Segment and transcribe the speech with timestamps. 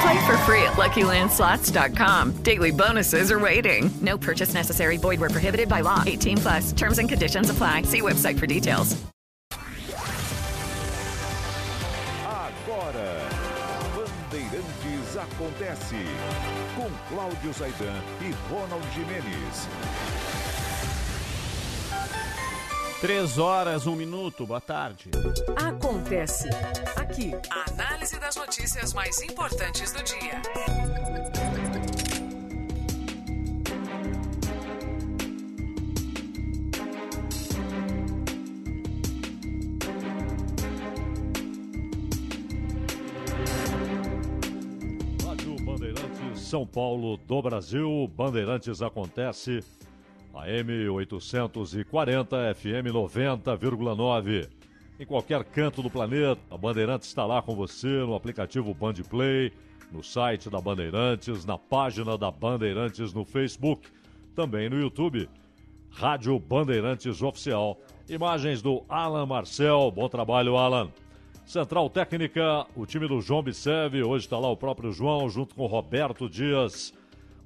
[0.00, 2.42] Play for free at LuckyLandSlots.com.
[2.42, 3.90] Daily bonuses are waiting.
[4.00, 4.96] No purchase necessary.
[4.96, 6.02] Void where prohibited by law.
[6.06, 6.72] 18 plus.
[6.72, 7.82] Terms and conditions apply.
[7.82, 8.96] See website for details.
[12.24, 13.28] Agora,
[13.96, 15.96] Bandeirantes acontece
[16.76, 19.66] com Cláudio Zaidan e Ronald Jimenez.
[23.00, 25.08] Três horas, um minuto, boa tarde.
[25.56, 26.48] Acontece
[26.96, 27.30] aqui.
[27.48, 30.42] A análise das notícias mais importantes do dia.
[45.24, 49.62] Rádio Bandeirantes São Paulo do Brasil, Bandeirantes acontece,
[50.34, 54.48] AM 840, FM 90,9.
[55.00, 59.52] Em qualquer canto do planeta, a Bandeirantes está lá com você no aplicativo Bandplay,
[59.92, 63.88] no site da Bandeirantes, na página da Bandeirantes no Facebook,
[64.34, 65.28] também no YouTube.
[65.90, 67.78] Rádio Bandeirantes Oficial.
[68.08, 69.90] Imagens do Alan Marcel.
[69.90, 70.90] Bom trabalho, Alan.
[71.46, 74.02] Central Técnica, o time do João Biceve.
[74.02, 76.92] Hoje está lá o próprio João, junto com Roberto Dias.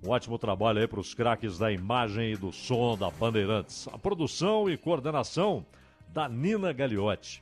[0.05, 3.87] Um ótimo trabalho aí para os craques da imagem e do som da Bandeirantes.
[3.87, 5.65] A produção e coordenação
[6.09, 7.41] da Nina Gagliotti.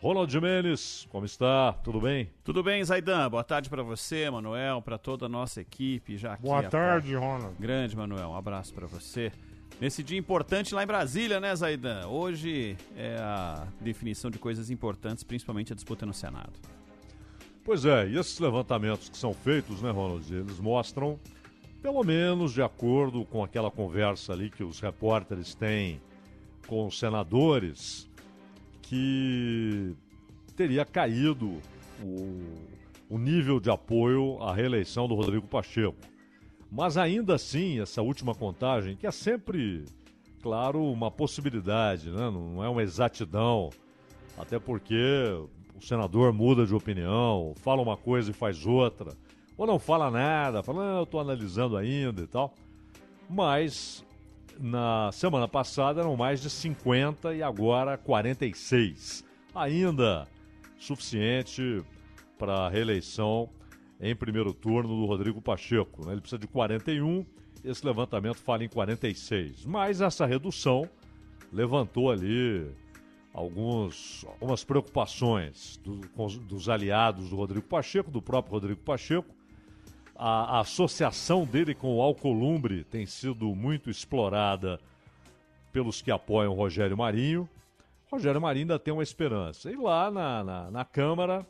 [0.00, 1.74] Ronald Jimenez, como está?
[1.84, 2.30] Tudo bem?
[2.42, 3.28] Tudo bem, Zaidan?
[3.28, 6.16] Boa tarde para você, Manuel, para toda a nossa equipe.
[6.16, 7.54] Já aqui Boa tarde, Ronald.
[7.60, 8.30] Grande, Manuel.
[8.30, 9.30] Um abraço para você.
[9.78, 12.06] Nesse dia importante lá em Brasília, né, Zaidan?
[12.06, 16.52] Hoje é a definição de coisas importantes, principalmente a disputa no Senado.
[17.62, 21.20] Pois é, e esses levantamentos que são feitos, né, Ronald, eles mostram,
[21.82, 26.00] pelo menos de acordo com aquela conversa ali que os repórteres têm
[26.66, 28.08] com os senadores,
[28.82, 29.94] que
[30.54, 31.58] teria caído
[32.02, 32.54] o,
[33.08, 35.96] o nível de apoio à reeleição do Rodrigo Pacheco.
[36.70, 39.84] Mas ainda assim, essa última contagem, que é sempre,
[40.40, 42.30] claro, uma possibilidade, né?
[42.30, 43.70] não é uma exatidão,
[44.38, 44.94] até porque
[45.74, 49.16] o senador muda de opinião, fala uma coisa e faz outra,
[49.60, 52.54] ou não fala nada, fala, ah, eu estou analisando ainda e tal.
[53.28, 54.04] Mas
[54.58, 59.22] na semana passada eram mais de 50 e agora 46.
[59.54, 60.26] Ainda
[60.78, 61.82] suficiente
[62.38, 63.50] para a reeleição
[64.00, 66.06] em primeiro turno do Rodrigo Pacheco.
[66.06, 66.12] né?
[66.12, 67.24] Ele precisa de 41,
[67.62, 69.66] esse levantamento fala em 46.
[69.66, 70.88] Mas essa redução
[71.52, 72.66] levantou ali
[73.34, 79.34] alguns, algumas preocupações do- com os- dos aliados do Rodrigo Pacheco, do próprio Rodrigo Pacheco.
[80.22, 84.78] A, associação dele com o Alcolumbre tem sido muito explorada
[85.72, 87.48] pelos que apoiam Rogério Marinho.
[88.12, 89.72] Rogério Marinho ainda tem uma esperança.
[89.72, 91.46] E lá na, na, na Câmara,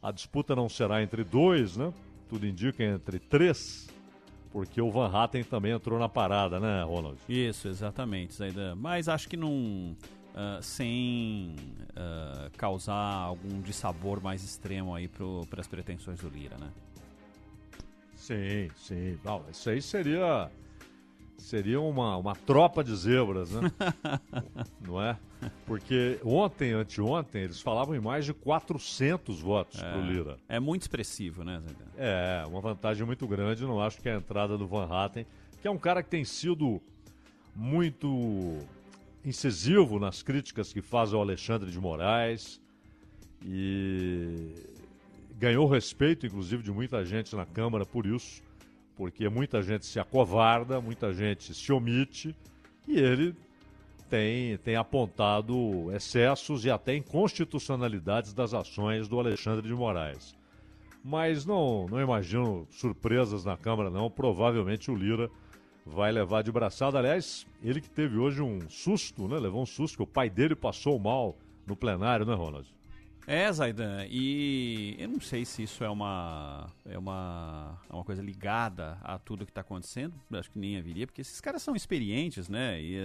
[0.00, 1.92] a disputa não será entre dois, né?
[2.28, 3.88] Tudo indica entre três,
[4.52, 7.18] porque o Van Hatten também entrou na parada, né, Ronald?
[7.28, 8.76] Isso, exatamente, Zaidan.
[8.76, 9.96] Mas acho que não.
[10.32, 11.56] ah, sem
[11.96, 16.70] ah, causar algum dissabor mais extremo aí para as pretensões do Lira, né?
[18.26, 19.18] Sim, sim.
[19.24, 20.50] Não, isso aí seria
[21.38, 23.70] seria uma, uma tropa de zebras, né?
[24.82, 25.16] Não é?
[25.64, 30.38] Porque ontem, anteontem, eles falavam em mais de 400 votos pro Lira.
[30.48, 31.84] É muito expressivo, né, Zaidan?
[31.96, 33.62] É, uma vantagem muito grande.
[33.62, 35.24] Não acho que a entrada do Van Hatten,
[35.62, 36.82] que é um cara que tem sido
[37.54, 38.58] muito
[39.24, 42.60] incisivo nas críticas que faz ao Alexandre de Moraes
[43.44, 44.52] e
[45.38, 48.42] ganhou respeito, inclusive, de muita gente na Câmara por isso,
[48.96, 52.34] porque muita gente se acovarda, muita gente se omite
[52.88, 53.36] e ele
[54.08, 60.34] tem, tem apontado excessos e até inconstitucionalidades das ações do Alexandre de Moraes.
[61.04, 64.10] Mas não, não imagino surpresas na Câmara, não.
[64.10, 65.30] Provavelmente o Lira
[65.84, 66.98] vai levar de braçada.
[66.98, 69.38] Aliás, ele que teve hoje um susto, né?
[69.38, 72.75] Levou um susto, que o pai dele passou mal no plenário, né, Ronald?
[73.28, 78.22] É, Zaidan, e eu não sei se isso é uma é uma, é uma coisa
[78.22, 82.48] ligada a tudo que está acontecendo, acho que nem haveria, porque esses caras são experientes,
[82.48, 82.80] né?
[82.80, 83.02] E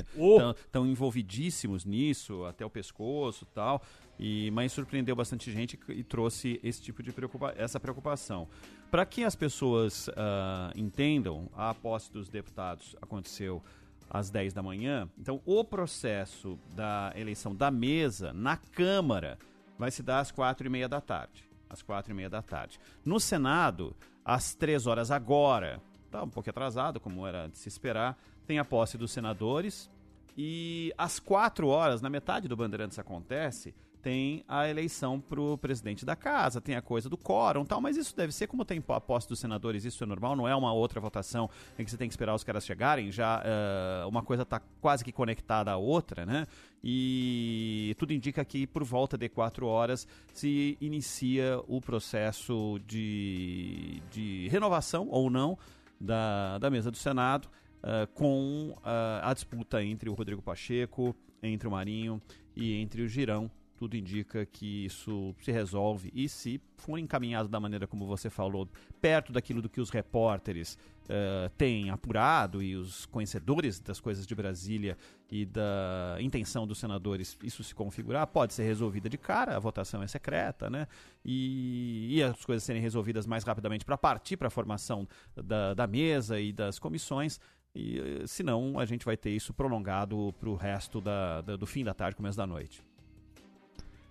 [0.64, 3.82] estão envolvidíssimos nisso, até o pescoço e tal.
[4.20, 8.48] E, mas surpreendeu bastante gente e trouxe esse tipo de preocupa essa preocupação.
[8.92, 13.64] Para que as pessoas uh, entendam, a posse dos deputados aconteceu
[14.08, 15.10] às 10 da manhã.
[15.18, 19.40] Então, o processo da eleição da mesa na Câmara
[19.82, 21.44] vai se dar às quatro e meia da tarde.
[21.68, 22.80] Às quatro e meia da tarde.
[23.04, 28.16] No Senado, às três horas agora, está um pouco atrasado, como era de se esperar,
[28.46, 29.90] tem a posse dos senadores.
[30.38, 36.06] E às quatro horas, na metade do Bandeirantes acontece, tem a eleição para o presidente
[36.06, 39.02] da casa, tem a coisa do quórum tal, mas isso deve ser como tem a
[39.02, 42.08] posse dos senadores, isso é normal, não é uma outra votação em que você tem
[42.08, 46.26] que esperar os caras chegarem, já uh, uma coisa está quase que conectada à outra,
[46.26, 46.48] né?
[46.84, 54.48] E tudo indica que por volta de quatro horas se inicia o processo de, de
[54.50, 55.58] renovação ou não
[56.00, 57.48] da, da mesa do Senado.
[57.82, 62.22] Uh, com uh, a disputa entre o Rodrigo Pacheco, entre o Marinho
[62.56, 63.50] e entre o Girão,
[63.82, 68.70] tudo indica que isso se resolve e se for encaminhado da maneira como você falou,
[69.02, 74.36] perto daquilo do que os repórteres uh, têm apurado e os conhecedores das coisas de
[74.36, 74.96] Brasília
[75.32, 80.04] e da intenção dos senadores isso se configurar, pode ser resolvida de cara, a votação
[80.04, 80.88] é secreta, né?
[81.26, 85.88] E, e as coisas serem resolvidas mais rapidamente para partir para a formação da, da
[85.88, 87.40] mesa e das comissões.
[87.74, 91.66] E eh, senão a gente vai ter isso prolongado para o resto da, da, do
[91.66, 92.84] fim da tarde, começo da noite.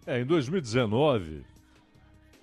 [0.06, 1.42] É, em 2019,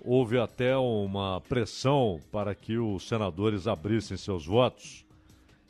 [0.04, 5.04] houve até uma pressão para que os senadores abrissem seus votos.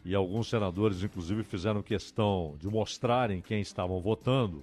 [0.04, 4.62] E alguns senadores, inclusive, fizeram questão de mostrarem quem estavam votando,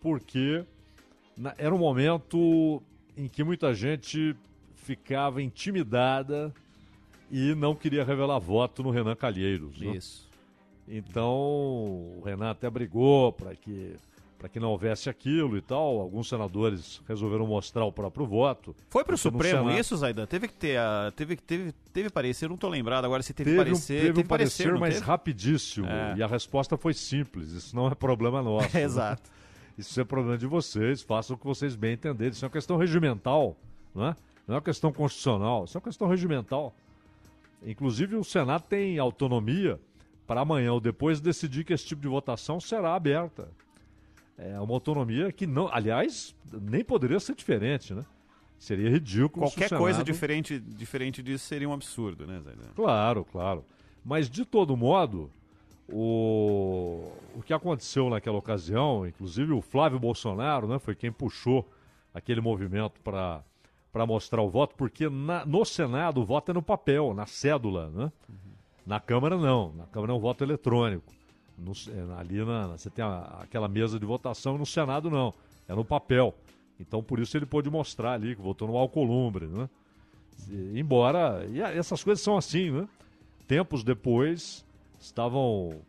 [0.00, 0.64] porque
[1.56, 2.82] era um momento
[3.16, 4.36] em que muita gente
[4.76, 6.54] ficava intimidada
[7.30, 9.80] e não queria revelar voto no Renan Calheiros.
[9.80, 9.96] Né?
[9.96, 10.28] Isso.
[10.86, 13.96] Então, o Renan até brigou para que
[14.44, 15.98] para que não houvesse aquilo e tal.
[16.00, 18.76] Alguns senadores resolveram mostrar o próprio voto.
[18.90, 20.26] Foi para o Supremo isso, Zaidan?
[20.26, 23.64] Teve que ter, uh, teve, teve, teve parecer, não estou lembrado agora se teve, teve
[23.64, 23.94] parecer.
[23.94, 25.06] Um, teve, teve um parecer, parecer mas teve?
[25.06, 25.86] rapidíssimo.
[25.86, 26.16] É.
[26.18, 27.52] E a resposta foi simples.
[27.52, 28.68] Isso não é problema nosso.
[28.76, 29.30] Exato.
[29.78, 31.00] Isso é problema de vocês.
[31.00, 32.32] Façam o que vocês bem entenderem.
[32.32, 33.56] Isso é uma questão regimental,
[33.94, 34.16] não é?
[34.46, 35.64] Não é uma questão constitucional.
[35.64, 36.74] Isso é uma questão regimental.
[37.64, 39.80] Inclusive, o Senado tem autonomia
[40.26, 43.48] para amanhã ou depois decidir que esse tipo de votação será aberta.
[44.36, 48.04] É uma autonomia que não, aliás, nem poderia ser diferente, né?
[48.58, 49.46] Seria ridículo.
[49.46, 52.52] Qualquer coisa diferente, diferente disso seria um absurdo, né, Zé?
[52.74, 53.64] Claro, claro.
[54.04, 55.30] Mas de todo modo,
[55.88, 61.68] o, o que aconteceu naquela ocasião, inclusive o Flávio Bolsonaro, né, foi quem puxou
[62.12, 63.42] aquele movimento para
[63.92, 67.90] para mostrar o voto, porque na, no Senado o voto é no papel, na cédula,
[67.90, 68.10] né?
[68.28, 68.36] Uhum.
[68.84, 71.12] Na Câmara não, na Câmara é um voto eletrônico.
[71.56, 75.32] No, é, ali na, você tem a, aquela mesa de votação no Senado não,
[75.68, 76.34] é no papel.
[76.78, 79.68] Então por isso ele pôde mostrar ali que votou no Alcolumbre, né?
[80.48, 82.88] E, embora, e essas coisas são assim, né?
[83.46, 84.64] Tempos depois
[84.98, 85.80] estavam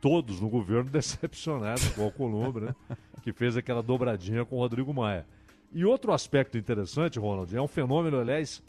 [0.00, 2.74] todos no governo decepcionados com o Alcolumbre, né?
[3.22, 5.26] Que fez aquela dobradinha com o Rodrigo Maia.
[5.72, 8.62] E outro aspecto interessante, Ronald, é um fenômeno, aliás,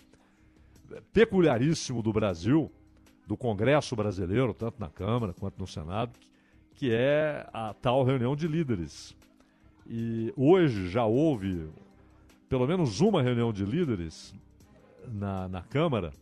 [1.13, 2.71] peculiaríssimo do Brasil,
[3.25, 6.11] do Congresso brasileiro, tanto na Câmara quanto no Senado,
[6.77, 9.17] que é a tal reunião de líderes.
[9.89, 11.67] E hoje já houve
[12.47, 14.33] pelo menos uma reunião de líderes
[15.07, 16.13] na, na Câmara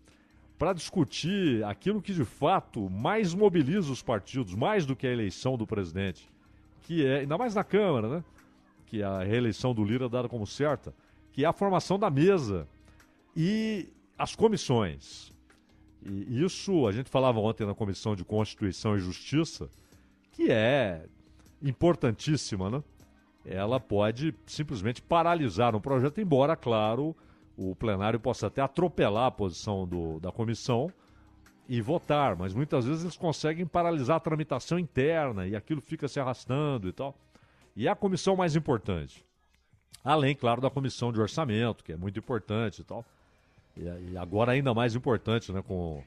[0.58, 5.58] para discutir aquilo que de fato mais mobiliza os partidos, mais do que a eleição
[5.58, 6.32] do presidente,
[6.84, 8.24] que é, ainda mais na Câmara, né?
[8.86, 10.96] Que a reeleição do Lira é dada como certa,
[11.34, 12.66] que é a formação da mesa
[13.36, 15.34] e as comissões.
[16.02, 19.70] E isso a gente falava ontem na Comissão de Constituição e Justiça
[20.36, 21.06] que é
[21.62, 22.84] importantíssima, né?
[23.46, 27.16] Ela pode simplesmente paralisar um projeto, embora, claro,
[27.56, 30.92] o plenário possa até atropelar a posição do, da comissão
[31.70, 36.20] e votar, mas muitas vezes eles conseguem paralisar a tramitação interna e aquilo fica se
[36.20, 37.16] arrastando e tal.
[37.76, 39.24] E é a comissão mais importante.
[40.04, 43.06] Além, claro, da comissão de orçamento, que é muito importante e tal.
[43.78, 46.04] E, e agora ainda mais importante, né, com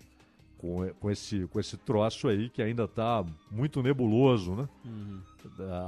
[0.58, 4.68] com, com, esse, com esse troço aí que ainda está muito nebuloso, né?
[4.84, 5.20] Uhum.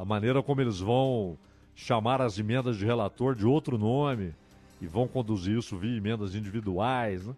[0.01, 1.37] A maneira como eles vão
[1.75, 4.35] chamar as emendas de relator de outro nome
[4.81, 7.35] e vão conduzir isso via emendas individuais, né?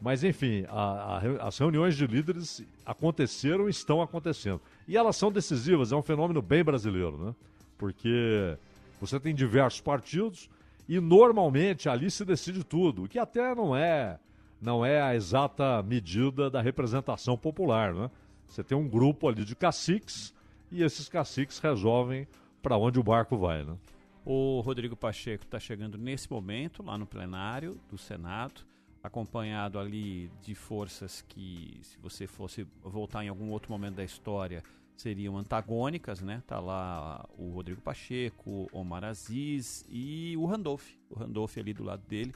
[0.00, 4.60] Mas, enfim, a, a, as reuniões de líderes aconteceram e estão acontecendo.
[4.86, 7.34] E elas são decisivas, é um fenômeno bem brasileiro, né?
[7.78, 8.56] Porque
[9.00, 10.50] você tem diversos partidos
[10.88, 14.18] e normalmente ali se decide tudo, o que até não é,
[14.60, 18.10] não é a exata medida da representação popular, né?
[18.46, 20.34] Você tem um grupo ali de caciques
[20.70, 22.26] e esses caciques resolvem
[22.62, 23.76] para onde o barco vai, né?
[24.24, 28.64] O Rodrigo Pacheco está chegando nesse momento lá no plenário do Senado
[29.04, 34.64] acompanhado ali de forças que, se você fosse voltar em algum outro momento da história,
[34.96, 36.42] seriam antagônicas, né?
[36.46, 40.88] Tá lá o Rodrigo Pacheco, Omar Aziz e o Randolph.
[41.10, 42.34] O Randolph ali do lado dele.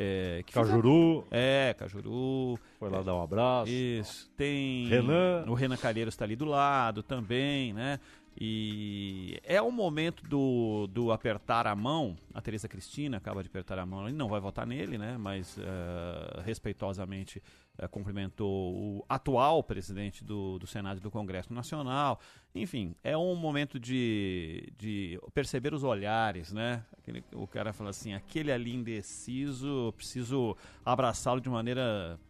[0.00, 1.26] É, Cajuru.
[1.28, 2.56] É, Cajuru.
[2.78, 3.68] Foi lá é, dar um abraço.
[3.72, 4.30] Isso.
[4.36, 4.86] Tem.
[4.86, 5.44] Renan.
[5.48, 7.98] O Renan Calheiros está ali do lado também, né?
[8.40, 12.16] E é o momento do, do apertar a mão.
[12.32, 14.08] A Tereza Cristina acaba de apertar a mão.
[14.10, 15.18] Não vai votar nele, né?
[15.18, 17.42] Mas uh, respeitosamente
[17.82, 22.20] uh, cumprimentou o atual presidente do, do Senado e do Congresso Nacional.
[22.54, 26.84] Enfim, é um momento de, de perceber os olhares, né?
[26.96, 32.20] Aquele, o cara fala assim: aquele ali indeciso, preciso abraçá-lo de maneira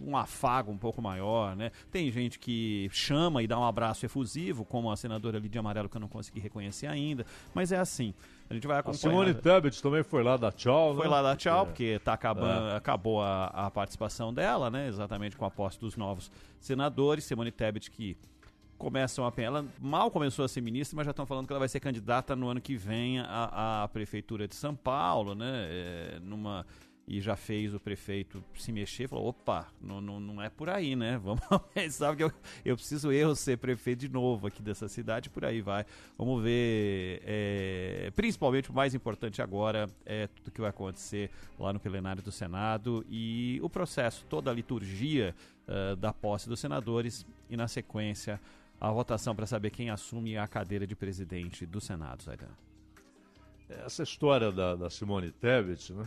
[0.00, 1.70] um afago um pouco maior, né?
[1.90, 5.96] Tem gente que chama e dá um abraço efusivo, como a senadora Lidia Amarelo, que
[5.96, 8.14] eu não consegui reconhecer ainda, mas é assim.
[8.48, 8.96] A gente vai acompanhar.
[8.96, 11.10] A Simone Tebet também foi lá dar tchau, Foi né?
[11.10, 11.66] lá dar tchau, é.
[11.66, 12.76] porque tá acabando, é.
[12.76, 14.88] acabou a, a, participação dela, né?
[14.88, 17.24] Exatamente com a posse dos novos senadores.
[17.24, 18.16] Simone Tebet que
[18.76, 21.68] começam a ela mal começou a ser ministra, mas já estão falando que ela vai
[21.68, 25.66] ser candidata no ano que vem à, à prefeitura de São Paulo, né?
[25.68, 26.66] É, numa
[27.10, 30.94] e já fez o prefeito se mexer, falou, opa, não, não, não é por aí,
[30.94, 31.18] né?
[31.22, 31.42] Vamos
[31.74, 32.32] pensar que eu,
[32.64, 35.84] eu preciso eu ser prefeito de novo aqui dessa cidade, por aí vai.
[36.16, 41.80] Vamos ver, é, principalmente o mais importante agora é tudo que vai acontecer lá no
[41.80, 45.34] plenário do Senado e o processo, toda a liturgia
[45.66, 48.40] uh, da posse dos senadores e na sequência
[48.80, 52.54] a votação para saber quem assume a cadeira de presidente do Senado, Zaidan.
[53.68, 56.04] Essa história da, da Simone Tebet, né?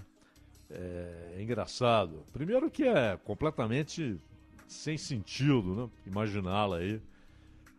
[0.69, 2.23] É, é engraçado.
[2.31, 4.19] Primeiro que é completamente
[4.67, 5.89] sem sentido, né?
[6.05, 7.01] Imaginá-la aí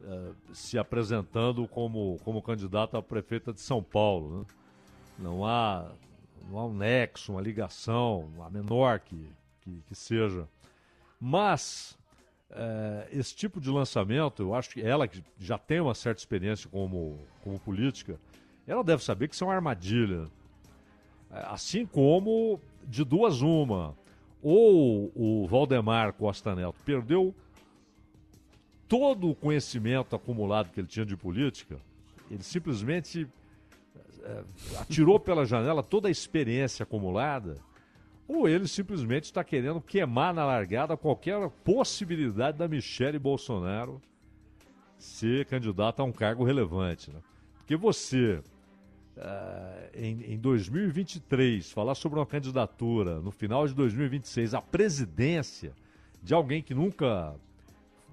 [0.03, 4.39] é, se apresentando como, como candidata a prefeita de São Paulo.
[4.39, 4.47] Né?
[5.19, 5.91] Não, há,
[6.49, 9.29] não há um nexo, uma ligação, a menor que,
[9.63, 10.49] que, que seja.
[11.21, 11.97] Mas
[12.51, 16.69] é, esse tipo de lançamento, eu acho que ela que já tem uma certa experiência
[16.71, 18.21] como, como política,
[18.67, 20.29] ela deve saber que isso é uma armadilha.
[21.31, 23.97] Assim como de duas uma.
[24.43, 27.35] Ou o Valdemar Costa Neto perdeu
[28.89, 31.79] todo o conhecimento acumulado que ele tinha de política,
[32.31, 33.27] ele simplesmente
[34.23, 34.45] é,
[34.79, 37.57] atirou pela janela toda a experiência acumulada,
[38.27, 44.01] ou ele simplesmente está querendo queimar na largada qualquer possibilidade da Michele Bolsonaro
[44.97, 47.11] ser candidata a um cargo relevante.
[47.11, 47.21] Né?
[47.59, 48.43] Porque você
[49.17, 55.73] uh, em, em 2023 falar sobre uma candidatura no final de 2026 à presidência
[56.23, 57.35] de alguém que nunca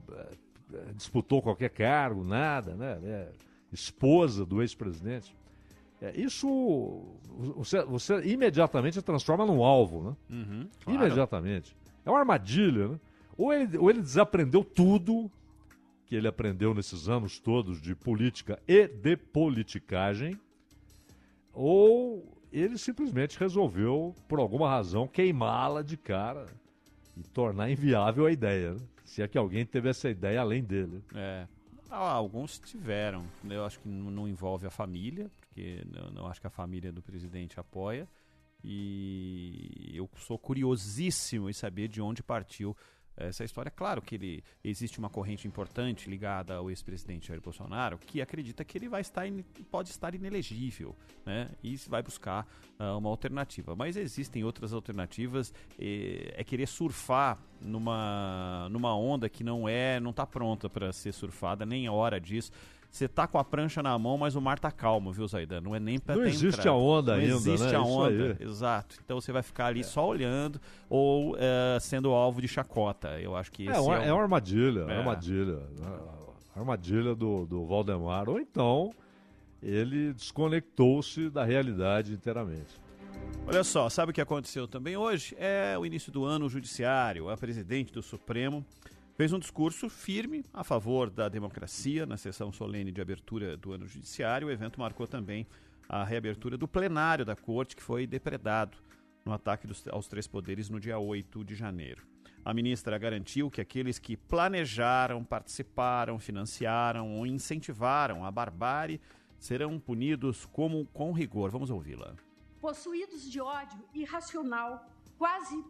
[0.10, 3.00] uh, disputou qualquer cargo, nada, né?
[3.03, 3.31] É
[3.72, 5.36] esposa do ex-presidente.
[6.01, 7.03] É, isso
[7.55, 10.15] você, você, imediatamente transforma num alvo, né?
[10.29, 11.00] Uhum, claro.
[11.00, 11.75] Imediatamente.
[12.05, 13.00] É uma armadilha, né?
[13.38, 15.31] Ou ele, ou ele desaprendeu tudo
[16.05, 20.38] que ele aprendeu nesses anos todos de política e de politicagem,
[21.53, 26.48] ou ele simplesmente resolveu, por alguma razão, queimá-la de cara
[27.15, 28.74] e tornar inviável a ideia.
[28.74, 28.79] Né?
[29.05, 31.03] Se é que alguém teve essa ideia além dele.
[31.15, 31.48] É.
[31.89, 33.25] Ah, alguns tiveram.
[33.50, 37.01] Eu acho que não envolve a família, porque eu não acho que a família do
[37.01, 38.08] presidente apoia.
[38.63, 42.75] E eu sou curiosíssimo em saber de onde partiu
[43.27, 43.71] essa história.
[43.71, 48.77] Claro que ele, existe uma corrente importante ligada ao ex-presidente Jair Bolsonaro que acredita que
[48.77, 49.23] ele vai estar
[49.69, 51.49] pode estar inelegível, né?
[51.63, 52.47] E vai buscar
[52.79, 53.75] uh, uma alternativa.
[53.75, 55.53] Mas existem outras alternativas.
[55.79, 61.13] E, é querer surfar numa, numa onda que não é, não está pronta para ser
[61.13, 62.51] surfada, nem a hora disso.
[62.91, 65.62] Você tá com a prancha na mão, mas o mar tá calmo, viu, Zaidan?
[65.62, 67.75] Não é nem pra Não existe a onda Não ainda, existe né?
[67.75, 68.98] a onda, exato.
[69.03, 69.83] Então você vai ficar ali é.
[69.83, 73.17] só olhando ou é, sendo alvo de chacota.
[73.21, 74.03] Eu acho que é, uma, é, um...
[74.03, 74.98] é uma armadilha, é.
[74.98, 75.55] armadilha.
[75.55, 76.00] Né?
[76.53, 78.29] armadilha do, do Valdemar.
[78.29, 78.93] Ou então
[79.63, 82.81] ele desconectou-se da realidade inteiramente.
[83.48, 85.33] Olha só, sabe o que aconteceu também hoje?
[85.39, 87.29] É o início do ano judiciário.
[87.29, 88.65] A presidente do Supremo
[89.15, 93.88] fez um discurso firme a favor da democracia na sessão solene de abertura do ano
[93.88, 94.48] judiciário.
[94.48, 95.48] O evento marcou também
[95.88, 98.77] a reabertura do plenário da corte, que foi depredado
[99.25, 102.08] no ataque dos, aos três poderes no dia 8 de janeiro.
[102.44, 109.00] A ministra garantiu que aqueles que planejaram, participaram, financiaram ou incentivaram a barbárie
[109.38, 111.51] serão punidos como com rigor.
[111.51, 112.15] Vamos ouvi-la.
[112.60, 114.88] Possuídos de ódio irracional,
[115.18, 115.63] quase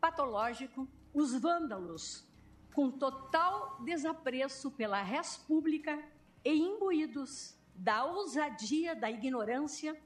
[0.00, 2.24] patológico, os vândalos,
[2.74, 6.02] com total desapreço pela res pública
[6.44, 9.96] e imbuídos da ousadia da ignorância,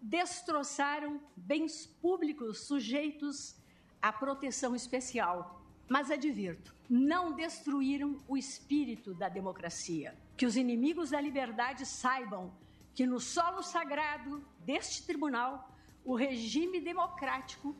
[0.00, 3.56] destroçaram bens públicos sujeitos
[4.00, 5.62] à proteção especial.
[5.88, 10.16] Mas advirto, não destruíram o espírito da democracia.
[10.36, 12.52] Que os inimigos da liberdade saibam
[12.94, 15.70] que no solo sagrado deste tribunal,
[16.04, 17.74] o regime democrático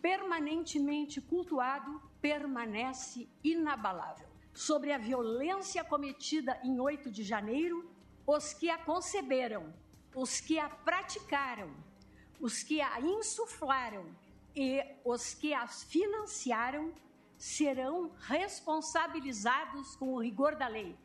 [0.00, 4.28] permanentemente cultuado permanece inabalável.
[4.52, 7.90] Sobre a violência cometida em 8 de janeiro,
[8.26, 9.72] os que a conceberam,
[10.14, 11.70] os que a praticaram,
[12.40, 14.06] os que a insuflaram
[14.54, 16.92] e os que as financiaram
[17.36, 20.96] serão responsabilizados com o rigor da lei.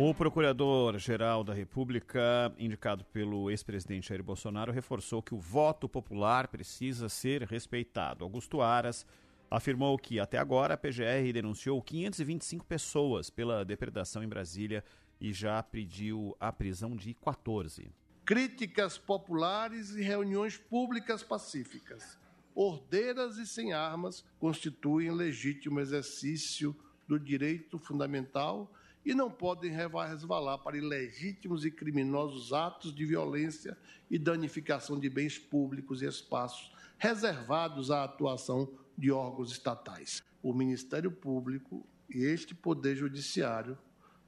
[0.00, 7.08] O procurador-geral da República, indicado pelo ex-presidente Jair Bolsonaro, reforçou que o voto popular precisa
[7.08, 8.22] ser respeitado.
[8.22, 9.04] Augusto Aras
[9.50, 14.84] afirmou que, até agora, a PGR denunciou 525 pessoas pela depredação em Brasília
[15.20, 17.90] e já pediu a prisão de 14.
[18.24, 22.16] Críticas populares e reuniões públicas pacíficas,
[22.54, 26.72] ordeiras e sem armas, constituem legítimo exercício
[27.08, 28.72] do direito fundamental
[29.04, 33.76] e não podem resvalar para ilegítimos e criminosos atos de violência
[34.10, 40.22] e danificação de bens públicos e espaços reservados à atuação de órgãos estatais.
[40.42, 43.78] O Ministério Público e este Poder Judiciário,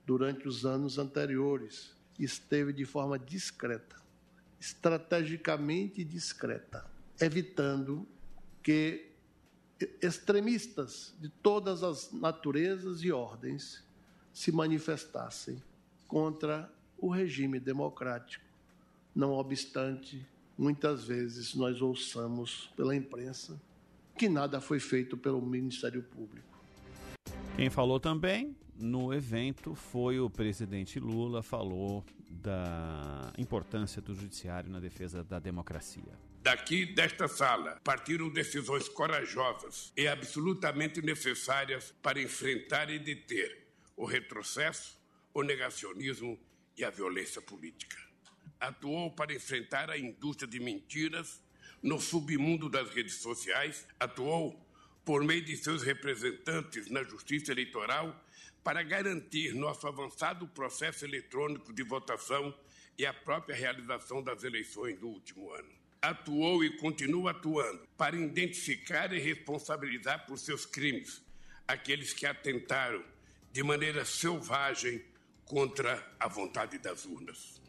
[0.07, 3.97] durante os anos anteriores, esteve de forma discreta,
[4.61, 6.89] estrategicamente discreta,
[7.21, 8.07] evitando
[8.63, 9.11] que
[10.03, 13.83] extremistas de todas as naturezas e ordens
[14.33, 15.63] se manifestassem
[16.07, 18.45] contra o regime democrático.
[19.15, 20.27] Não obstante,
[20.57, 23.61] muitas vezes nós ouçamos pela imprensa
[24.17, 26.61] que nada foi feito pelo Ministério Público.
[27.57, 34.81] Quem falou também no evento foi o presidente Lula, falou da importância do judiciário na
[34.81, 36.13] defesa da democracia.
[36.43, 43.60] Daqui desta sala partiram decisões corajosas e absolutamente necessárias para enfrentar e deter
[44.01, 44.99] o retrocesso,
[45.35, 46.41] o negacionismo
[46.75, 47.99] e a violência política.
[48.59, 51.45] Atuou para enfrentar a indústria de mentiras
[51.83, 54.59] no submundo das redes sociais, atuou
[55.05, 58.19] por meio de seus representantes na Justiça Eleitoral
[58.65, 62.59] para garantir nosso avançado processo eletrônico de votação
[62.97, 65.69] e a própria realização das eleições do último ano.
[66.01, 71.23] Atuou e continua atuando para identificar e responsabilizar por seus crimes
[71.69, 73.05] aqueles que atentaram
[73.53, 75.03] de maneira selvagem
[75.45, 77.61] contra a vontade das urnas.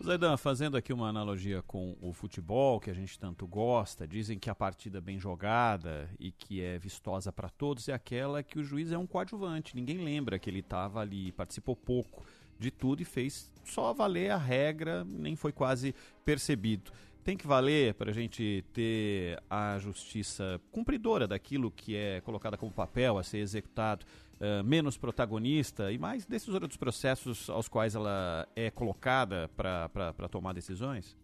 [0.00, 4.48] Zaidan, fazendo aqui uma analogia com o futebol, que a gente tanto gosta, dizem que
[4.48, 8.92] a partida bem jogada e que é vistosa para todos é aquela que o juiz
[8.92, 9.74] é um coadjuvante.
[9.74, 12.24] Ninguém lembra que ele estava ali, participou pouco
[12.60, 15.92] de tudo e fez só valer a regra, nem foi quase
[16.24, 16.92] percebido
[17.28, 22.72] tem que valer para a gente ter a justiça cumpridora daquilo que é colocada como
[22.72, 24.06] papel a ser executado,
[24.40, 30.52] uh, menos protagonista e mais desses outros processos aos quais ela é colocada para tomar
[30.52, 31.16] decisões?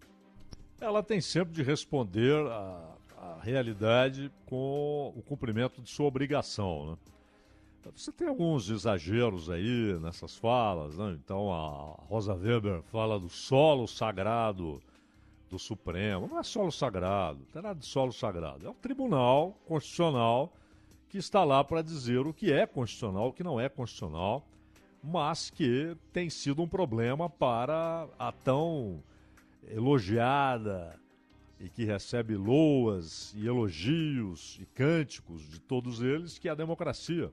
[0.81, 6.91] Ela tem sempre de responder à, à realidade com o cumprimento de sua obrigação.
[6.91, 6.97] Né?
[7.95, 11.19] Você tem alguns exageros aí nessas falas, né?
[11.23, 14.83] Então a Rosa Weber fala do solo sagrado
[15.51, 16.27] do Supremo.
[16.27, 18.67] Não é solo sagrado, não tem nada de solo sagrado.
[18.67, 20.53] É um tribunal constitucional
[21.15, 24.45] que está lá para dizer o que é constitucional, o que não é constitucional,
[25.01, 29.01] mas que tem sido um problema para a tão
[29.69, 30.99] elogiada
[31.61, 37.33] e que recebe loas e elogios e cânticos de todos eles, que é a democracia.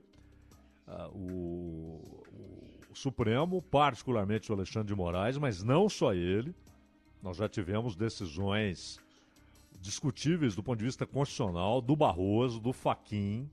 [0.86, 2.00] Ah, o,
[2.88, 6.54] o, Supremo, particularmente o Alexandre de Moraes, mas não só ele,
[7.20, 9.00] nós já tivemos decisões
[9.80, 13.50] discutíveis do ponto de vista constitucional do Barroso, do Faquim,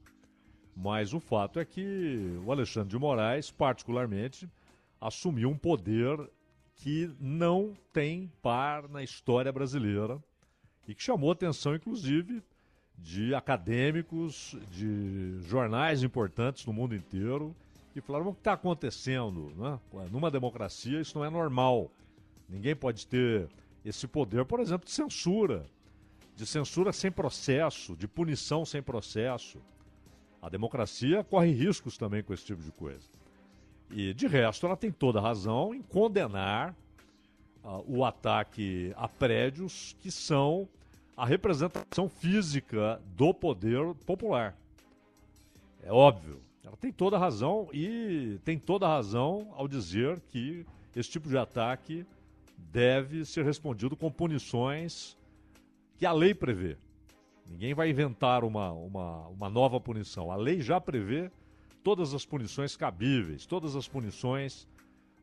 [0.81, 4.49] mas o fato é que o Alexandre de Moraes, particularmente,
[5.01, 6.17] assumiu um poder
[6.77, 10.17] que não tem par na história brasileira
[10.87, 12.41] e que chamou atenção, inclusive,
[12.97, 17.53] de acadêmicos, de jornais importantes no mundo inteiro,
[17.91, 19.51] que falaram o que está acontecendo.
[19.57, 19.77] Né?
[20.09, 21.91] Numa democracia isso não é normal.
[22.47, 23.49] Ninguém pode ter
[23.83, 25.65] esse poder, por exemplo, de censura.
[26.37, 29.59] de censura sem processo, de punição sem processo.
[30.41, 33.07] A democracia corre riscos também com esse tipo de coisa.
[33.91, 36.75] E, de resto, ela tem toda razão em condenar
[37.63, 40.67] uh, o ataque a prédios que são
[41.17, 44.55] a representação física do poder popular.
[45.83, 46.41] É óbvio.
[46.63, 51.37] Ela tem toda razão e tem toda a razão ao dizer que esse tipo de
[51.37, 52.05] ataque
[52.57, 55.17] deve ser respondido com punições
[55.97, 56.77] que a lei prevê.
[57.49, 60.31] Ninguém vai inventar uma, uma, uma nova punição.
[60.31, 61.31] A lei já prevê
[61.83, 64.67] todas as punições cabíveis, todas as punições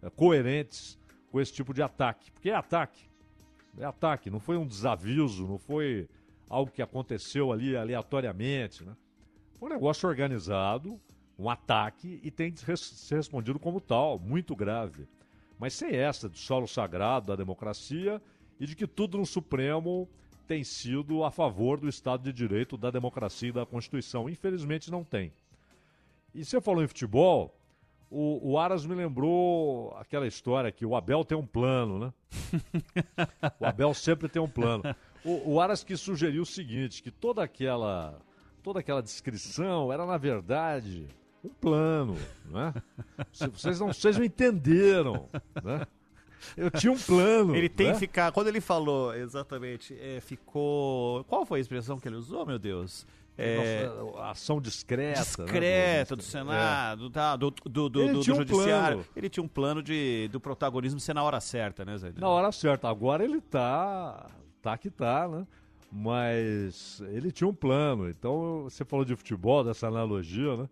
[0.03, 0.99] é, coerentes
[1.31, 2.33] com esse tipo de ataque.
[2.33, 3.09] Porque é ataque.
[3.79, 6.09] É ataque, não foi um desaviso, não foi
[6.49, 8.85] algo que aconteceu ali aleatoriamente.
[8.85, 8.97] Né?
[9.55, 11.01] Foi um negócio organizado,
[11.39, 15.07] um ataque, e tem de ser respondido como tal, muito grave.
[15.59, 18.21] Mas sem essa de solo sagrado da democracia
[18.59, 20.09] e de que tudo no Supremo
[20.47, 24.29] tem sido a favor do Estado de Direito, da democracia e da Constituição.
[24.29, 25.33] Infelizmente não tem.
[26.35, 27.55] E você falou em futebol,
[28.11, 32.13] o, o, Aras me lembrou aquela história que o Abel tem um plano, né?
[33.59, 34.83] o Abel sempre tem um plano.
[35.25, 38.21] O, o Aras que sugeriu o seguinte, que toda aquela,
[38.63, 41.09] toda aquela descrição era, na verdade,
[41.43, 42.75] um plano, né?
[43.33, 45.29] Vocês não, vocês não entenderam,
[45.63, 45.87] né?
[46.57, 47.55] Eu tinha um plano.
[47.55, 47.93] Ele tem né?
[47.95, 48.33] que ficar.
[48.33, 51.25] Quando ele falou, exatamente, é, ficou.
[51.25, 53.07] Qual foi a expressão que ele usou, meu Deus?
[53.39, 55.21] É, Nossa, ação discreta.
[55.21, 56.17] Discreta né?
[56.17, 57.11] do Senado, é.
[57.11, 59.01] tá, do, do, do, do, do Judiciário.
[59.01, 62.13] Um ele tinha um plano de, do protagonismo ser na hora certa, né, Zé?
[62.17, 62.89] Na hora certa.
[62.89, 64.27] Agora ele tá.
[64.63, 65.47] Tá que tá, né?
[65.93, 68.09] Mas ele tinha um plano.
[68.09, 70.69] Então, você falou de futebol, dessa analogia, né?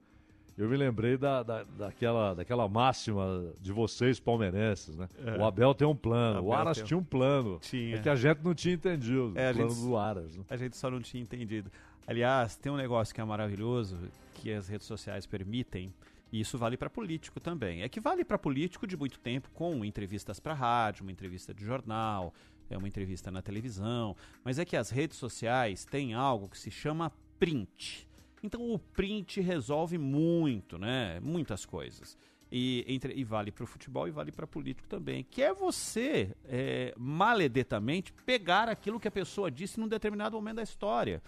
[0.56, 5.08] Eu me lembrei da, da, daquela, daquela máxima de vocês palmeirenses, né?
[5.24, 5.36] É.
[5.36, 6.86] O Abel tem um plano, o, o Aras tem...
[6.86, 7.58] tinha um plano.
[7.60, 7.96] Tinha.
[7.96, 10.36] É que a gente não tinha entendido é, o plano gente, do Aras.
[10.36, 10.44] Né?
[10.48, 11.70] A gente só não tinha entendido.
[12.06, 13.98] Aliás, tem um negócio que é maravilhoso,
[14.34, 15.92] que as redes sociais permitem,
[16.30, 17.82] e isso vale para político também.
[17.82, 21.64] É que vale para político de muito tempo, com entrevistas para rádio, uma entrevista de
[21.64, 22.32] jornal,
[22.70, 26.70] é uma entrevista na televisão, mas é que as redes sociais têm algo que se
[26.70, 28.06] chama print.
[28.44, 31.18] Então o print resolve muito, né?
[31.20, 32.14] Muitas coisas.
[32.52, 35.24] E, entre, e vale para o futebol e vale para político também.
[35.24, 40.62] Que é você, é, maledetamente, pegar aquilo que a pessoa disse num determinado momento da
[40.62, 41.22] história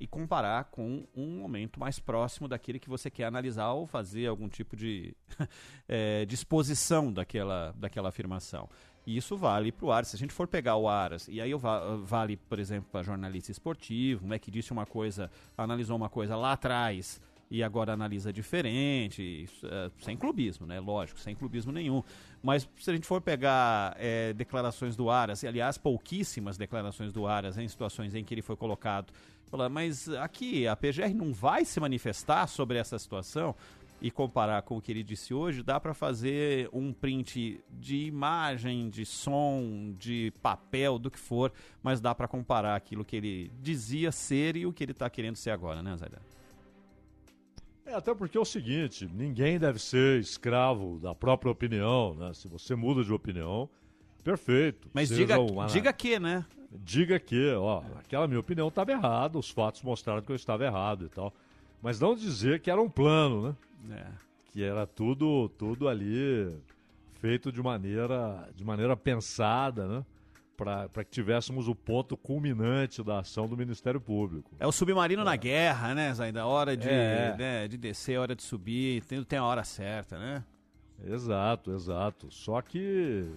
[0.00, 4.48] e comparar com um momento mais próximo daquele que você quer analisar ou fazer algum
[4.48, 5.16] tipo de
[5.88, 8.68] é, disposição daquela, daquela afirmação.
[9.06, 10.08] E isso vale para o Aras.
[10.08, 11.52] Se a gente for pegar o Aras, e aí
[12.02, 16.52] vale, por exemplo, para jornalista esportivo, né, que disse uma coisa, analisou uma coisa lá
[16.52, 20.80] atrás e agora analisa diferente, é, sem clubismo, né?
[20.80, 22.02] Lógico, sem clubismo nenhum.
[22.42, 27.24] Mas se a gente for pegar é, declarações do Aras, e aliás, pouquíssimas declarações do
[27.24, 29.12] Aras em situações em que ele foi colocado
[29.48, 33.54] Falar, mas aqui a PGR não vai se manifestar sobre essa situação
[34.00, 38.90] e comparar com o que ele disse hoje, dá para fazer um print de imagem,
[38.90, 44.12] de som, de papel, do que for, mas dá para comparar aquilo que ele dizia
[44.12, 46.08] ser e o que ele está querendo ser agora, né, Zé?
[47.86, 52.34] É, até porque é o seguinte, ninguém deve ser escravo da própria opinião, né?
[52.34, 53.70] Se você muda de opinião,
[54.24, 54.90] perfeito.
[54.92, 55.66] Mas diga, uma...
[55.66, 56.44] diga que, né?
[56.82, 61.06] diga que, ó, aquela minha opinião estava errada, os fatos mostraram que eu estava errado
[61.06, 61.32] e tal.
[61.82, 63.56] Mas não dizer que era um plano,
[63.88, 63.96] né?
[63.96, 64.06] É.
[64.52, 66.56] Que era tudo, tudo ali
[67.20, 70.04] feito de maneira, de maneira pensada, né?
[70.56, 74.50] Para que tivéssemos o ponto culminante da ação do Ministério Público.
[74.58, 75.24] É o submarino é.
[75.24, 76.46] na guerra, né, Zaida?
[76.46, 77.36] Hora de, é.
[77.36, 80.42] né, de descer, hora de subir, tem, tem a hora certa, né?
[81.04, 82.30] Exato, exato.
[82.30, 83.30] Só que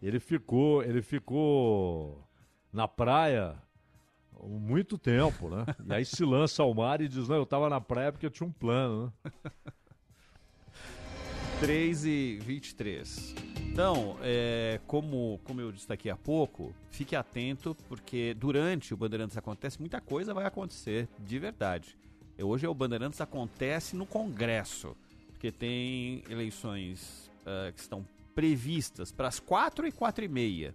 [0.00, 2.22] ele ficou, ele ficou
[2.72, 3.56] na praia
[4.42, 5.64] muito tempo, né?
[5.88, 8.30] E aí se lança ao mar e diz, não, eu estava na praia porque eu
[8.30, 9.32] tinha um plano, né?
[11.60, 13.34] 3 e 23.
[13.72, 19.80] Então, é, como, como eu daqui a pouco, fique atento, porque durante o Bandeirantes Acontece,
[19.80, 21.96] muita coisa vai acontecer, de verdade.
[22.38, 24.94] Hoje é o Bandeirantes Acontece no Congresso,
[25.28, 30.74] porque tem eleições uh, que estão previstas para as 4 e 4 e meia.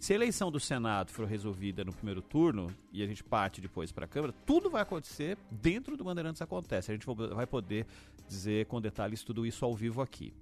[0.00, 3.92] Se a eleição do Senado for resolvida no primeiro turno e a gente parte depois
[3.92, 6.90] para a Câmara, tudo vai acontecer dentro do Bandeirantes Acontece.
[6.90, 7.86] A gente vai poder
[8.26, 10.32] dizer com detalhes tudo isso ao vivo aqui.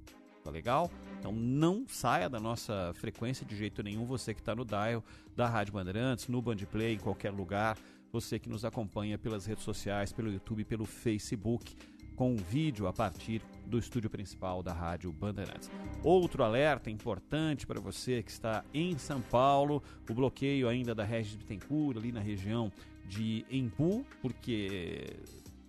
[0.44, 0.88] Tá legal?
[1.18, 5.03] Então não saia da nossa frequência de jeito nenhum, você que está no dial
[5.35, 7.77] da Rádio Bandeirantes, no Bandplay, em qualquer lugar,
[8.12, 11.75] você que nos acompanha pelas redes sociais, pelo YouTube, pelo Facebook,
[12.14, 15.71] com vídeo a partir do estúdio principal da Rádio Bandeirantes.
[16.03, 21.37] Outro alerta importante para você que está em São Paulo, o bloqueio ainda da Regis
[21.37, 22.73] Bittencourt, ali na região
[23.07, 25.17] de Embu, porque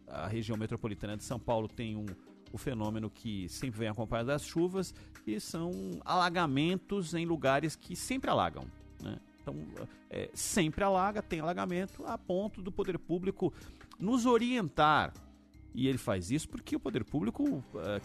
[0.08, 2.06] a região metropolitana de São Paulo tem um
[2.52, 4.94] o fenômeno que sempre vem acompanhado das chuvas
[5.26, 5.72] e são
[6.04, 8.66] alagamentos em lugares que sempre alagam.
[9.02, 9.20] Né?
[9.42, 9.56] Então,
[10.10, 13.54] é, sempre alaga, tem alagamento, a ponto do poder público
[14.00, 15.14] nos orientar.
[15.74, 17.64] E ele faz isso porque o poder público uh,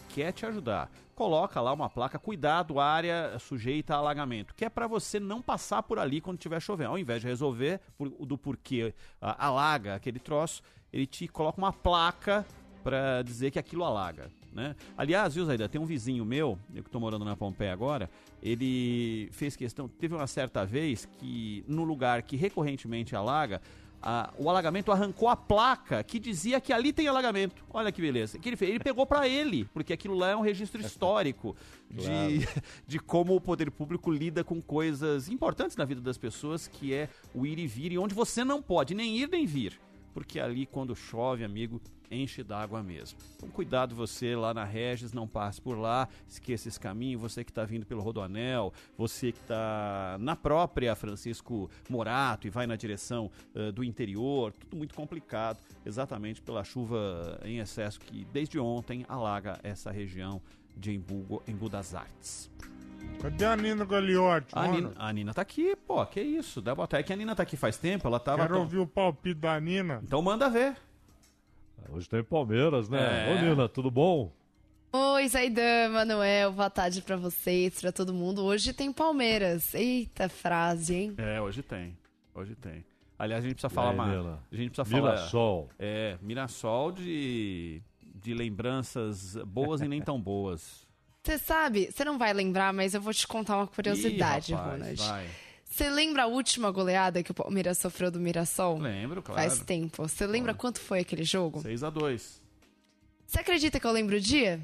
[0.09, 0.89] quer te ajudar.
[1.15, 5.83] Coloca lá uma placa, cuidado, área sujeita a alagamento, que é para você não passar
[5.83, 6.91] por ali quando estiver chovendo.
[6.91, 11.73] Ao invés de resolver por, do porquê uh, alaga aquele troço, ele te coloca uma
[11.73, 12.45] placa
[12.83, 14.29] para dizer que aquilo alaga.
[14.53, 14.73] Né?
[14.97, 18.09] Aliás, viu, Zaida, tem um vizinho meu, eu que estou morando na Pompeia agora,
[18.41, 23.61] ele fez questão, teve uma certa vez que no lugar que recorrentemente alaga,
[24.05, 27.65] a, o alagamento arrancou a placa que dizia que ali tem alagamento.
[27.73, 28.37] Olha que beleza.
[28.37, 28.69] que ele fez?
[28.69, 31.55] Ele pegou para ele, porque aquilo lá é um registro histórico
[31.89, 32.61] de, claro.
[32.87, 37.09] de como o poder público lida com coisas importantes na vida das pessoas, que é
[37.33, 39.79] o ir e vir, e onde você não pode nem ir nem vir
[40.15, 43.17] porque ali quando chove, amigo, enche d'água mesmo.
[43.35, 47.51] Então cuidado você lá na Regis, não passe por lá, esqueça esse caminho, você que
[47.51, 53.31] está vindo pelo Rodoanel, você que está na própria Francisco Morato e vai na direção
[53.53, 59.59] uh, do interior, tudo muito complicado, exatamente pela chuva em excesso que desde ontem alaga
[59.63, 60.41] essa região
[60.75, 62.49] de Embu, Embu das Artes.
[63.21, 64.51] Cadê a Nina Gagliotti?
[64.53, 66.61] A Nina, a Nina tá aqui, pô, que isso.
[66.61, 66.99] Dá botar.
[66.99, 68.43] É que a Nina tá aqui faz tempo, ela tava.
[68.43, 70.01] Quero ouvir o palpite da Nina.
[70.03, 70.75] Então manda ver.
[71.89, 73.29] Hoje tem Palmeiras, né?
[73.29, 73.33] É.
[73.33, 74.31] Ô Nina, tudo bom?
[74.91, 78.43] Oi, Zaidan, Manuel, boa tarde pra vocês, pra todo mundo.
[78.43, 79.73] Hoje tem Palmeiras.
[79.73, 81.13] Eita frase, hein?
[81.17, 81.97] É, hoje tem.
[82.33, 82.85] Hoje tem.
[83.17, 84.11] Aliás, a gente precisa falar mais.
[84.25, 85.11] A gente precisa falar.
[85.13, 85.69] Mirassol.
[85.79, 90.85] É, Mirassol de, de lembranças boas e nem tão boas.
[91.23, 94.79] Você sabe, você não vai lembrar, mas eu vou te contar uma curiosidade, Ih, rapaz,
[94.79, 94.97] Ronald.
[95.01, 95.27] vai.
[95.75, 98.79] Você lembra a última goleada que o Palmeiras sofreu do Mirassol?
[98.79, 99.41] Lembro, claro.
[99.41, 100.07] Faz tempo.
[100.07, 101.59] Você lembra quanto foi aquele jogo?
[101.59, 102.41] 6 a 2
[103.27, 104.61] Você acredita que eu lembro o dia?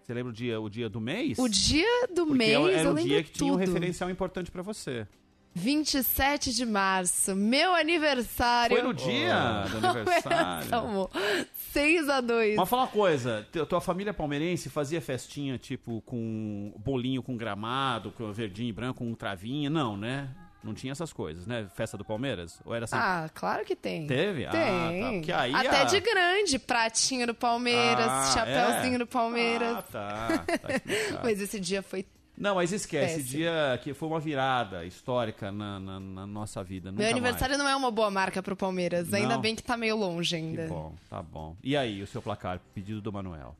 [0.00, 1.38] Você lembra o dia, o dia do mês?
[1.38, 3.66] O dia do Porque mês, era eu o lembro dia que tinha um tudo.
[3.66, 5.06] referencial importante pra você.
[5.52, 8.78] 27 de março, meu aniversário.
[8.78, 10.70] Foi no dia do aniversário.
[10.72, 16.72] Palmeiras 6 a 2 Mas fala uma coisa, tua família palmeirense fazia festinha, tipo, com
[16.78, 19.68] bolinho com gramado, com verdinho e branco, com travinha?
[19.68, 20.34] Não, né?
[20.66, 21.66] Não tinha essas coisas, né?
[21.74, 22.60] Festa do Palmeiras?
[22.64, 22.96] Ou era assim?
[22.96, 24.06] Ah, claro que tem.
[24.06, 24.44] Teve?
[24.46, 25.00] Ah, Tem.
[25.00, 25.10] tá.
[25.12, 28.98] Porque aí Até a- de grande, pratinho do Palmeiras, Ah, chapéuzinho é?
[28.98, 29.76] do Palmeiras.
[29.78, 30.28] Ah, tá.
[30.38, 30.68] tá.
[31.22, 32.04] Mas esse dia foi
[32.38, 33.38] Não, mas esquece, esse Péssimo.
[33.38, 36.92] dia que foi uma virada histórica na, na- na nossa vida.
[36.92, 39.12] Meu nunca aniversário não é uma boa marca pro Palmeiras.
[39.14, 39.40] Ainda Não?
[39.40, 40.46] bem que tá meio longe mais.
[40.46, 40.62] ainda.
[40.64, 41.56] Que bom, tá bom.
[41.64, 43.56] E aí, o seu placar, pedido do Manuel?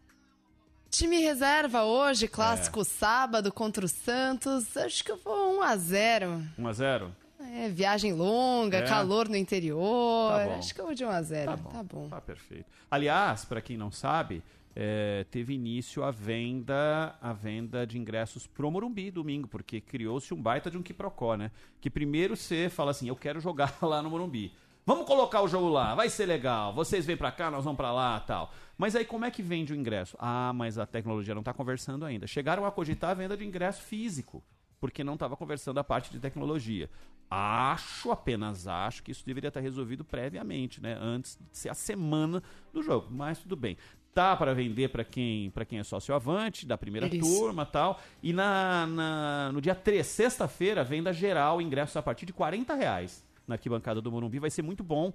[0.90, 2.84] Time reserva hoje, clássico É.
[2.84, 4.76] sábado contra o Santos.
[4.76, 8.82] Acho que eu vou 1 a 0 1 a 0 É, viagem longa, É.
[8.82, 10.32] calor no interior.
[10.32, 10.54] Tá.
[10.56, 11.70] Acho que eu vou de 1 a 0 Tá bom.
[11.70, 12.08] Tá bom.
[12.08, 12.66] Tá perfeito.
[12.90, 14.42] Aliás, para quem não sabe,
[14.74, 20.40] é, teve início a venda, a venda de ingressos pro Morumbi domingo, porque criou-se um
[20.40, 21.50] baita de um quiprocó, né?
[21.80, 24.52] Que primeiro você fala assim, eu quero jogar lá no Morumbi.
[24.84, 26.72] Vamos colocar o jogo lá, vai ser legal.
[26.72, 28.52] Vocês vêm pra cá, nós vamos pra lá, tal.
[28.78, 30.16] Mas aí como é que vende o ingresso?
[30.20, 32.26] Ah, mas a tecnologia não tá conversando ainda.
[32.26, 34.42] Chegaram a cogitar a venda de ingresso físico,
[34.80, 36.90] porque não estava conversando a parte de tecnologia.
[37.30, 40.96] Acho, apenas acho que isso deveria estar resolvido previamente, né?
[41.00, 43.08] Antes de ser a semana do jogo.
[43.10, 43.76] Mas tudo bem.
[44.14, 47.20] Tá para vender para quem, pra quem é sócio avante, da primeira Isso.
[47.20, 48.00] turma tal.
[48.22, 53.26] E na, na- no dia 3, sexta-feira, venda geral, ingressos a partir de 40 reais
[53.46, 54.38] na arquibancada do Morumbi.
[54.38, 55.12] Vai ser muito bom,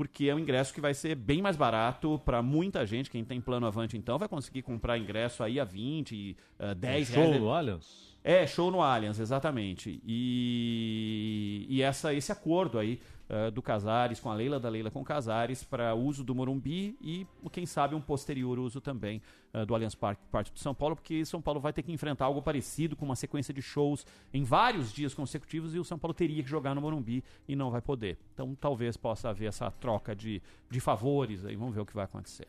[0.00, 3.10] porque é um ingresso que vai ser bem mais barato para muita gente.
[3.10, 7.22] Quem tem plano avante, então, vai conseguir comprar ingresso aí a 20, uh, 10 Show
[7.22, 7.38] reais.
[7.38, 8.16] no Allianz?
[8.24, 10.00] É, show no Allianz, exatamente.
[10.02, 12.98] E, e essa, esse acordo aí
[13.32, 17.24] eh, do Casares com a Leila da Leila com Casares para uso do Morumbi e,
[17.52, 19.22] quem sabe, um posterior uso também
[19.54, 22.24] eh, do Allianz Parque parte de São Paulo, porque São Paulo vai ter que enfrentar
[22.24, 26.12] algo parecido com uma sequência de shows em vários dias consecutivos e o São Paulo
[26.12, 28.18] teria que jogar no Morumbi e não vai poder.
[28.34, 32.06] Então talvez possa haver essa troca de, de favores aí, vamos ver o que vai
[32.06, 32.48] acontecer.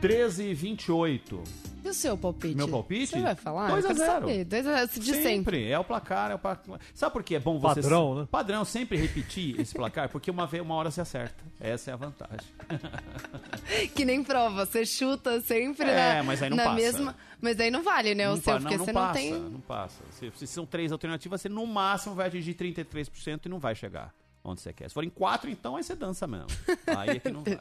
[0.00, 1.42] 13 e 28.
[1.84, 2.56] E o seu palpite?
[2.56, 3.06] Meu palpite?
[3.12, 3.68] Você vai falar?
[3.70, 4.20] 2 Eu a quero 0.
[4.20, 4.44] saber.
[4.44, 5.70] 2 a 0 de sempre.
[5.70, 6.80] É o placar, é o placar.
[6.92, 7.80] Sabe por que é bom você...
[7.80, 8.28] Padrão, né?
[8.30, 11.42] Padrão, sempre repetir esse placar, porque uma, vez, uma hora você acerta.
[11.60, 12.46] Essa é a vantagem.
[13.94, 14.66] Que nem prova.
[14.66, 16.76] Você chuta sempre É, na, mas aí não na passa.
[16.76, 17.16] mesma.
[17.40, 18.28] Mas aí não vale, né?
[18.28, 19.32] o Não seu, pa- porque não, você não não passa, tem.
[19.32, 20.02] não passa.
[20.12, 24.12] Se, se são três alternativas, você no máximo vai atingir 33% e não vai chegar
[24.42, 24.88] onde você quer.
[24.88, 26.46] Se forem quatro, então aí você dança mesmo.
[26.86, 27.58] Aí é que não vai.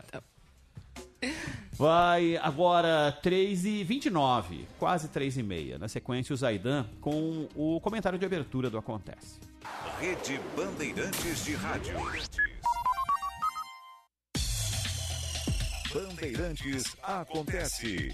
[1.74, 5.78] Vai agora 3 e 29 quase 3 e meia.
[5.78, 9.40] Na sequência, o Zaidan com o comentário de abertura do Acontece.
[10.00, 11.96] Rede Bandeirantes de Rádio.
[15.94, 18.14] Bandeirantes acontece.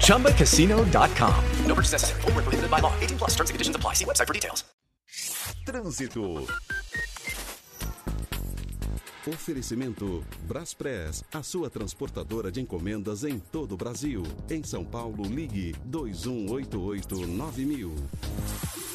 [0.00, 1.44] ChumbaCasino.com.
[1.66, 2.20] No purchase necessary.
[2.22, 2.92] Void were prohibited by law.
[3.00, 3.36] 18 plus.
[3.36, 3.94] Terms and conditions apply.
[3.94, 4.64] See website for details.
[5.64, 6.46] Trânsito.
[9.26, 14.22] Oferecimento Braspress, a sua transportadora de encomendas em todo o Brasil.
[14.48, 18.87] Em São Paulo, ligue 2188-9000.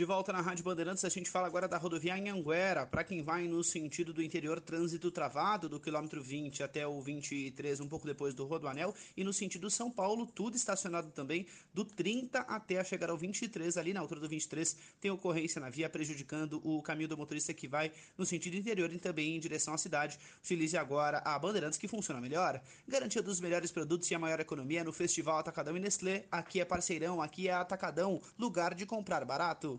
[0.00, 2.86] De volta na Rádio Bandeirantes, a gente fala agora da rodovia Anhanguera.
[2.86, 7.80] Para quem vai no sentido do interior, trânsito travado do quilômetro 20 até o 23,
[7.80, 8.94] um pouco depois do Rodoanel.
[9.14, 13.76] E no sentido São Paulo, tudo estacionado também do 30 até chegar ao 23.
[13.76, 17.68] Ali na altura do 23, tem ocorrência na via prejudicando o caminho do motorista que
[17.68, 20.18] vai no sentido interior e também em direção à cidade.
[20.42, 22.58] Utilize agora a Bandeirantes que funciona melhor.
[22.88, 26.24] Garantia dos melhores produtos e a maior economia no Festival Atacadão e Nestlé.
[26.32, 29.78] Aqui é parceirão, aqui é Atacadão, lugar de comprar barato.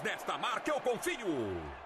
[0.03, 1.80] nesta marca eu confio.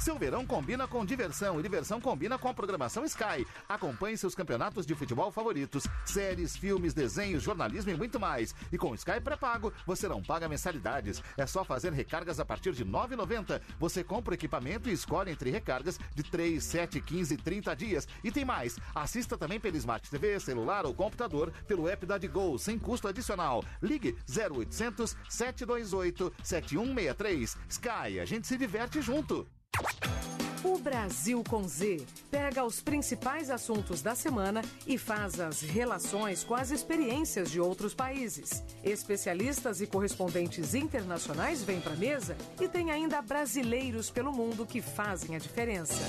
[0.00, 3.46] Seu verão combina com diversão e diversão combina com a programação Sky.
[3.68, 8.54] Acompanhe seus campeonatos de futebol favoritos, séries, filmes, desenhos, jornalismo e muito mais.
[8.72, 11.22] E com Sky pré-pago, você não paga mensalidades.
[11.36, 13.60] É só fazer recargas a partir de R$ 9,90.
[13.78, 18.08] Você compra o equipamento e escolhe entre recargas de 3, 7, 15 e 30 dias.
[18.24, 18.78] E tem mais.
[18.94, 23.62] Assista também pela Smart TV, celular ou computador pelo app da Digol, sem custo adicional.
[23.82, 27.58] Ligue 0800 728 7163.
[27.68, 29.46] Sky, a gente se diverte junto.
[30.62, 36.54] O Brasil com Z pega os principais assuntos da semana e faz as relações com
[36.54, 38.62] as experiências de outros países.
[38.84, 44.82] Especialistas e correspondentes internacionais vêm para a mesa e tem ainda brasileiros pelo mundo que
[44.82, 46.04] fazem a diferença.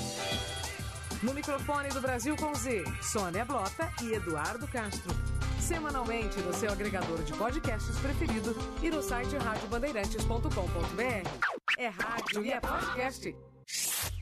[1.22, 5.14] No microfone do Brasil com Z, Sônia Blota e Eduardo Castro.
[5.60, 11.78] Semanalmente no seu agregador de podcasts preferido e no site radiobandeirantes.com.br.
[11.78, 13.34] É rádio e é podcast.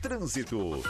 [0.01, 0.81] Trânsito.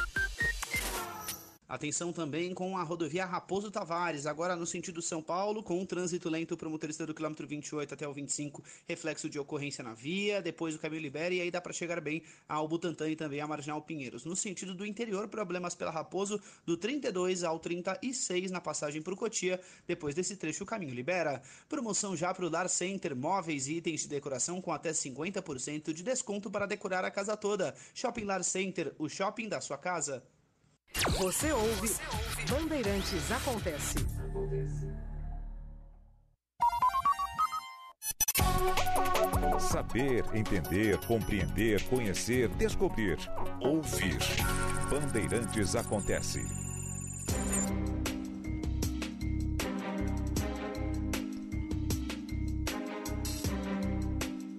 [1.71, 6.27] Atenção também com a rodovia Raposo Tavares, agora no sentido São Paulo, com um trânsito
[6.27, 10.41] lento para o motorista do quilômetro 28 até o 25, reflexo de ocorrência na via,
[10.41, 13.47] depois o caminho libera e aí dá para chegar bem ao Butantã e também à
[13.47, 14.25] Marginal Pinheiros.
[14.25, 19.17] No sentido do interior, problemas pela Raposo, do 32 ao 36 na passagem para o
[19.17, 19.57] Cotia,
[19.87, 21.41] depois desse trecho o caminho libera.
[21.69, 26.03] Promoção já para o Lar Center, móveis e itens de decoração com até 50% de
[26.03, 27.73] desconto para decorar a casa toda.
[27.93, 30.21] Shopping Lar Center, o shopping da sua casa.
[31.17, 31.95] Você ouve,
[32.49, 33.95] Bandeirantes Acontece.
[39.59, 43.17] Saber, entender, compreender, conhecer, descobrir.
[43.61, 44.17] Ouvir.
[44.89, 46.41] Bandeirantes acontece.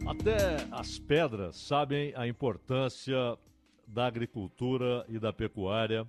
[0.07, 3.37] Até as pedras sabem a importância
[3.87, 6.07] da agricultura e da pecuária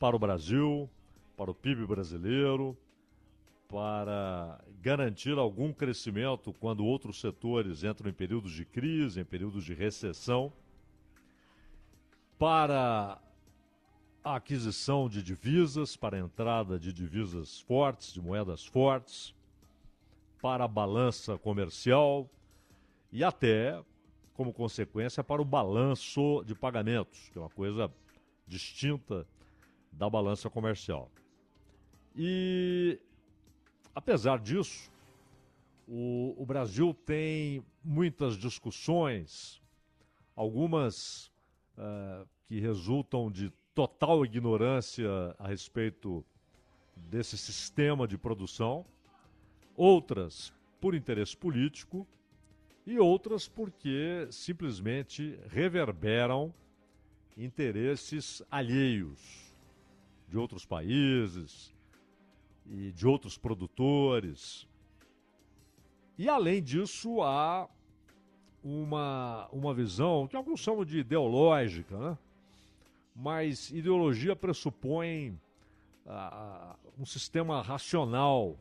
[0.00, 0.88] para o Brasil,
[1.36, 2.74] para o PIB brasileiro,
[3.68, 9.74] para garantir algum crescimento quando outros setores entram em períodos de crise, em períodos de
[9.74, 10.50] recessão,
[12.38, 13.20] para
[14.24, 19.34] a aquisição de divisas, para a entrada de divisas fortes, de moedas fortes,
[20.40, 22.26] para a balança comercial
[23.12, 23.78] e até,
[24.32, 27.92] como consequência, para o balanço de pagamentos, que é uma coisa
[28.46, 29.26] distinta
[29.92, 31.10] da balança comercial.
[32.16, 32.98] E,
[33.94, 34.90] apesar disso,
[35.86, 39.60] o, o Brasil tem muitas discussões,
[40.36, 41.26] algumas
[41.76, 46.24] uh, que resultam de total ignorância a respeito
[46.96, 48.84] desse sistema de produção,
[49.76, 52.06] outras por interesse político
[52.86, 56.52] e outras porque simplesmente reverberam
[57.36, 59.49] interesses alheios
[60.30, 61.74] de outros países
[62.64, 64.66] e de outros produtores.
[66.16, 67.68] E além disso, há
[68.62, 72.18] uma, uma visão que alguns chamam de ideológica, né?
[73.14, 75.30] mas ideologia pressupõe
[76.06, 78.56] uh, um sistema racional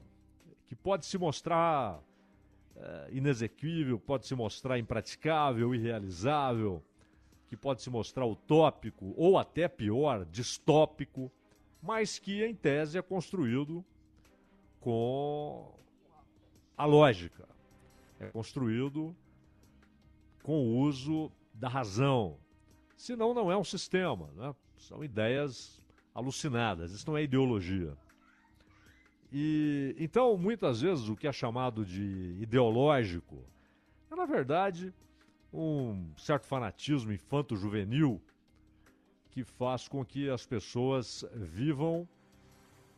[0.65, 6.81] que pode se mostrar uh, inexequível, pode se mostrar impraticável, irrealizável,
[7.47, 11.31] que pode se mostrar utópico ou até pior, distópico,
[11.81, 13.83] mas que em tese é construído
[14.79, 15.73] com
[16.77, 17.47] a lógica,
[18.19, 19.15] é construído
[20.43, 22.37] com o uso da razão.
[22.95, 24.53] Senão não é um sistema, né?
[24.77, 25.81] são ideias
[26.13, 27.97] alucinadas, isso não é ideologia.
[29.31, 33.45] E então, muitas vezes, o que é chamado de ideológico
[34.11, 34.93] é, na verdade,
[35.53, 38.21] um certo fanatismo infanto-juvenil
[39.29, 42.07] que faz com que as pessoas vivam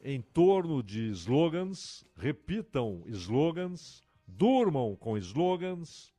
[0.03, 6.13] em torno de slogans, repitam slogans, durmam com slogans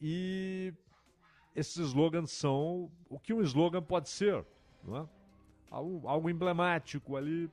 [0.00, 0.72] e
[1.54, 4.44] esses slogans são o que um slogan pode ser,
[4.82, 5.08] não é?
[5.70, 7.50] algo, algo emblemático ali,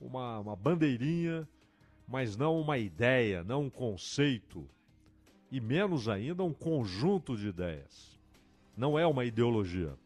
[0.00, 1.48] uma, uma bandeirinha,
[2.06, 4.68] mas não uma ideia, não um conceito,
[5.50, 8.18] e menos ainda um conjunto de ideias.
[8.76, 9.96] Não é uma ideologia.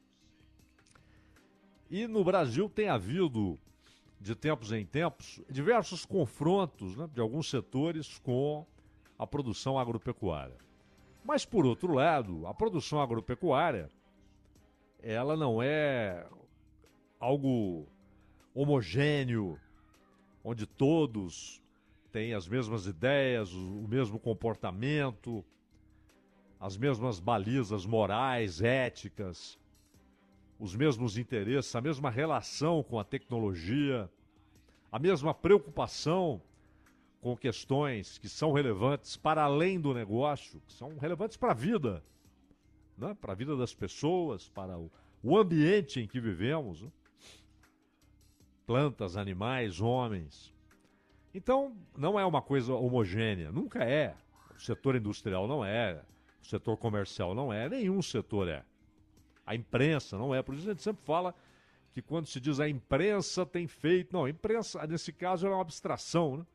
[1.93, 3.59] E no Brasil tem havido,
[4.19, 8.65] de tempos em tempos, diversos confrontos né, de alguns setores com
[9.19, 10.57] a produção agropecuária.
[11.23, 13.91] Mas, por outro lado, a produção agropecuária
[15.03, 16.27] ela não é
[17.21, 17.87] algo
[18.55, 19.61] homogêneo,
[20.43, 21.63] onde todos
[22.11, 25.45] têm as mesmas ideias, o mesmo comportamento,
[26.59, 29.59] as mesmas balizas morais, éticas,
[30.63, 34.09] os mesmos interesses, a mesma relação com a tecnologia,
[34.93, 36.41] a mesma preocupação
[37.21, 42.01] com questões que são relevantes para além do negócio, que são relevantes para a vida,
[42.97, 43.13] né?
[43.21, 46.81] para a vida das pessoas, para o, ambiente em que vivemos.
[46.81, 46.93] Né?
[48.65, 50.55] plantas, animais, homens.
[51.35, 54.15] Então, não é uma coisa homogênea, nunca é.
[54.55, 56.01] O setor industrial não é,
[56.41, 58.65] o setor comercial não é, nenhum setor é.
[59.47, 61.35] A imprensa não é, por isso a gente sempre fala
[61.93, 64.13] que quando se diz a imprensa tem feito.
[64.13, 66.47] Não, a imprensa, nesse caso, é uma abstração, né?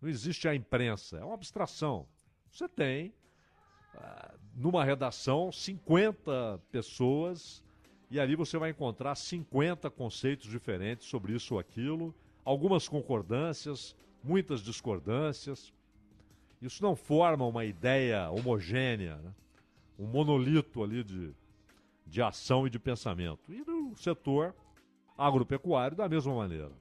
[0.00, 2.06] Não existe a imprensa, é uma abstração.
[2.50, 3.14] Você tem,
[3.94, 7.64] ah, numa redação, 50 pessoas
[8.10, 12.14] e ali você vai encontrar 50 conceitos diferentes sobre isso ou aquilo,
[12.44, 15.72] algumas concordâncias, muitas discordâncias.
[16.60, 19.32] Isso não forma uma ideia homogênea, né?
[19.98, 21.34] um monolito ali de,
[22.06, 23.52] de ação e de pensamento.
[23.52, 24.54] E no setor
[25.16, 26.72] agropecuário, da mesma maneira.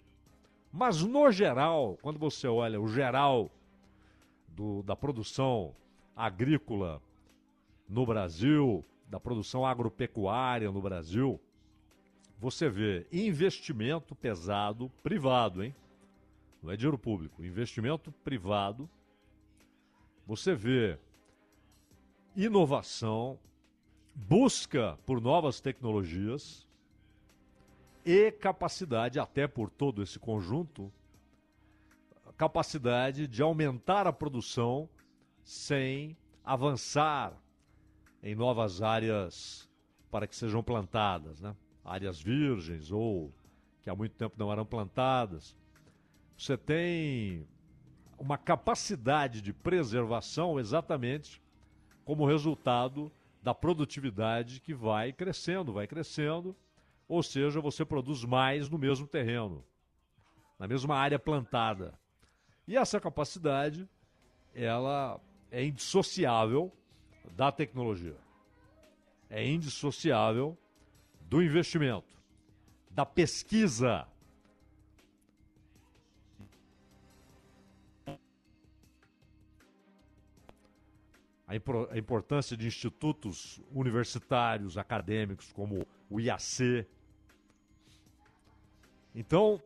[0.71, 3.51] Mas, no geral, quando você olha o geral
[4.47, 5.76] do, da produção
[6.15, 7.01] agrícola
[7.88, 11.39] no Brasil, da produção agropecuária no Brasil,
[12.39, 15.76] você vê investimento pesado privado, hein?
[16.61, 18.89] Não é dinheiro público, investimento privado.
[20.26, 20.97] Você vê
[22.36, 23.38] inovação,
[24.14, 26.68] busca por novas tecnologias
[28.05, 30.91] e capacidade, até por todo esse conjunto,
[32.38, 34.89] capacidade de aumentar a produção
[35.43, 37.34] sem avançar
[38.22, 39.70] em novas áreas
[40.09, 41.55] para que sejam plantadas, né?
[41.84, 43.32] áreas virgens ou
[43.82, 45.55] que há muito tempo não eram plantadas.
[46.38, 47.47] Você tem
[48.18, 51.41] uma capacidade de preservação exatamente
[52.05, 53.11] como resultado
[53.43, 56.55] da produtividade que vai crescendo, vai crescendo,
[57.09, 59.63] ou seja, você produz mais no mesmo terreno,
[60.57, 61.93] na mesma área plantada.
[62.65, 63.87] E essa capacidade,
[64.55, 65.19] ela
[65.51, 66.71] é indissociável
[67.35, 68.15] da tecnologia.
[69.29, 70.57] É indissociável
[71.21, 72.17] do investimento,
[72.89, 74.07] da pesquisa.
[81.53, 86.87] A, impor- a importância de institutos universitários, acadêmicos, como o IAC.
[89.13, 89.61] Então,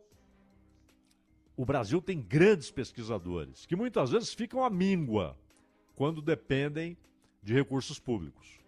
[1.56, 5.36] o Brasil tem grandes pesquisadores que muitas vezes ficam à míngua
[5.96, 6.96] quando dependem
[7.42, 8.60] de recursos públicos.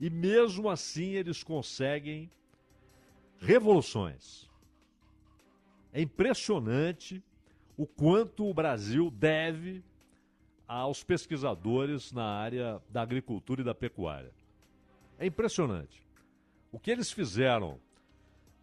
[0.00, 2.30] E mesmo assim eles conseguem
[3.38, 4.48] revoluções.
[5.92, 7.20] É impressionante
[7.76, 9.82] o quanto o Brasil deve
[10.66, 14.32] aos pesquisadores na área da agricultura e da pecuária.
[15.18, 16.02] É impressionante.
[16.72, 17.78] O que eles fizeram,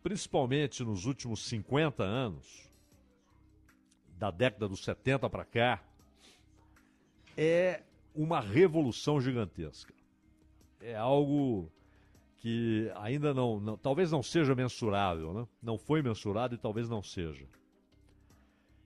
[0.03, 2.69] principalmente nos últimos 50 anos,
[4.17, 5.81] da década dos 70 para cá,
[7.37, 7.81] é
[8.13, 9.93] uma revolução gigantesca.
[10.81, 11.71] É algo
[12.37, 15.47] que ainda não, não- talvez não seja mensurável, né?
[15.61, 17.45] Não foi mensurado e talvez não seja.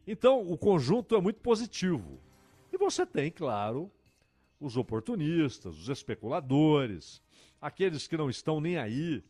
[0.05, 2.20] Então, o conjunto é muito positivo.
[2.76, 3.89] E você tem, claro,
[4.59, 7.21] os oportunistas, os especuladores,
[7.61, 9.23] aqueles que não estão nem aí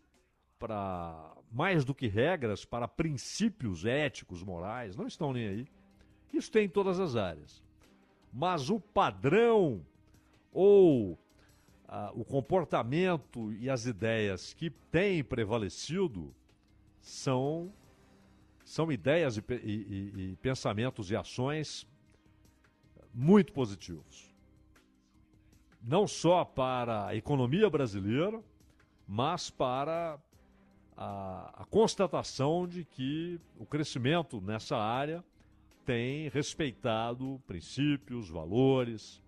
[0.58, 5.68] para mais do que regras, para princípios éticos, morais, não estão nem aí.
[6.34, 7.62] Isso tem em todas as áreas.
[8.34, 9.86] Mas o padrão
[10.52, 11.16] ou
[11.88, 16.34] ah, o comportamento e as ideias que têm prevalecido
[17.00, 17.72] são,
[18.64, 21.86] são ideias e, e- e- e pensamentos e ações
[23.16, 24.30] muito positivos.
[25.82, 28.44] Não só para a economia brasileira,
[29.08, 30.20] mas para
[30.98, 35.24] a, a constatação de que o crescimento nessa área
[35.86, 39.22] tem respeitado princípios, valores,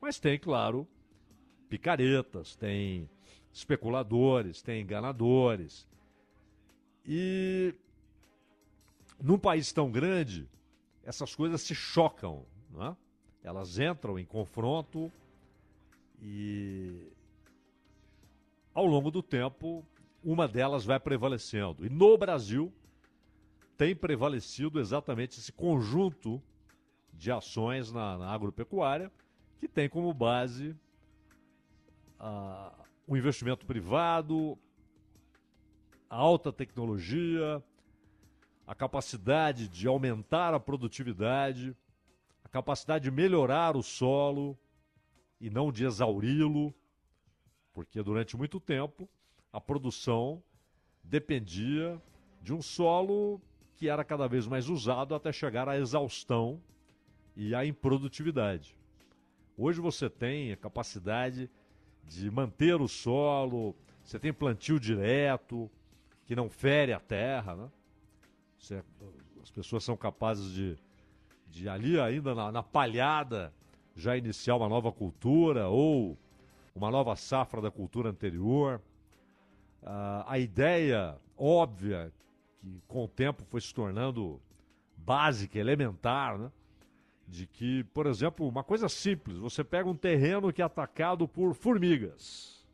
[0.00, 0.88] mas tem, claro,
[1.68, 3.10] picaretas, tem
[3.52, 5.86] especuladores, tem enganadores.
[7.04, 7.74] E
[9.20, 10.48] num país tão grande,
[11.02, 12.96] essas coisas se chocam, não é?
[13.46, 15.10] Elas entram em confronto
[16.20, 17.12] e
[18.74, 19.86] ao longo do tempo
[20.22, 21.86] uma delas vai prevalecendo.
[21.86, 22.72] E no Brasil
[23.78, 26.42] tem prevalecido exatamente esse conjunto
[27.12, 29.12] de ações na, na agropecuária
[29.60, 30.74] que tem como base
[33.06, 34.58] o investimento privado,
[36.10, 37.62] a alta tecnologia,
[38.66, 41.76] a capacidade de aumentar a produtividade,
[42.56, 44.56] capacidade de melhorar o solo
[45.38, 46.74] e não de exauri-lo,
[47.74, 49.06] porque durante muito tempo
[49.52, 50.42] a produção
[51.04, 52.00] dependia
[52.40, 53.42] de um solo
[53.74, 56.58] que era cada vez mais usado até chegar à exaustão
[57.36, 58.74] e à improdutividade.
[59.54, 61.50] Hoje você tem a capacidade
[62.04, 65.70] de manter o solo, você tem plantio direto,
[66.24, 67.70] que não fere a terra, né?
[68.58, 68.82] Você-
[69.42, 70.78] as pessoas são capazes de,
[71.46, 73.52] de ali ainda na, na palhada
[73.94, 76.18] já iniciar uma nova cultura ou
[76.74, 78.80] uma nova safra da cultura anterior.
[79.82, 82.12] Ah, a ideia óbvia
[82.60, 84.40] que com o tempo foi se tornando
[84.96, 86.50] básica, elementar, né?
[87.26, 91.54] de que, por exemplo, uma coisa simples, você pega um terreno que é atacado por
[91.54, 92.64] formigas.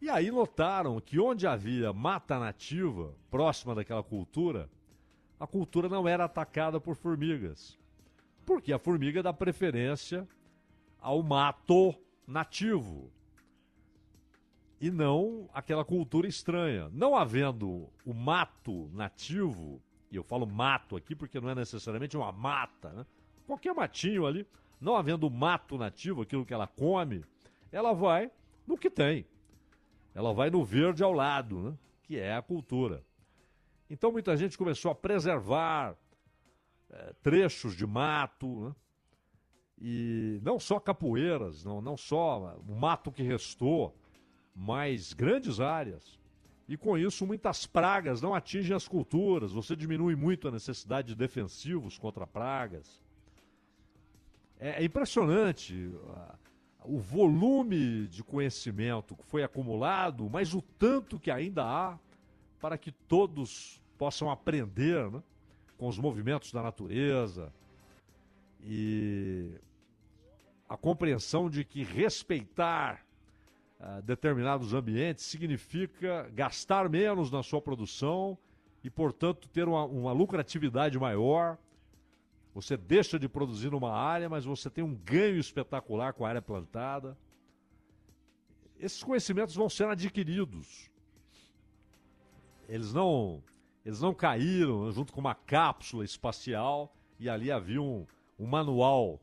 [0.00, 4.68] E aí notaram que onde havia mata nativa, próxima daquela cultura,
[5.38, 7.78] a cultura não era atacada por formigas.
[8.44, 10.26] Porque a formiga dá preferência
[11.00, 11.94] ao mato
[12.26, 13.12] nativo
[14.80, 16.88] e não aquela cultura estranha.
[16.92, 22.32] Não havendo o mato nativo, e eu falo mato aqui porque não é necessariamente uma
[22.32, 23.06] mata, né?
[23.46, 24.46] qualquer matinho ali,
[24.80, 27.24] não havendo o mato nativo, aquilo que ela come,
[27.72, 28.30] ela vai
[28.66, 29.26] no que tem.
[30.14, 31.74] Ela vai no verde ao lado, né?
[32.02, 33.04] que é a cultura.
[33.90, 35.96] Então muita gente começou a preservar
[36.90, 38.74] eh, trechos de mato, né?
[39.80, 43.96] e não só capoeiras, não, não só o mato que restou,
[44.54, 46.18] mas grandes áreas.
[46.68, 51.14] E com isso, muitas pragas não atingem as culturas, você diminui muito a necessidade de
[51.14, 53.02] defensivos contra pragas.
[54.58, 56.34] É, é impressionante ah,
[56.84, 61.98] o volume de conhecimento que foi acumulado, mas o tanto que ainda há
[62.60, 65.22] para que todos possam aprender né,
[65.76, 67.52] com os movimentos da natureza
[68.62, 69.50] e
[70.68, 73.04] a compreensão de que respeitar
[73.80, 78.36] ah, determinados ambientes significa gastar menos na sua produção
[78.82, 81.56] e, portanto, ter uma, uma lucratividade maior.
[82.54, 86.42] Você deixa de produzir numa área, mas você tem um ganho espetacular com a área
[86.42, 87.16] plantada.
[88.80, 90.90] Esses conhecimentos vão ser adquiridos.
[92.68, 93.42] Eles não,
[93.84, 98.06] eles não caíram junto com uma cápsula espacial e ali havia um,
[98.38, 99.20] um manual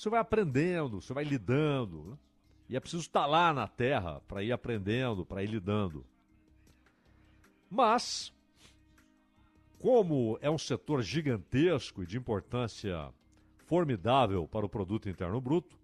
[0.00, 2.04] você vai aprendendo, você vai lidando.
[2.04, 2.18] Né?
[2.70, 6.06] E é preciso estar lá na terra para ir aprendendo, para ir lidando.
[7.68, 8.32] Mas,
[9.78, 13.12] como é um setor gigantesco e de importância
[13.66, 15.78] formidável para o produto interno bruto,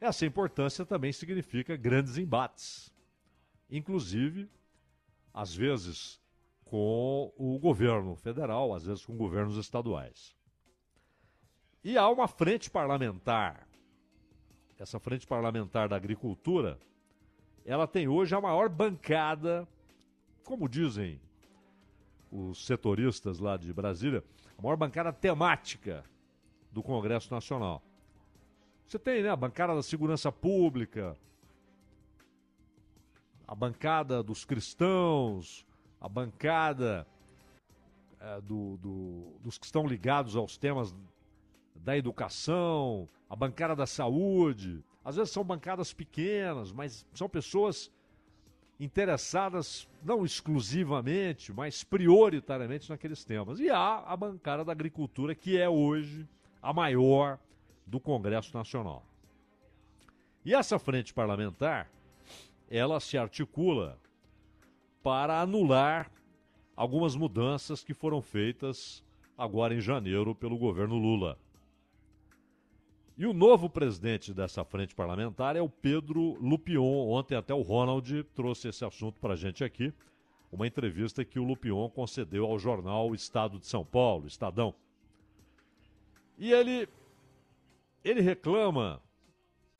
[0.00, 2.92] essa importância também significa grandes embates.
[3.70, 4.50] Inclusive,
[5.32, 6.20] às vezes
[6.64, 10.34] com o governo federal, às vezes com governos estaduais.
[11.84, 13.66] E há uma frente parlamentar.
[14.78, 16.78] Essa frente parlamentar da agricultura,
[17.64, 19.68] ela tem hoje a maior bancada,
[20.44, 21.20] como dizem
[22.30, 24.24] os setoristas lá de Brasília,
[24.56, 26.04] a maior bancada temática
[26.70, 27.82] do Congresso Nacional.
[28.86, 31.16] Você tem né, a bancada da segurança pública,
[33.52, 35.66] a bancada dos cristãos,
[36.00, 37.06] a bancada
[38.18, 40.94] é, do, do, dos que estão ligados aos temas
[41.74, 44.82] da educação, a bancada da saúde.
[45.04, 47.92] Às vezes são bancadas pequenas, mas são pessoas
[48.80, 53.60] interessadas não exclusivamente, mas prioritariamente naqueles temas.
[53.60, 56.26] E há a bancada da agricultura, que é hoje
[56.62, 57.38] a maior
[57.86, 59.04] do Congresso Nacional.
[60.42, 61.90] E essa frente parlamentar,
[62.72, 63.98] ela se articula
[65.02, 66.10] para anular
[66.74, 69.04] algumas mudanças que foram feitas
[69.36, 71.38] agora em janeiro pelo governo Lula.
[73.18, 77.10] E o novo presidente dessa frente parlamentar é o Pedro Lupion.
[77.10, 79.92] Ontem até o Ronald trouxe esse assunto para a gente aqui.
[80.50, 84.74] Uma entrevista que o Lupion concedeu ao jornal Estado de São Paulo, Estadão.
[86.38, 86.88] E ele,
[88.02, 89.02] ele reclama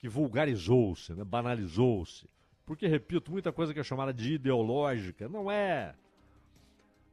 [0.00, 1.22] que vulgarizou-se, né?
[1.24, 2.28] banalizou-se.
[2.64, 5.94] Porque, repito, muita coisa que é chamada de ideológica não é.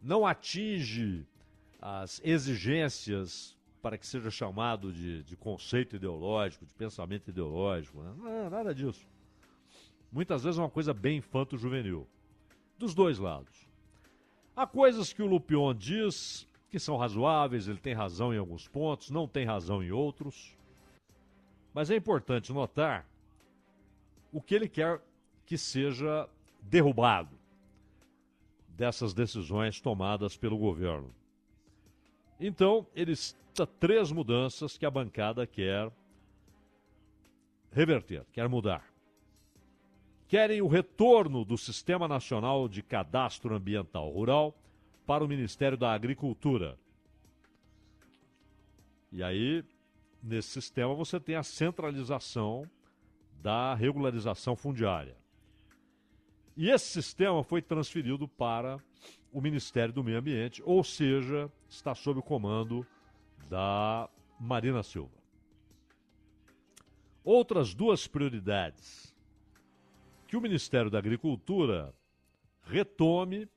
[0.01, 1.25] não atinge
[1.81, 8.01] as exigências para que seja chamado de, de conceito ideológico, de pensamento ideológico.
[8.01, 8.13] Né?
[8.17, 9.05] Não, nada disso.
[10.11, 12.07] Muitas vezes é uma coisa bem infanto-juvenil.
[12.77, 13.67] Dos dois lados.
[14.55, 19.09] Há coisas que o Lupion diz que são razoáveis, ele tem razão em alguns pontos,
[19.09, 20.56] não tem razão em outros.
[21.78, 23.05] Mas é importante notar
[24.34, 24.99] o que ele quer
[25.45, 26.28] que seja
[26.59, 27.38] derrubado
[28.69, 31.13] dessas decisões tomadas pelo governo.
[32.39, 35.91] Então, ele cita três mudanças que a bancada quer
[37.71, 38.84] reverter, quer mudar.
[40.28, 44.51] Querem o retorno do Sistema Nacional de Cadastro Ambiental Rural
[45.05, 46.75] para o Ministério da Agricultura.
[49.11, 49.63] E aí,
[50.22, 52.70] nesse sistema, você tem a centralização
[53.41, 55.15] da regularização fundiária.
[56.55, 58.80] E esse sistema foi transferido para
[59.32, 62.86] o Ministério do Meio Ambiente, ou seja, está sob o comando
[63.49, 64.09] da
[64.39, 65.15] Marina Silva.
[67.24, 69.15] Outras duas prioridades:
[70.28, 71.93] que o Ministério da Agricultura
[72.63, 73.47] retome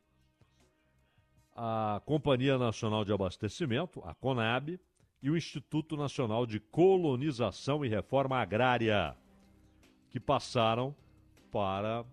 [1.55, 4.79] a Companhia Nacional de Abastecimento, a CONAB,
[5.23, 9.17] e o Instituto Nacional de Colonização e Reforma Agrária,
[10.11, 10.95] que passaram
[11.53, 12.05] para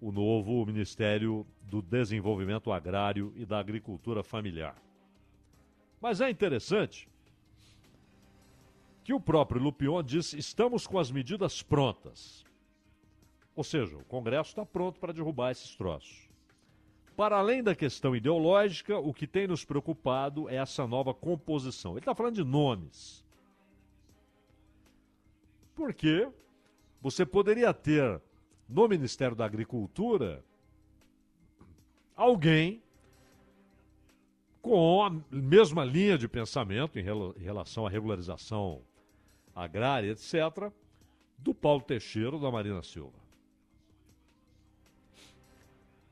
[0.00, 4.76] o novo Ministério do Desenvolvimento Agrário e da Agricultura Familiar.
[6.00, 7.08] Mas é interessante
[9.02, 12.44] que o próprio Lupion disse: estamos com as medidas prontas.
[13.56, 16.28] Ou seja, o Congresso está pronto para derrubar esses troços.
[17.16, 21.92] Para além da questão ideológica, o que tem nos preocupado é essa nova composição.
[21.92, 23.24] Ele está falando de nomes.
[25.74, 26.28] Porque
[27.00, 28.20] você poderia ter
[28.68, 30.44] no Ministério da Agricultura
[32.16, 32.82] alguém
[34.60, 38.82] com a mesma linha de pensamento em rela- em relação à regularização
[39.54, 40.72] agrária, etc.,
[41.38, 43.23] do Paulo Teixeira ou da Marina Silva.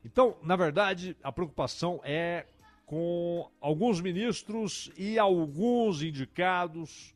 [0.05, 2.45] Então, na verdade, a preocupação é
[2.85, 7.15] com alguns ministros e alguns indicados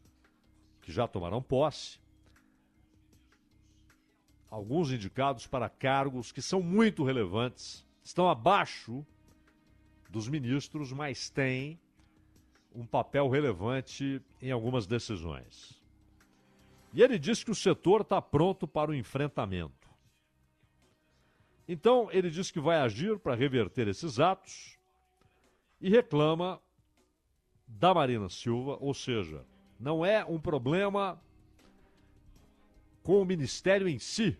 [0.81, 1.99] que já tomaram posse,
[4.49, 9.05] alguns indicados para cargos que são muito relevantes, estão abaixo
[10.09, 11.79] dos ministros, mas têm
[12.73, 15.81] um papel relevante em algumas decisões.
[16.93, 19.86] E ele diz que o setor está pronto para o enfrentamento.
[21.67, 24.77] Então, ele diz que vai agir para reverter esses atos
[25.81, 26.61] e reclama
[27.67, 29.45] da Marina Silva, ou seja,
[29.79, 31.21] não é um problema
[33.03, 34.37] com o ministério em si,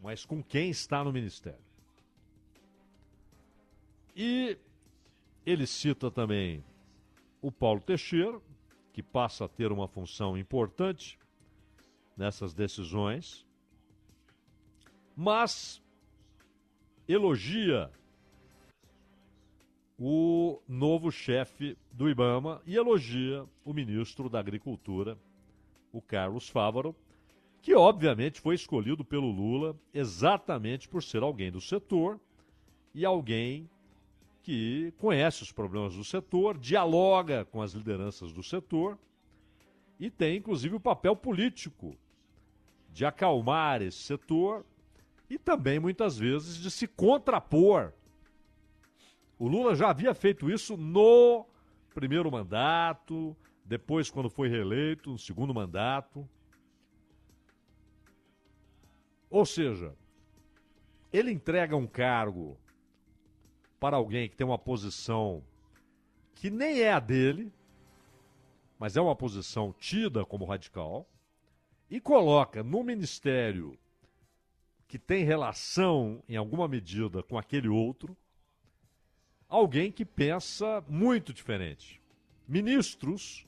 [0.00, 1.64] mas com quem está no ministério.
[4.16, 4.58] E
[5.44, 6.64] ele cita também
[7.40, 8.40] o Paulo Teixeira,
[8.92, 11.18] que passa a ter uma função importante
[12.16, 13.46] nessas decisões,
[15.14, 15.80] mas
[17.08, 17.90] elogia
[19.98, 25.18] o novo chefe do Ibama e elogia o ministro da Agricultura,
[25.90, 26.94] o Carlos Fávaro,
[27.62, 32.20] que obviamente foi escolhido pelo Lula exatamente por ser alguém do setor
[32.94, 33.68] e alguém
[34.42, 38.98] que conhece os problemas do setor, dialoga com as lideranças do setor
[39.98, 41.96] e tem inclusive o papel político
[42.92, 44.64] de acalmar esse setor
[45.28, 47.92] e também muitas vezes de se contrapor.
[49.38, 51.46] O Lula já havia feito isso no
[51.94, 56.28] primeiro mandato, depois, quando foi reeleito, no segundo mandato.
[59.28, 59.94] Ou seja,
[61.12, 62.58] ele entrega um cargo
[63.78, 65.44] para alguém que tem uma posição
[66.34, 67.52] que nem é a dele,
[68.78, 71.08] mas é uma posição tida como radical,
[71.90, 73.78] e coloca no ministério
[74.88, 78.16] que tem relação, em alguma medida, com aquele outro,
[79.46, 82.00] alguém que pensa muito diferente.
[82.48, 83.46] Ministros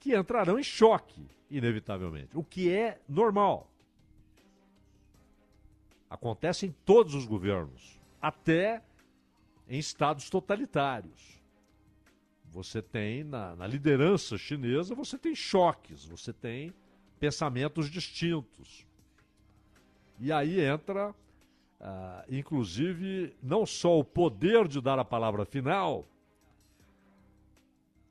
[0.00, 3.70] que entrarão em choque, inevitavelmente, o que é normal.
[6.10, 8.82] Acontece em todos os governos, até
[9.68, 11.40] em estados totalitários.
[12.50, 16.74] Você tem, na, na liderança chinesa, você tem choques, você tem
[17.20, 18.84] pensamentos distintos.
[20.22, 21.12] E aí entra,
[21.80, 26.06] ah, inclusive, não só o poder de dar a palavra final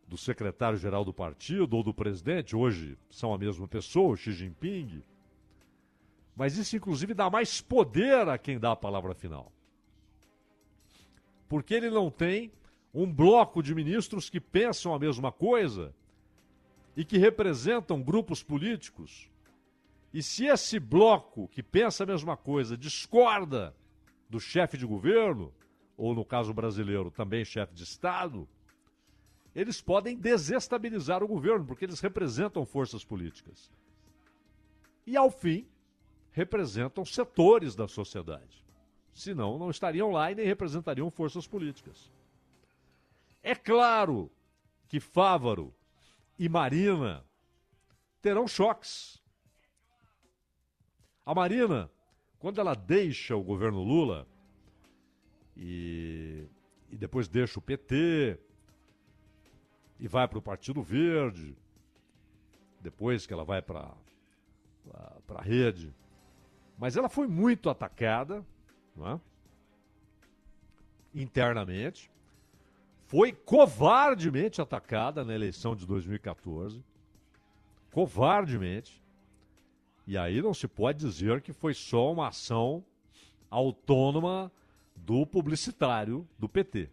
[0.09, 5.01] do secretário-geral do partido ou do presidente, hoje são a mesma pessoa, Xi Jinping,
[6.35, 9.49] mas isso, inclusive, dá mais poder a quem dá a palavra final.
[11.47, 12.51] Porque ele não tem
[12.93, 15.95] um bloco de ministros que pensam a mesma coisa
[16.93, 19.30] e que representam grupos políticos.
[20.13, 23.75] E se esse bloco que pensa a mesma coisa discorda
[24.29, 25.53] do chefe de governo,
[25.95, 28.47] ou no caso brasileiro, também chefe de Estado,
[29.53, 33.71] eles podem desestabilizar o governo, porque eles representam forças políticas.
[35.05, 35.67] E, ao fim,
[36.31, 38.63] representam setores da sociedade.
[39.13, 42.09] Senão, não estariam lá e nem representariam forças políticas.
[43.43, 44.31] É claro
[44.87, 45.73] que Fávaro
[46.39, 47.25] e Marina
[48.21, 49.20] terão choques.
[51.31, 51.89] A Marina,
[52.39, 54.27] quando ela deixa o governo Lula
[55.55, 56.45] e,
[56.89, 58.37] e depois deixa o PT
[59.97, 61.55] e vai para o Partido Verde,
[62.81, 63.95] depois que ela vai para
[65.29, 65.95] a rede,
[66.77, 68.45] mas ela foi muito atacada
[68.99, 69.17] é?
[71.15, 72.11] internamente,
[73.05, 76.83] foi covardemente atacada na eleição de 2014.
[77.89, 79.00] Covardemente.
[80.11, 82.83] E aí não se pode dizer que foi só uma ação
[83.49, 84.51] autônoma
[84.93, 86.89] do publicitário do PT.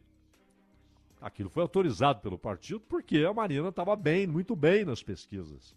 [1.20, 5.74] Aquilo foi autorizado pelo partido porque a Marina estava bem, muito bem nas pesquisas.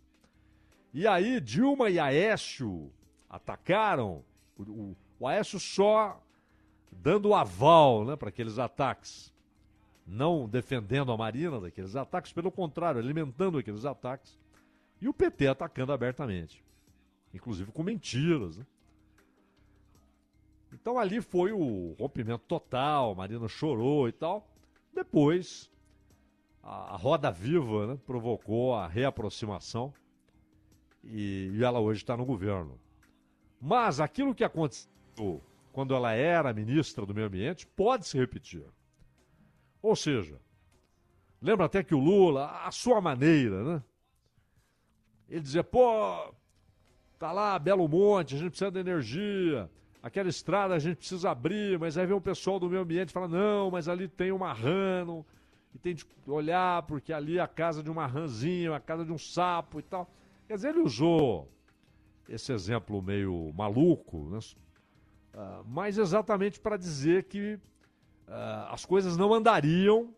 [0.93, 2.91] E aí Dilma e Aécio
[3.27, 4.23] atacaram,
[4.55, 6.21] o, o, Aécio só
[6.91, 9.33] dando aval né, para aqueles ataques
[10.05, 14.37] não defendendo a Marina daqueles ataques, pelo contrário, alimentando aqueles ataques,
[15.01, 16.63] e o PT atacando abertamente,
[17.33, 18.57] inclusive com mentiras.
[18.57, 18.65] Né?
[20.73, 24.47] Então ali foi o rompimento total, Marina chorou e tal.
[24.93, 25.71] Depois,
[26.61, 29.93] a, a roda viva né, provocou a reaproximação
[31.03, 32.79] e, e ela hoje está no governo.
[33.59, 38.65] Mas aquilo que aconteceu quando ela era ministra do Meio Ambiente pode se repetir.
[39.81, 40.39] Ou seja,
[41.41, 43.83] Lembra até que o Lula, a sua maneira, né?
[45.27, 46.31] Ele dizia, pô,
[47.21, 49.69] tá lá Belo Monte, a gente precisa de energia.
[50.01, 53.13] Aquela estrada a gente precisa abrir, mas aí vem o pessoal do meio ambiente e
[53.13, 55.05] fala, não, mas ali tem uma rã,
[55.75, 59.11] e tem de olhar, porque ali é a casa de uma rãzinha, a casa de
[59.11, 60.09] um sapo e tal.
[60.47, 61.47] Quer dizer, ele usou
[62.27, 64.39] esse exemplo meio maluco, né?
[65.33, 70.13] Uh, mas exatamente para dizer que uh, as coisas não andariam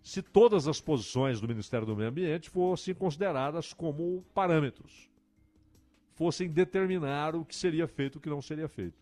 [0.00, 5.07] se todas as posições do Ministério do Meio Ambiente fossem consideradas como parâmetros,
[6.18, 8.98] fossem determinar o que seria feito e o que não seria feito.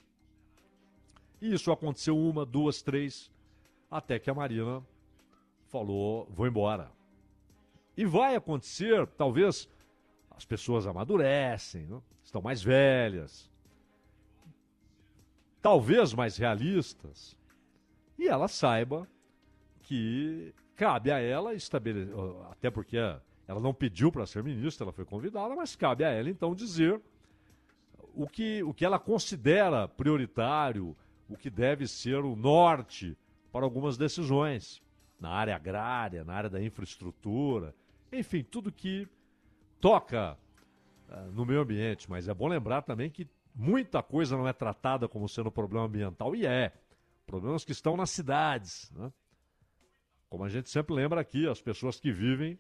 [1.40, 3.32] E isso aconteceu uma, duas, três,
[3.90, 4.82] até que a Marina
[5.68, 6.92] falou: vou embora.
[7.96, 9.66] E vai acontecer, talvez
[10.30, 12.02] as pessoas amadurecem, não?
[12.22, 13.50] estão mais velhas,
[15.62, 17.34] talvez mais realistas,
[18.18, 19.08] e ela saiba
[19.80, 22.14] que cabe a ela estabelecer,
[22.50, 22.98] até porque
[23.46, 27.00] ela não pediu para ser ministra, ela foi convidada, mas cabe a ela então dizer
[28.14, 30.96] o que, o que ela considera prioritário,
[31.28, 33.16] o que deve ser o norte
[33.52, 34.82] para algumas decisões
[35.20, 37.74] na área agrária, na área da infraestrutura,
[38.12, 39.06] enfim, tudo que
[39.80, 40.36] toca
[41.08, 42.08] uh, no meio ambiente.
[42.10, 46.34] Mas é bom lembrar também que muita coisa não é tratada como sendo problema ambiental,
[46.34, 46.72] e é.
[47.26, 48.92] Problemas que estão nas cidades.
[48.94, 49.12] Né?
[50.28, 52.58] Como a gente sempre lembra aqui, as pessoas que vivem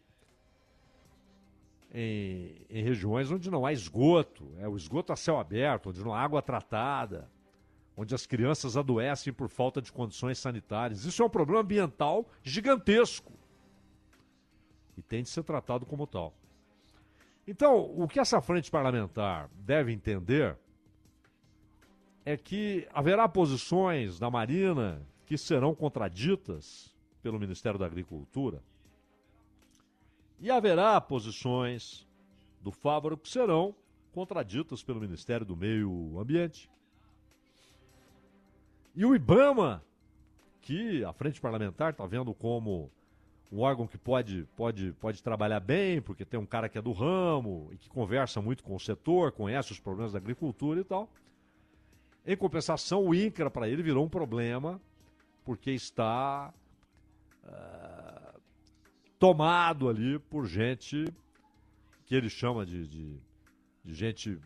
[1.92, 6.12] em, em regiões onde não há esgoto, é o esgoto a céu aberto, onde não
[6.12, 7.30] há água tratada,
[7.96, 11.04] onde as crianças adoecem por falta de condições sanitárias.
[11.04, 13.32] Isso é um problema ambiental gigantesco
[14.96, 16.34] e tem de ser tratado como tal.
[17.46, 20.58] Então, o que essa frente parlamentar deve entender
[22.24, 28.62] é que haverá posições da Marina que serão contraditas pelo Ministério da Agricultura
[30.38, 32.06] e haverá posições
[32.60, 33.74] do Fávaro que serão
[34.12, 36.70] contraditas pelo Ministério do Meio Ambiente.
[38.94, 39.84] E o IBAMA,
[40.62, 42.90] que a Frente Parlamentar está vendo como
[43.52, 46.92] um órgão que pode, pode, pode trabalhar bem, porque tem um cara que é do
[46.92, 51.08] ramo e que conversa muito com o setor, conhece os problemas da agricultura e tal.
[52.26, 54.80] Em compensação, o INCRA para ele virou um problema,
[55.44, 56.52] porque está
[57.44, 57.75] uh,
[59.18, 61.04] tomado ali por gente
[62.04, 63.20] que ele chama de, de,
[63.84, 64.38] de gente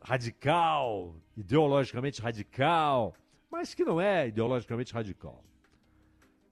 [0.00, 3.14] radical, ideologicamente radical,
[3.50, 5.44] mas que não é ideologicamente radical.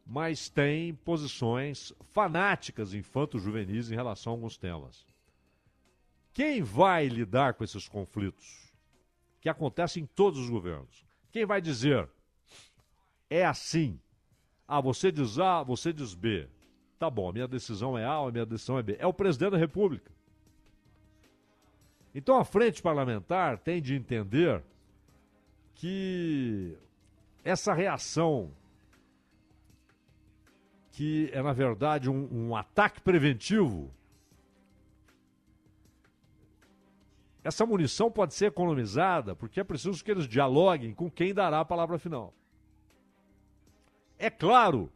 [0.07, 5.07] Mas tem posições fanáticas infanto-juvenis em relação a alguns temas.
[6.33, 8.71] Quem vai lidar com esses conflitos?
[9.41, 11.05] Que acontecem em todos os governos.
[11.33, 12.09] Quem vai dizer
[13.29, 13.99] é assim?
[14.67, 16.49] Ah, você diz A, você diz B.
[17.01, 18.95] Tá bom, a minha decisão é A, a minha decisão é B.
[18.99, 20.13] É o presidente da República.
[22.15, 24.63] Então a frente parlamentar tem de entender
[25.75, 26.77] que
[27.43, 28.53] essa reação,
[30.93, 33.91] que é na verdade um, um ataque preventivo,
[37.43, 41.65] essa munição pode ser economizada porque é preciso que eles dialoguem com quem dará a
[41.65, 42.35] palavra final.
[44.19, 44.93] É claro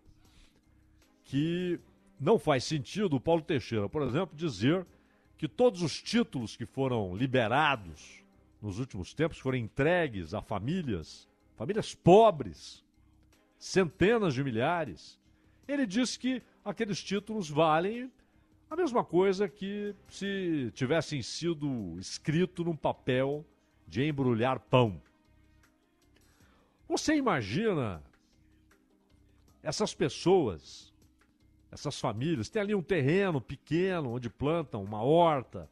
[1.24, 1.80] que
[2.24, 4.86] não faz sentido o Paulo Teixeira, por exemplo, dizer
[5.36, 8.24] que todos os títulos que foram liberados
[8.62, 12.82] nos últimos tempos foram entregues a famílias famílias pobres,
[13.58, 15.20] centenas de milhares.
[15.68, 18.10] Ele disse que aqueles títulos valem
[18.70, 23.44] a mesma coisa que se tivessem sido escrito num papel
[23.86, 25.00] de embrulhar pão.
[26.88, 28.02] Você imagina
[29.62, 30.93] essas pessoas,
[31.74, 35.68] essas famílias, tem ali um terreno pequeno onde plantam uma horta,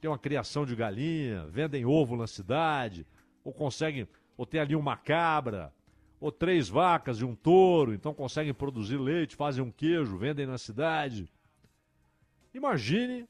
[0.00, 3.06] tem uma criação de galinha, vendem ovo na cidade,
[3.44, 5.72] ou conseguem ou tem ali uma cabra,
[6.18, 10.58] ou três vacas e um touro, então conseguem produzir leite, fazem um queijo, vendem na
[10.58, 11.30] cidade.
[12.52, 13.28] Imagine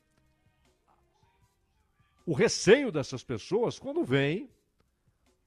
[2.25, 4.49] o receio dessas pessoas quando vem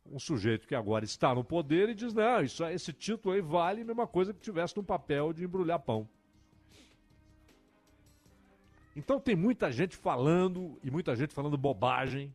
[0.05, 3.81] um sujeito que agora está no poder e diz: não, isso, esse título aí vale
[3.81, 6.07] a mesma coisa que tivesse num papel de embrulhar pão.
[8.97, 12.33] Então tem muita gente falando e muita gente falando bobagem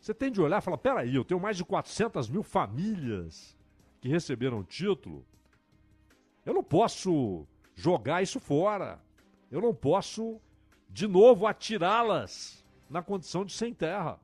[0.00, 3.56] você tem de olhar e falar: peraí, eu tenho mais de 400 mil famílias
[4.00, 5.24] que receberam título.
[6.46, 9.00] Eu não posso jogar isso fora.
[9.50, 10.40] Eu não posso,
[10.88, 14.18] de novo, atirá-las na condição de sem terra.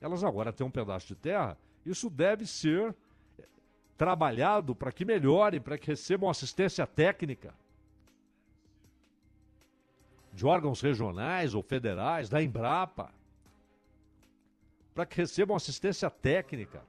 [0.00, 1.56] Elas agora têm um pedaço de terra.
[1.84, 2.94] Isso deve ser
[3.96, 7.54] trabalhado para que melhorem, para que recebam assistência técnica.
[10.32, 13.12] De órgãos regionais ou federais, da Embrapa,
[14.94, 16.82] para que recebam assistência técnica,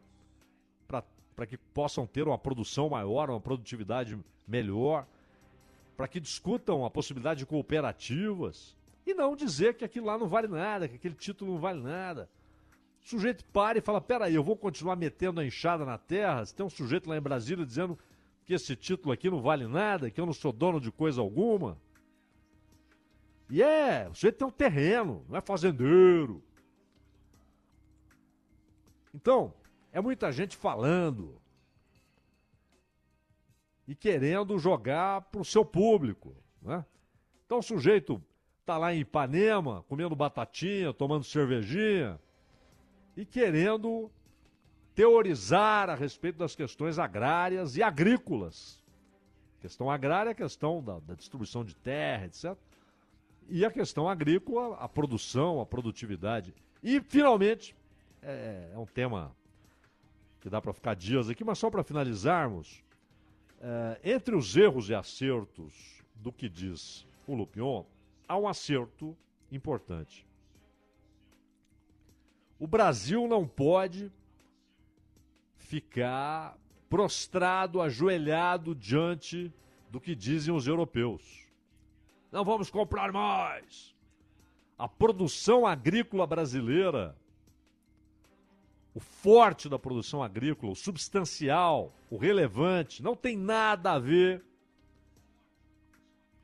[0.88, 4.18] para que possam ter uma produção maior, uma produtividade
[4.48, 5.06] melhor,
[5.98, 8.76] para que discutam a possibilidade de cooperativas
[9.06, 12.30] e não dizer que aquilo lá não vale nada, que aquele título não vale nada.
[13.04, 16.46] O sujeito para e fala: peraí, eu vou continuar metendo a enxada na terra.
[16.46, 17.98] Se tem um sujeito lá em Brasília dizendo
[18.46, 21.78] que esse título aqui não vale nada, que eu não sou dono de coisa alguma.
[23.50, 26.44] E é, sujeito tem um terreno, não é fazendeiro.
[29.14, 29.54] Então,
[29.92, 31.40] é muita gente falando
[33.88, 36.36] e querendo jogar para o seu público.
[36.62, 36.84] Né?
[37.46, 38.22] Então o sujeito
[38.62, 42.20] está lá em Ipanema, comendo batatinha, tomando cervejinha
[43.16, 44.10] e querendo
[44.96, 48.84] teorizar a respeito das questões agrárias e agrícolas.
[49.60, 52.58] Questão agrária é questão da, da distribuição de terra, etc.
[53.50, 56.54] E a questão agrícola, a produção, a produtividade.
[56.82, 57.76] E, finalmente,
[58.22, 59.36] é, é um tema
[60.42, 62.84] que dá para ficar dias aqui, mas só para finalizarmos,
[63.62, 67.86] é, entre os erros e acertos do que diz o Lupion,
[68.28, 69.16] há um acerto
[69.52, 70.26] importante.
[72.60, 74.12] O Brasil não pode
[75.56, 76.58] ficar
[76.90, 79.52] prostrado, ajoelhado diante
[79.90, 81.43] do que dizem os europeus.
[82.34, 83.94] Não vamos comprar mais.
[84.76, 87.16] A produção agrícola brasileira,
[88.92, 94.44] o forte da produção agrícola, o substancial, o relevante, não tem nada a ver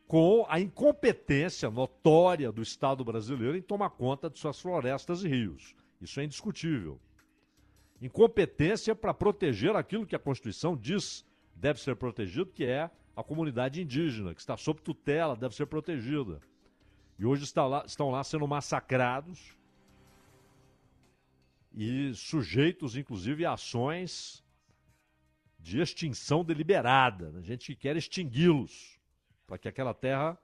[0.08, 5.76] com a incompetência notória do Estado brasileiro em tomar conta de suas florestas e rios.
[6.00, 7.00] Isso é indiscutível.
[8.00, 11.26] Incompetência para proteger aquilo que a Constituição diz
[11.56, 16.40] deve ser protegido, que é a comunidade indígena, que está sob tutela, deve ser protegida.
[17.18, 19.58] E hoje está lá, estão lá sendo massacrados
[21.74, 24.44] e sujeitos, inclusive, a ações
[25.60, 27.34] de extinção deliberada.
[27.38, 28.98] A gente quer extingui-los
[29.46, 30.38] para que aquela terra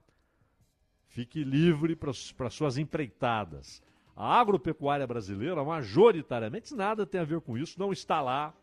[1.08, 3.82] fique livre para suas empreitadas.
[4.14, 8.54] A agropecuária brasileira, majoritariamente, nada tem a ver com isso, não está lá,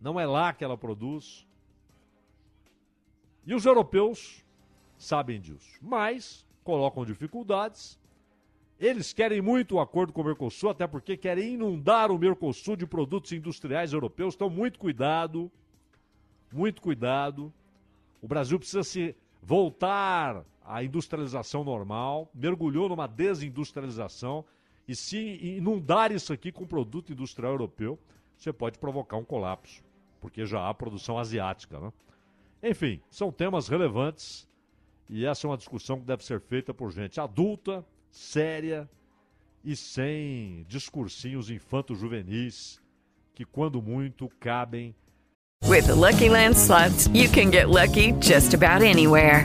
[0.00, 1.47] não é lá que ela produz.
[3.48, 4.44] E os europeus
[4.98, 7.98] sabem disso, mas colocam dificuldades.
[8.78, 12.86] Eles querem muito o acordo com o Mercosul, até porque querem inundar o Mercosul de
[12.86, 14.34] produtos industriais europeus.
[14.34, 15.50] Então, muito cuidado,
[16.52, 17.50] muito cuidado.
[18.20, 24.44] O Brasil precisa se voltar à industrialização normal, mergulhou numa desindustrialização
[24.86, 27.98] e se inundar isso aqui com produto industrial europeu,
[28.36, 29.82] você pode provocar um colapso,
[30.20, 31.80] porque já há produção asiática.
[31.80, 31.90] Né?
[32.62, 34.48] Enfim, são temas relevantes
[35.08, 38.88] e essa é uma discussão que deve ser feita por gente adulta, séria
[39.64, 42.80] e sem discursinhos infanto-juvenis
[43.34, 44.94] que, quando muito, cabem.
[45.64, 49.44] With the Lucky Land slots, you can get lucky just about anywhere.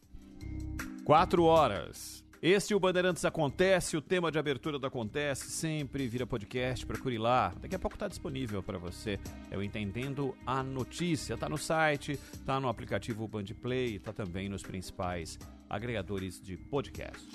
[1.03, 2.21] Quatro horas.
[2.41, 7.53] Este o Bandeirantes Acontece, o tema de abertura do Acontece sempre vira podcast, procure lá.
[7.61, 9.19] Daqui a pouco está disponível para você.
[9.51, 11.35] É o Entendendo a Notícia.
[11.35, 15.37] Está no site, está no aplicativo Bandplay, está também nos principais
[15.69, 17.27] agregadores de podcast.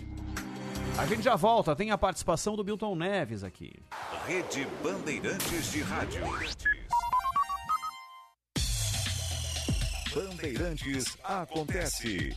[0.99, 3.75] A gente já volta, tem a participação do Milton Neves aqui.
[4.27, 6.23] Rede Bandeirantes de Rádio.
[10.13, 12.37] Bandeirantes acontece.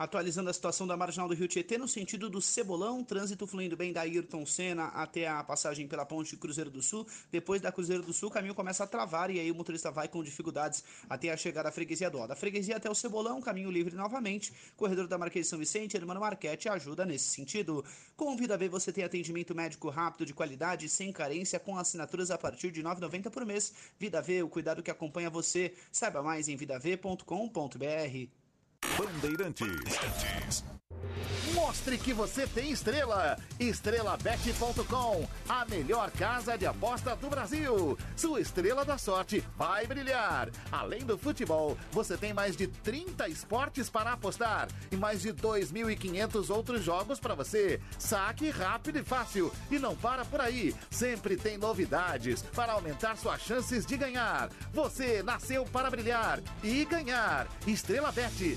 [0.00, 3.92] Atualizando a situação da marginal do Rio Tietê no sentido do Cebolão, trânsito fluindo bem
[3.92, 7.06] da Ayrton Senna até a passagem pela ponte Cruzeiro do Sul.
[7.30, 10.08] Depois da Cruzeiro do Sul, o caminho começa a travar e aí o motorista vai
[10.08, 12.26] com dificuldades até a chegada à freguesia do Ó.
[12.26, 14.54] Da freguesia até o Cebolão, caminho livre novamente.
[14.74, 17.84] Corredor da Marquês de São Vicente, Hermano Marquete ajuda nesse sentido.
[18.16, 22.38] Com Vida V você tem atendimento médico rápido, de qualidade, sem carência, com assinaturas a
[22.38, 23.70] partir de R$ 9,90 por mês.
[23.98, 25.74] Vida V, o cuidado que acompanha você.
[25.92, 28.39] Saiba mais em vidav.com.br.
[29.00, 30.64] Bandeirantes.
[31.54, 33.36] Mostre que você tem estrela.
[33.58, 37.98] Estrelabet.com, a melhor casa de aposta do Brasil.
[38.16, 40.48] Sua estrela da sorte vai brilhar.
[40.70, 46.50] Além do futebol, você tem mais de 30 esportes para apostar e mais de 2.500
[46.50, 47.80] outros jogos para você.
[47.98, 49.52] Saque rápido e fácil.
[49.70, 50.74] E não para por aí.
[50.90, 54.50] Sempre tem novidades para aumentar suas chances de ganhar.
[54.72, 57.48] Você nasceu para brilhar e ganhar.
[57.66, 58.56] Estrela Bet.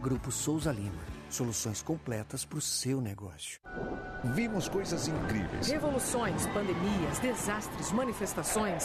[0.00, 1.16] Grupo Souza Lima.
[1.28, 3.60] Soluções completas para o seu negócio.
[4.34, 5.68] Vimos coisas incríveis.
[5.68, 8.84] Revoluções, pandemias, desastres, manifestações,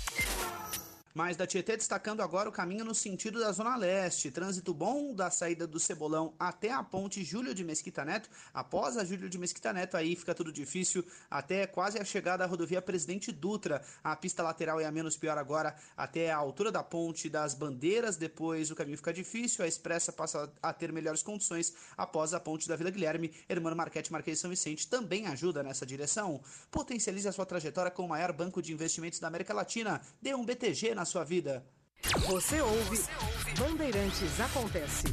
[1.13, 4.31] Mais da Tietê destacando agora o caminho no sentido da Zona Leste.
[4.31, 8.29] Trânsito bom da saída do Cebolão até a ponte Júlio de Mesquita Neto.
[8.53, 12.47] Após a Júlio de Mesquita Neto, aí fica tudo difícil até quase a chegada à
[12.47, 13.83] rodovia Presidente Dutra.
[14.01, 18.15] A pista lateral é a menos pior agora até a altura da ponte das Bandeiras.
[18.15, 19.65] Depois o caminho fica difícil.
[19.65, 23.33] A expressa passa a ter melhores condições após a ponte da Vila Guilherme.
[23.49, 26.41] Hermano Marquete Marquês São Vicente também ajuda nessa direção.
[26.71, 30.01] Potencialize a sua trajetória com o maior banco de investimentos da América Latina.
[30.21, 31.65] Dê um BTG na sua vida.
[32.27, 33.03] Você ouve,
[33.57, 35.05] Bandeirantes Acontece.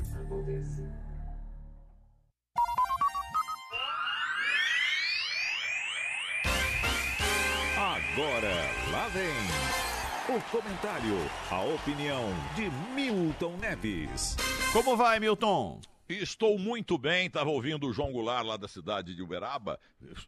[7.77, 8.53] Agora,
[8.91, 11.15] lá vem o comentário,
[11.51, 14.37] a opinião de Milton Neves.
[14.73, 15.81] Como vai, Milton?
[16.09, 19.79] Estou muito bem, estava ouvindo o João Goulart lá da cidade de Uberaba,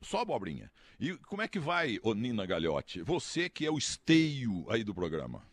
[0.03, 0.71] só abobrinha.
[1.01, 3.03] E como é que vai, ô Nina Galhote?
[3.03, 5.50] Você que é o esteio aí do programa.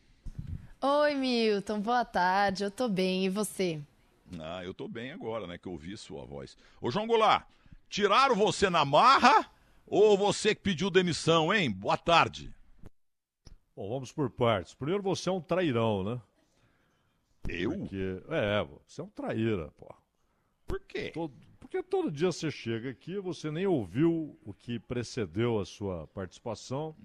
[0.82, 2.63] Oi, Milton, boa tarde.
[2.63, 3.82] Eu tô bem, e você?
[4.39, 6.57] Ah, eu tô bem agora, né, que eu ouvi sua voz.
[6.82, 7.47] Ô João Goulart,
[7.89, 9.49] tiraram você na marra
[9.86, 11.71] ou você que pediu demissão, hein?
[11.71, 12.53] Boa tarde.
[13.75, 14.73] Bom, vamos por partes.
[14.73, 16.21] Primeiro, você é um trairão, né?
[17.47, 17.71] Eu?
[17.78, 19.93] Porque, é, você é um traíra, pô.
[20.65, 21.11] Por quê?
[21.13, 26.07] Todo- porque todo dia você chega aqui, você nem ouviu o que precedeu a sua
[26.07, 26.95] participação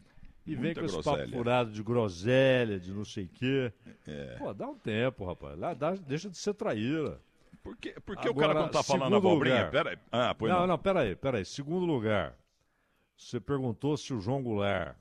[0.47, 1.19] e vem com esse groselha.
[1.25, 3.73] papo furado de groselha, de não sei o quê.
[4.07, 4.37] É.
[4.39, 5.59] Pô, dá um tempo, rapaz.
[5.59, 7.21] Lá, dá- deixa de ser traíra.
[7.63, 9.67] Por que, por que o cara quando tá falando abobrinha?
[9.67, 9.99] lugar- Pera aí.
[10.11, 10.67] Ah, pois não, não.
[10.69, 11.45] não, peraí, peraí.
[11.45, 12.37] Segundo lugar,
[13.17, 14.97] você perguntou se o João Goulart,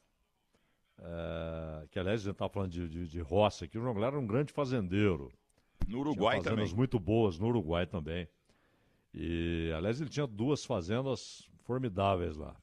[1.00, 4.14] eh, que aliás a gente estava falando de, de, de roça aqui, o João Goulart
[4.14, 5.32] era um grande fazendeiro.
[5.88, 6.78] No Uruguai tinha fazendas também.
[6.78, 8.28] muito boas, no Uruguai também.
[9.14, 12.56] E, aliás, ele tinha duas fazendas formidáveis lá.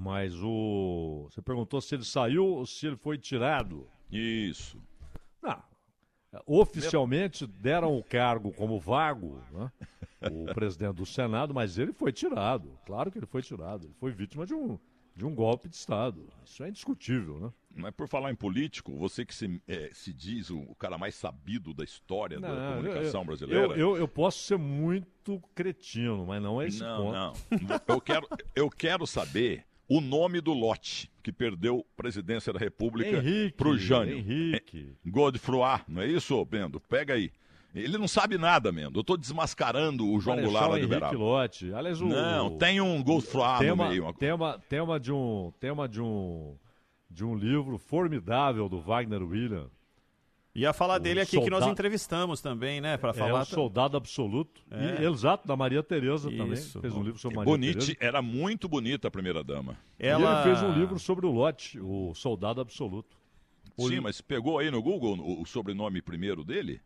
[0.00, 1.26] Mas o.
[1.28, 3.84] Você perguntou se ele saiu ou se ele foi tirado.
[4.08, 4.80] Isso.
[5.42, 5.60] Não.
[6.46, 9.72] Oficialmente deram o cargo como vago, né?
[10.30, 12.78] o presidente do Senado, mas ele foi tirado.
[12.86, 13.86] Claro que ele foi tirado.
[13.86, 14.78] Ele foi vítima de um,
[15.16, 16.28] de um golpe de Estado.
[16.44, 17.52] Isso é indiscutível, né?
[17.74, 21.74] Mas por falar em político, você que se, eh, se diz o, cara mais sabido
[21.74, 23.66] da história da Não, comunicação eu- brasileira.
[23.66, 27.14] Eu, eu, eu posso ser muito cretino, mas não é esse não, ponto.
[27.14, 27.80] não.
[27.88, 33.16] Eu quero, eu quero saber o nome do lote que perdeu a presidência da República
[33.18, 34.16] Henrique, pro Jânio.
[34.18, 34.92] Henrique.
[35.06, 36.80] Godefroy, não é isso, Bendo?
[36.80, 37.30] Pega aí.
[37.74, 38.98] Ele não sabe nada, Mendo.
[38.98, 41.16] Eu tô desmascarando o João Goulart lá de Henrique.
[41.16, 41.72] Lote.
[41.74, 44.02] Aliás, o, Não, tem um Godefroy no tema, meio.
[44.04, 46.56] uma- tema, tema de um tema de um
[47.10, 49.70] de um livro formidável do Wagner William.
[50.58, 52.96] Ia falar dele aqui que nós entrevistamos também, né?
[52.96, 53.42] Pra É falar.
[53.42, 54.60] o Soldado Absoluto.
[54.70, 55.02] É.
[55.02, 56.56] E, exato, da Maria Tereza também.
[56.56, 57.96] Fez um livro sobre Maria Bonite, Tereza.
[58.00, 59.76] era muito bonita a primeira dama.
[59.98, 63.16] E ele fez um livro sobre o Lote, o Soldado Absoluto.
[63.76, 66.80] O Sim, mas pegou aí no Google o, o sobrenome primeiro dele?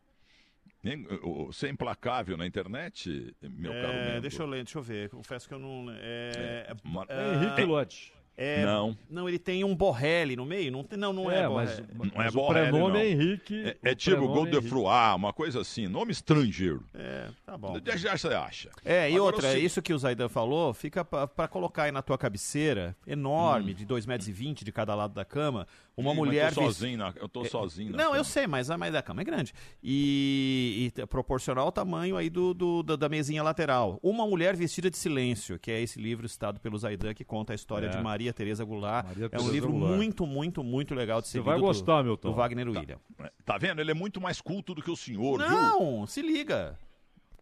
[0.85, 4.20] É implacável na internet, meu caro É, Mendo?
[4.23, 5.09] deixa eu ler, deixa eu ver.
[5.11, 5.86] Confesso que eu não.
[5.90, 8.12] É, Ma- é, Henrique Lote.
[8.36, 8.96] É, Não.
[9.10, 10.72] Não, ele tem um Borrelli no meio?
[10.72, 12.12] Não, tem, não, não é, É, mas- Borrelli.
[12.14, 13.00] Não é o Borrelli, prenome não.
[13.00, 16.82] é Henrique, É, o é tipo é Godefroy, uma coisa assim, nome estrangeiro.
[16.94, 17.78] É, tá bom.
[17.84, 18.70] Já, já você acha.
[18.84, 22.00] É, e Agora, outra, isso que o Zaidan falou, fica pra, pra colocar aí na
[22.02, 25.66] tua cabeceira, enorme, de 2,20 metros de cada lado da cama,
[25.97, 26.48] uma Sim, mulher...
[26.51, 27.90] Eu tô sozinho, na, eu tô É, sozinho.
[27.93, 28.16] na Não, cama.
[28.16, 29.52] eu sei, mas a mais da cama é grande.
[29.82, 33.98] E, e proporcional ao tamanho aí do, do- da, da mesinha lateral.
[34.02, 37.55] Uma Mulher Vestida de Silêncio, que é esse livro citado pelo Zaidan, que conta a
[37.55, 37.90] história É.
[37.90, 39.06] de Maria Tereza Goulart.
[39.06, 39.97] Maria é um Tereza livro Goulart.
[39.97, 42.31] muito, muito, muito legal de ser Você vai lido do- gostar, Milton.
[42.31, 42.98] Do Wagner William.
[43.44, 43.81] Tá vendo?
[43.81, 45.48] Ele é muito mais culto do que o senhor, viu?
[45.51, 46.78] Não, se liga.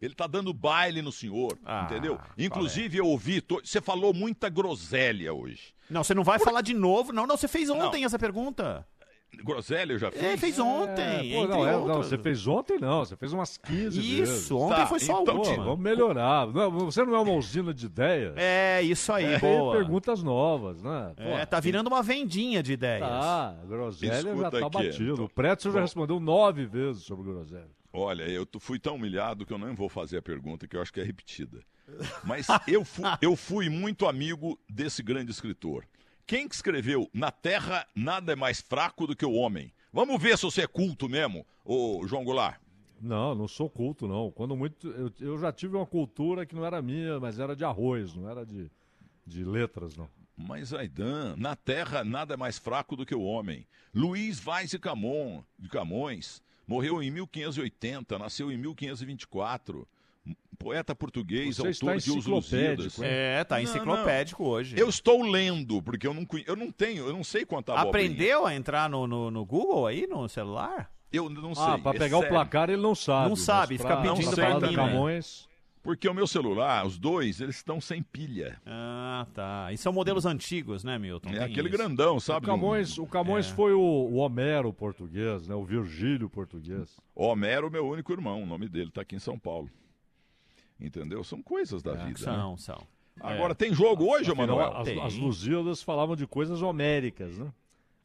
[0.01, 2.19] Ele tá dando baile no senhor, Ah, entendeu?
[2.39, 5.75] Inclusive, eu ouvi, to- você falou muita groselha hoje.
[5.91, 7.13] Não, você não vai falar de novo.
[7.13, 8.87] Não, não, você fez ontem essa pergunta.
[9.45, 10.23] Groselha eu já fiz?
[10.25, 11.03] É, fez ontem.
[11.03, 14.17] É, pô, entre não, é, não, você fez ontem não, você fez umas 15 Isso,
[14.33, 14.51] vezes.
[14.51, 15.65] ontem Tá, foi só então, última.
[15.65, 16.49] vamos melhorar.
[16.49, 18.35] Não, você não é uma usina de ideias?
[18.37, 19.73] É, isso aí, Tem boa.
[19.77, 21.13] perguntas novas, né?
[21.17, 23.09] Pô, É, tá virando uma vendinha de ideias.
[23.09, 25.13] Tá, groselha já Escuta tá aqui, batido.
[25.13, 25.25] então.
[25.27, 27.69] O Pretzel já respondeu nove vezes sobre groselha.
[27.93, 30.93] Olha, eu fui tão humilhado que eu não vou fazer a pergunta, que eu acho
[30.93, 31.61] que é repetida.
[32.25, 35.85] Mas eu fui, eu fui muito amigo desse grande escritor.
[36.27, 39.73] Quem que escreveu Na Terra nada é mais fraco do que o homem?
[39.93, 42.61] Vamos ver se você é culto mesmo, ô João Goulart.
[43.01, 44.31] Não, não sou culto, não.
[44.31, 44.87] Quando muito.
[44.89, 48.29] Eu, eu já tive uma cultura que não era minha, mas era de arroz, não
[48.29, 48.71] era de,
[49.27, 50.09] de letras, não.
[50.37, 53.67] Mas Aidan, na Terra nada é mais fraco do que o homem.
[53.93, 56.41] Luiz Vaz de, Camon, de Camões
[56.71, 59.87] morreu em 1580, nasceu em 1524.
[60.57, 63.01] Poeta português, Você está autor de Os enciclopédico, Lusíadas.
[63.03, 64.79] É, tá Não, enciclopédico hoje.
[64.79, 68.07] Eu estou lendo, porque eu não, eu não tenho, eu não sei quanto abobrinha.
[68.07, 70.93] Aprendeu a entrar no, no, no Google aí, no celular?
[71.11, 71.65] Eu não sei.
[71.65, 72.35] Ah, pra é pegar o sério.
[72.37, 73.29] placar ele não sabe.
[73.31, 74.75] Não sabe, pra- fica pedindo pra mim, né?
[74.75, 75.49] Camões.
[75.83, 78.61] Porque o meu celular, os dois, eles estão sem pilha.
[78.67, 79.73] Ah, tá.
[79.73, 81.31] E são modelos antigos, né, Milton?
[81.31, 81.79] É Tem aquele isso.
[81.79, 82.45] grandão, O sabe?
[82.45, 83.55] Camões, o Camões É.
[83.55, 85.55] foi o, o Homero português, né?
[85.55, 86.95] O Virgílio português.
[87.15, 89.71] Homero, meu único irmão, o nome dele tá aqui em São Paulo.
[90.79, 91.25] Entendeu?
[91.25, 92.19] São coisas da vida.
[92.19, 92.57] São, né?
[92.59, 92.83] são.
[93.19, 94.77] Agora, tem jogo hoje, Afinal, Manuel?
[94.77, 97.51] as, as Lusíadas falavam de coisas homéricas, né?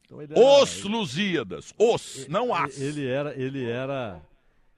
[0.04, 1.74] Então ele Os ele- Lusíadas.
[1.78, 2.78] Os, não as.
[2.80, 4.20] Ele era, ele era,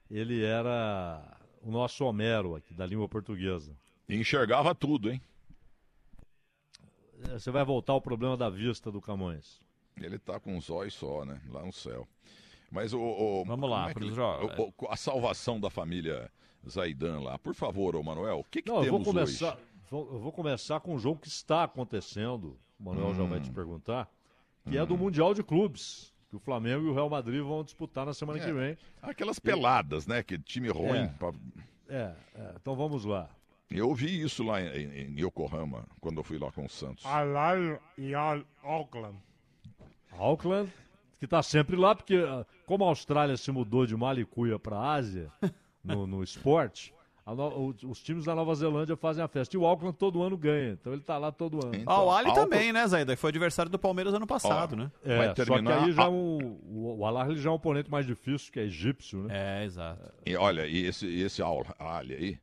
[0.09, 1.21] ele era
[1.61, 3.75] o nosso Homero aqui da língua portuguesa.
[4.07, 5.21] Enxergava tudo, hein?
[7.23, 9.59] É, Você vai voltar ao problema da vista do Camões.
[9.97, 11.41] Ele tá com os olhos só, né?
[11.49, 12.07] Lá no céu.
[12.71, 12.99] Mas o.
[13.01, 16.31] o- Vamos lá, é que o- o- A salvação da família
[16.67, 17.37] Zaidan lá.
[17.37, 19.63] Por favor, ô Manuel, o que, que Não, eu vou temos começar, hoje?
[19.89, 22.57] vou- eu vou começar com um jogo que está acontecendo.
[22.79, 23.29] O Manuel já Hum.
[23.29, 24.09] vai te perguntar,
[24.69, 28.05] que é do Mundial de Clubes, que o Flamengo e o Real Madrid vão disputar
[28.05, 28.45] na semana É.
[28.45, 28.77] que vem.
[29.01, 30.21] Aquelas peladas, né?
[30.23, 30.99] Que time ruim.
[30.99, 31.07] É.
[31.07, 31.33] pra-
[31.87, 33.27] É, é, então vamos lá.
[33.69, 37.05] Eu vi isso lá em, em- Yokohama, quando eu fui lá com o Santos.
[37.05, 39.17] Alal e Al Auckland.
[40.11, 40.71] Auckland,
[41.19, 44.93] que está sempre lá, porque ah, como a Austrália se mudou de Malicuia para a
[44.93, 45.31] Ásia,
[45.83, 46.93] no, no esporte,
[47.35, 49.55] no- os times da Nova Zelândia fazem a festa.
[49.55, 51.83] E o Auckland todo ano ganha, então ele está lá todo ano.
[51.85, 53.15] Ah, o Ali também, né, Zaida?
[53.15, 54.91] Que foi adversário do Palmeiras ano passado, Ó, né?
[55.03, 57.89] É, Vai só que terminar aí já o, o, o Al já é um oponente
[57.91, 59.61] mais difícil, que é egípcio, né?
[59.61, 60.11] É, exato.
[60.25, 62.39] E olha, e esse, esse Al Ali aí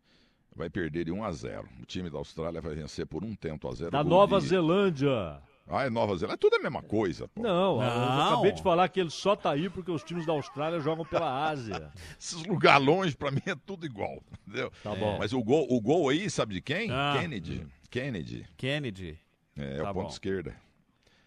[0.55, 3.69] vai perder de 1 a 0 O time da Austrália vai vencer por um tento
[3.69, 3.91] a zero.
[3.91, 5.39] Da Nova de- Zelândia.
[5.69, 6.35] Ah, é Nova Zelândia.
[6.35, 7.43] É tudo a mesma coisa, pô.
[7.43, 8.33] Não, eu Não.
[8.35, 11.49] acabei de falar que ele só tá aí porque os times da Austrália jogam pela
[11.49, 11.91] Ásia.
[12.21, 14.23] Esses lugares longe, pra mim, é tudo igual.
[14.47, 14.71] Entendeu?
[14.83, 15.19] Tá bom.
[15.19, 16.89] Mas o gol, o gol aí, sabe de quem?
[16.91, 17.17] Ah.
[17.21, 17.67] Kennedy.
[17.91, 18.47] Kennedy.
[18.57, 19.19] Kennedy.
[19.57, 20.09] É, Tá o ponto bom.
[20.11, 20.55] esquerda.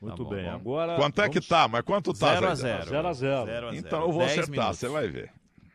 [0.01, 0.51] Muito bom, bem, bom.
[0.51, 0.95] agora...
[0.95, 1.67] Quanto é que tá?
[1.67, 2.35] Mas quanto tá?
[2.35, 2.77] 0 a Zé?
[2.77, 3.45] 0 Zero a zero.
[3.45, 4.03] Zero a Então zero.
[4.03, 4.79] eu vou 10 acertar, minutos.
[4.79, 5.33] você vai ver.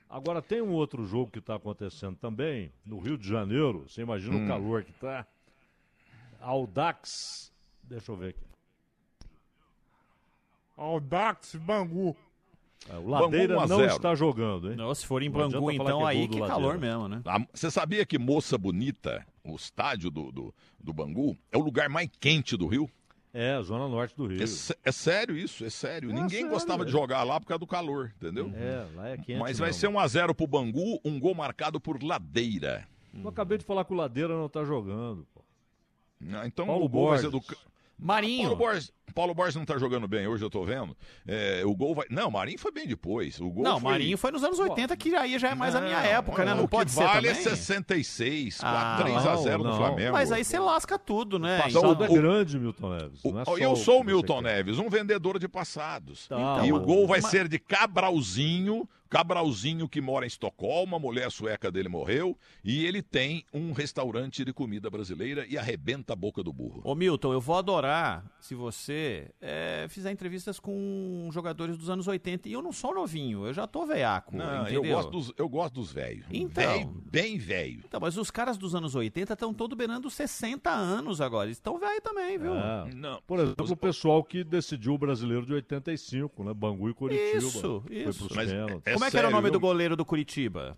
[0.09, 3.85] Agora tem um outro jogo que está acontecendo também, no Rio de Janeiro.
[3.87, 4.45] Você imagina Hum.
[4.45, 5.27] o calor que tá.
[6.41, 7.53] Audax.
[7.83, 8.41] Deixa eu ver aqui.
[10.77, 12.17] Audax Bangu.
[12.89, 13.93] É, o Ladeira 1 a não 0.
[13.93, 14.77] está jogando, hein?
[14.77, 17.23] Não, se for em Não Bangu, então que é aí que calor mesmo, né?
[17.53, 22.11] Você sabia que Moça Bonita, o estádio do, do, do Bangu, é o lugar mais
[22.21, 22.91] quente do Rio?
[23.33, 24.41] É, Zona Norte do Rio.
[24.41, 26.11] É, é sério isso, é sério.
[26.11, 26.87] É Ninguém sério, gostava é.
[26.87, 28.53] de jogar lá por causa do calor, entendeu?
[28.55, 29.39] É, lá é quente.
[29.41, 29.81] Mas vai mesmo.
[29.81, 32.87] ser 1 a 0 pro Bangu, um gol marcado por Ladeira.
[33.13, 35.27] Eu acabei de falar que o Ladeira não está jogando.
[35.35, 35.41] Pô.
[36.33, 37.43] Ah, Então Paulo o gol vai ser do.
[37.99, 38.43] Marinho.
[38.49, 40.97] Paulo Borges, Paulo Borges não tá jogando bem hoje, eu tô vendo.
[41.27, 42.07] É, o gol vai.
[42.11, 43.41] Não, Marinho foi bem depois.
[43.41, 43.91] O gol Não, foi...
[43.93, 46.55] Marinho foi nos anos 80, que aí já é mais a minha Não, época, né?
[46.55, 47.31] Não o pode que ser vale também.
[47.31, 49.77] é 66, Ah, 3 a 0 não, no não.
[49.87, 50.13] Flamengo.
[50.13, 51.59] Mas aí você lasca tudo, né?
[51.63, 53.21] Passado Então, é o- grande, Milton Neves.
[53.25, 54.41] O- não é eu sou o Milton.
[54.43, 56.27] Neves, um vendedor de passados.
[56.29, 58.89] Tá, e o gol vai mas- ser de Cabralzinho.
[59.15, 64.45] Cabralzinho que mora em Estocolmo, a mulher sueca dele morreu e ele tem um restaurante
[64.45, 66.81] de comida brasileira e arrebenta a boca do burro.
[66.83, 72.49] Ô Milton, eu vou adorar se você é, fizer entrevistas com jogadores dos anos 80.
[72.49, 74.37] E eu não sou novinho, eu já tô veiaco.
[74.37, 74.85] Não, entendeu?
[74.85, 76.27] eu gosto dos, eu gosto dos velhos.
[76.33, 76.65] Então.
[76.65, 77.85] Velho, bem velho.
[77.87, 81.47] Então, mas os caras dos anos 80 estão todos beirando 60 anos agora.
[81.47, 82.57] Eles estão velho também, viu?
[82.57, 82.93] É.
[82.93, 83.23] Não.
[83.25, 86.53] Por exemplo, o pessoal que decidiu o brasileiro de 85, né?
[86.53, 87.39] Bangu e Curitiba.
[87.39, 88.25] Isso, Foi isso.
[88.25, 88.83] pros Mas pênaltis.
[88.85, 90.77] é Como é que era o nome do goleiro do Curitiba?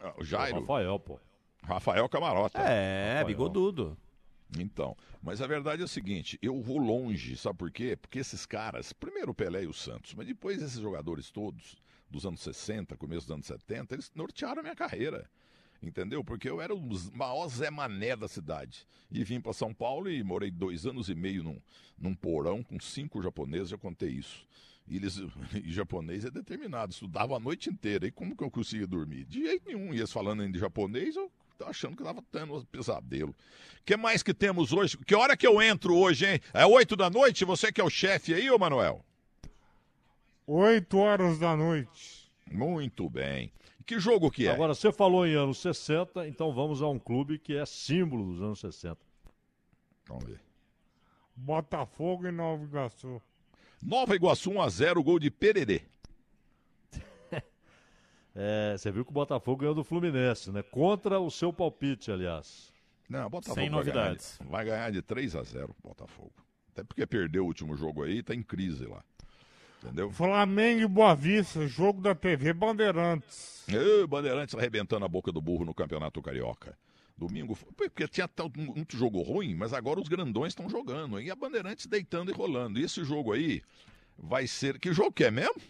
[0.00, 0.60] Ah, O Jairo.
[0.60, 1.18] Rafael, pô.
[1.64, 2.58] Rafael Camarota.
[2.60, 3.26] É, Rafael.
[3.26, 3.96] bigodudo.
[4.58, 7.96] Então, mas a verdade é o seguinte, eu vou longe, sabe por quê?
[7.96, 11.76] Porque esses caras, primeiro o Pelé e o Santos, mas depois esses jogadores todos,
[12.10, 15.28] dos anos 60, começo dos anos 70, eles nortearam a minha carreira.
[15.82, 16.22] Entendeu?
[16.22, 16.80] Porque eu era o
[17.14, 18.86] maior Zé Mané da cidade.
[19.10, 21.60] E vim para São Paulo e morei dois anos e meio num,
[21.98, 24.46] num porão com cinco japoneses, já contei isso.
[24.86, 25.16] E, eles,
[25.64, 28.06] e japonês é determinado, estudava a noite inteira.
[28.06, 29.24] E como que eu conseguia dormir?
[29.24, 29.92] De jeito nenhum.
[29.92, 31.30] E eles falando em japonês, eu
[31.66, 33.30] achando que tava tendo um pesadelo.
[33.30, 34.96] O que mais que temos hoje?
[34.98, 36.40] Que hora que eu entro hoje, hein?
[36.52, 37.44] É oito da noite?
[37.44, 39.04] Você que é o chefe aí, ô Manuel?
[40.46, 42.30] Oito horas da noite.
[42.50, 43.52] Muito bem.
[43.86, 44.52] Que jogo que é?
[44.52, 48.42] Agora, você falou em anos 60, então vamos a um clube que é símbolo dos
[48.42, 48.98] anos 60.
[50.06, 50.40] Vamos ver.
[51.34, 53.20] Botafogo e Nova Iguaçu.
[53.82, 55.82] Nova Iguaçu 1x0, gol de Pererê.
[58.34, 60.62] É, você viu que o Botafogo ganhou do Fluminense, né?
[60.62, 62.72] Contra o seu palpite, aliás.
[63.06, 64.38] Não, Botafogo Sem vai ganhar novidades.
[64.40, 66.32] de- Vai ganhar de 3 a 0 Botafogo.
[66.72, 69.04] Até porque perdeu o último jogo aí, tá em crise lá.
[69.82, 70.10] Entendeu?
[70.10, 73.66] Flamengo e Boa Vista, jogo da TV Bandeirantes.
[73.68, 76.74] Ê, Bandeirantes arrebentando a boca do burro no Campeonato Carioca.
[77.26, 81.20] Domingo, foi- porque tinha tão- muito jogo ruim, mas agora os grandões estão jogando.
[81.20, 82.78] E a Bandeirantes deitando e rolando.
[82.78, 83.62] E esse jogo aí
[84.18, 84.78] vai ser.
[84.78, 85.60] Que jogo que é mesmo?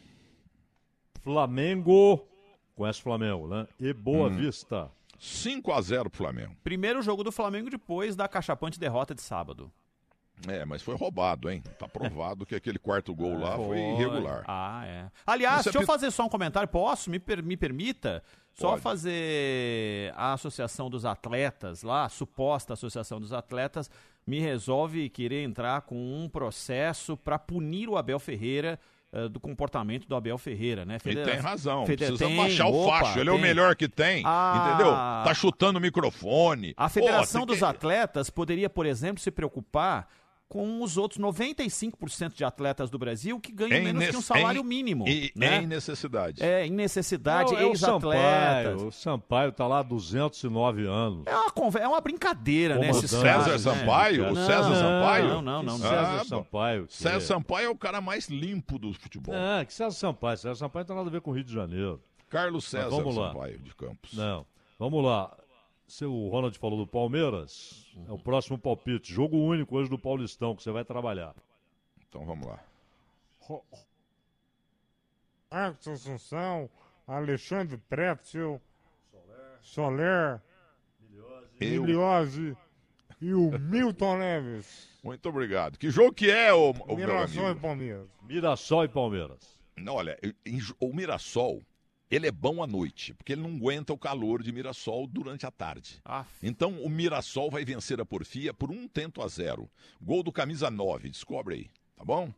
[1.20, 2.26] Flamengo.
[2.74, 3.66] Conhece o Flamengo, né?
[3.78, 4.36] E Boa Hum.
[4.36, 4.90] Vista.
[5.18, 6.56] 5 a 0 pro Flamengo.
[6.64, 9.70] Primeiro jogo do Flamengo depois da cachapante derrota de sábado.
[10.48, 11.62] É, mas foi roubado, hein?
[11.78, 14.42] Tá provado que aquele quarto gol lá foi, irregular.
[14.46, 15.06] Ah, é.
[15.26, 16.68] Aliás, Você deixa eu fazer só um comentário.
[16.68, 17.10] Posso?
[17.10, 18.22] Me, per- me permita?
[18.54, 18.82] Só Pode.
[18.82, 23.90] fazer a Associação dos Atletas lá, a suposta Associação dos Atletas,
[24.26, 28.78] me resolve querer entrar com um processo para punir o Abel Ferreira
[29.12, 30.94] eh, do comportamento do Abel Ferreira, né?
[30.94, 31.86] Ele Federa- tem razão.
[31.86, 33.18] Fede- Precisa tem, baixar o opa, facho.
[33.20, 33.42] Ele é o tem.
[33.42, 34.22] melhor que tem.
[34.26, 34.68] Ah.
[34.68, 34.92] Entendeu?
[34.92, 36.74] Tá chutando o microfone.
[36.76, 40.08] A Pô, Federação tem dos que- Atletas poderia, por exemplo, se preocupar
[40.52, 44.60] com os outros 95% de atletas do Brasil que ganham Em menos que um salário
[44.60, 45.08] em- mínimo.
[45.08, 45.62] E, né?
[45.62, 46.42] Em necessidade.
[46.42, 48.62] É, em necessidade, é o ex-atletas.
[48.74, 48.86] Sampaio.
[48.88, 51.24] O Sampaio tá lá há 209 anos.
[51.26, 52.80] É uma, é uma brincadeira, né?
[52.88, 53.06] Comandante.
[53.06, 53.72] esses César caras, né?
[53.80, 54.22] Sampaio?
[54.24, 55.28] O Não, César Sampaio?
[55.28, 55.78] Não, não, não.
[55.78, 56.86] César Ah, Sampaio.
[56.86, 59.34] que César é- Sampaio é o cara mais limpo do futebol.
[59.34, 60.36] Ah, que César Sampaio.
[60.36, 61.98] César Sampaio não tem nada a ver com o Rio de Janeiro.
[62.28, 63.28] Carlos César vamos lá.
[63.32, 64.12] Sampaio de Campos.
[64.12, 64.44] Não.
[64.78, 65.34] Vamos lá.
[65.92, 69.12] Se o Ronald falou do Palmeiras, é o próximo palpite.
[69.12, 71.34] Jogo único hoje do Paulistão, que você vai trabalhar.
[72.08, 72.64] Então vamos lá.
[75.50, 76.70] Marcos Assunção,
[77.06, 78.58] Alexandre Pretzel,
[79.60, 80.40] Soler,
[81.60, 81.82] Eu.
[81.82, 82.56] Miliose
[83.20, 84.88] e o Milton Neves.
[85.04, 85.76] Muito obrigado.
[85.76, 87.54] Que jogo que é, o, o meu Mirassol e?
[87.54, 88.08] Palmeiras.
[88.22, 89.60] Mirassol e Palmeiras.
[89.76, 91.60] Não, olha, em- o Mirassol,
[92.14, 95.50] ele é bom à noite, porque ele não aguenta o calor de Mirassol durante a
[95.50, 96.00] tarde.
[96.04, 99.70] Ah, Então o Mirassol vai vencer a Porfia por um tento a zero.
[100.00, 102.32] Gol do camisa 9, descobre aí, tá bom?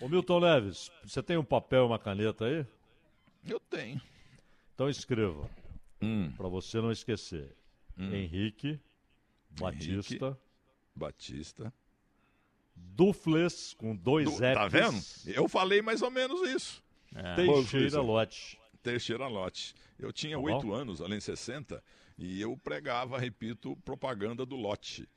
[0.00, 2.64] Ô Milton Neves, você tem um papel e uma caneta aí?
[3.46, 4.00] Eu tenho.
[4.74, 5.48] Então escreva.
[6.00, 6.30] Hum.
[6.36, 7.54] Pra você não esquecer.
[7.98, 8.80] Henrique,
[9.58, 10.38] Batista,
[10.94, 11.72] Batista.
[12.74, 14.54] Dufles, com dois Do- Fs.
[14.54, 14.98] tá vendo?
[15.26, 16.82] Eu falei mais ou menos isso.
[17.36, 18.58] Teixeira Lote.
[18.82, 19.74] Teixeira Lote.
[19.98, 21.82] Eu tinha Tá oito anos, além de 60,
[22.18, 25.08] e eu pregava, repito, propaganda do Lote.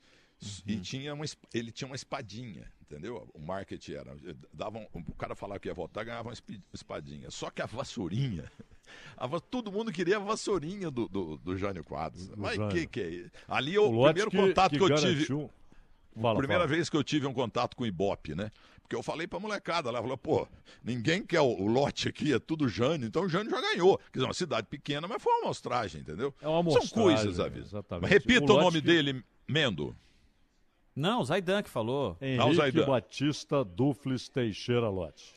[0.66, 1.24] E tinha uma,
[1.54, 3.28] ele tinha uma espadinha, entendeu?
[3.32, 4.16] O marketing era.
[4.52, 6.34] Davam, o cara falava que ia votar, ganhava uma
[6.72, 7.30] espadinha.
[7.30, 8.50] Só que a vassourinha.
[9.16, 12.28] A, todo mundo queria a vassourinha do, do, do Jânio Quadros.
[12.36, 12.70] Mas Jânio.
[12.70, 13.30] que que é isso?
[13.48, 15.24] Ali eu, O o primeiro que- contato que, que eu tive.
[16.20, 16.74] Fala, primeira fala.
[16.76, 18.50] vez que eu tive um contato com o Ibope, né?
[18.82, 20.46] Porque eu falei pra molecada lá, falou, pô,
[20.82, 23.96] ninguém quer o, o lote aqui, é tudo Jânio, então o Jânio já ganhou.
[23.98, 26.34] Quer dizer, uma cidade pequena, mas foi uma amostragem, entendeu?
[26.40, 27.64] É uma São amostragem, coisas, a vida.
[27.66, 28.02] exatamente.
[28.02, 29.96] Mas repita O o, nome que- dele, Mendo.
[30.94, 32.16] Não, o Zaidan que falou.
[32.20, 32.86] Henrique Zaidan.
[32.86, 35.34] Batista Dufles Teixeira Lote.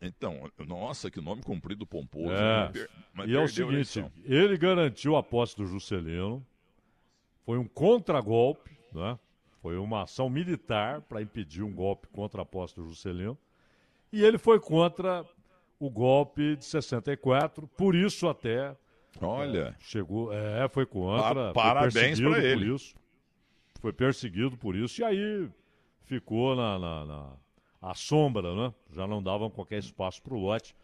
[0.00, 2.30] Então, nossa, que nome comprido pomposo.
[2.32, 2.64] É.
[2.64, 2.68] né?
[2.72, 2.90] Per-
[3.28, 6.44] E é o seguinte, ele garantiu a posse do Juscelino,
[7.44, 9.18] foi um contragolpe, né?
[9.62, 13.38] Foi uma ação militar para impedir um golpe contra a posse do Juscelino.
[14.12, 15.24] E ele foi contra
[15.78, 18.76] o golpe de 64, por isso até.
[19.20, 19.76] Olha.
[19.78, 21.52] chegou, é, foi contra.
[21.52, 22.66] Pa- parabéns pra ele.
[22.66, 22.94] Por isso,
[23.80, 25.48] foi perseguido por isso, e aí
[26.06, 27.32] ficou na, na, na
[27.80, 28.74] à sombra, né?
[28.90, 30.74] Já não davam qualquer espaço para o lote.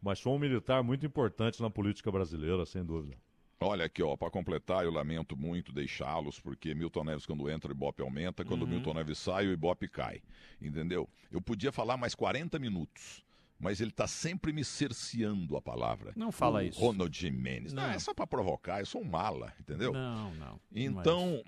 [0.00, 3.16] Mas foi um militar muito importante na política brasileira, sem dúvida.
[3.60, 7.74] Olha aqui, ó, para completar, eu lamento muito deixá-los, porque Milton Neves, quando entra, o
[7.74, 8.68] Ibope aumenta, quando Uhum.
[8.68, 10.22] Milton Neves sai, o Ibope cai.
[10.62, 11.08] Entendeu?
[11.30, 13.24] Eu podia falar mais 40 minutos,
[13.58, 16.12] mas ele tá sempre me cerceando a palavra.
[16.14, 16.78] Não fala O isso.
[16.80, 17.72] Ronald Jimenez.
[17.72, 17.90] Não, Não.
[17.90, 19.92] é só para provocar, eu sou um mala, entendeu?
[19.92, 20.60] Não, não.
[20.74, 21.42] é Então,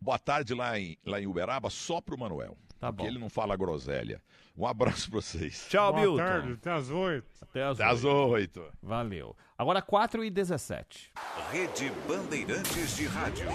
[0.00, 2.56] boa tarde lá em, lá em Uberaba, só pro Manuel.
[2.80, 3.08] Tá porque bom.
[3.10, 4.20] ele não fala groselha.
[4.56, 5.66] Um abraço pra vocês.
[5.70, 6.16] Tchau, Boa Milton.
[6.16, 7.26] tarde, até às oito.
[7.40, 8.64] Até às Até às oito.
[8.82, 9.36] Valeu.
[9.62, 11.12] Agora 4 e 17.
[11.52, 13.46] Rede Bandeirantes de Rádio.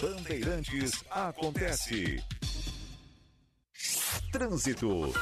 [0.00, 2.22] Bandeirantes acontece.
[4.30, 5.12] Trânsito.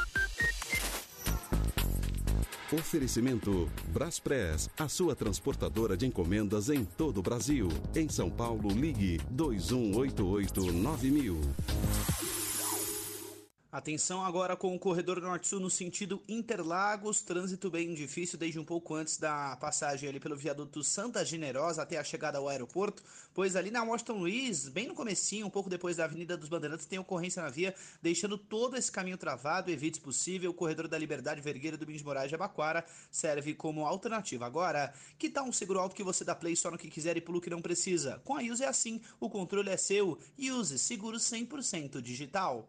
[2.71, 7.67] Oferecimento Braspress, a sua transportadora de encomendas em todo o Brasil.
[7.95, 12.30] Em São Paulo, ligue 2188-9000.
[13.71, 18.93] Atenção agora com o corredor norte-sul no sentido Interlagos, trânsito bem difícil desde um pouco
[18.93, 23.01] antes da passagem ali pelo viaduto Santa Generosa até a chegada ao aeroporto,
[23.33, 26.85] pois ali na Washington Luiz, bem no comecinho, um pouco depois da Avenida dos Bandeirantes,
[26.85, 30.97] tem ocorrência na via, deixando todo esse caminho travado, evite se possível, o corredor da
[30.97, 34.45] Liberdade Vergueira do de Moraes de Abaquara serve como alternativa.
[34.45, 37.21] Agora, que tal um seguro alto que você dá play só no que quiser e
[37.21, 38.21] pula o que não precisa?
[38.25, 40.19] Com a Use é assim, o controle é seu.
[40.37, 42.67] Use seguro 100% digital.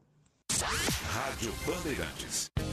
[0.62, 2.46] Rádio Bandeirantes.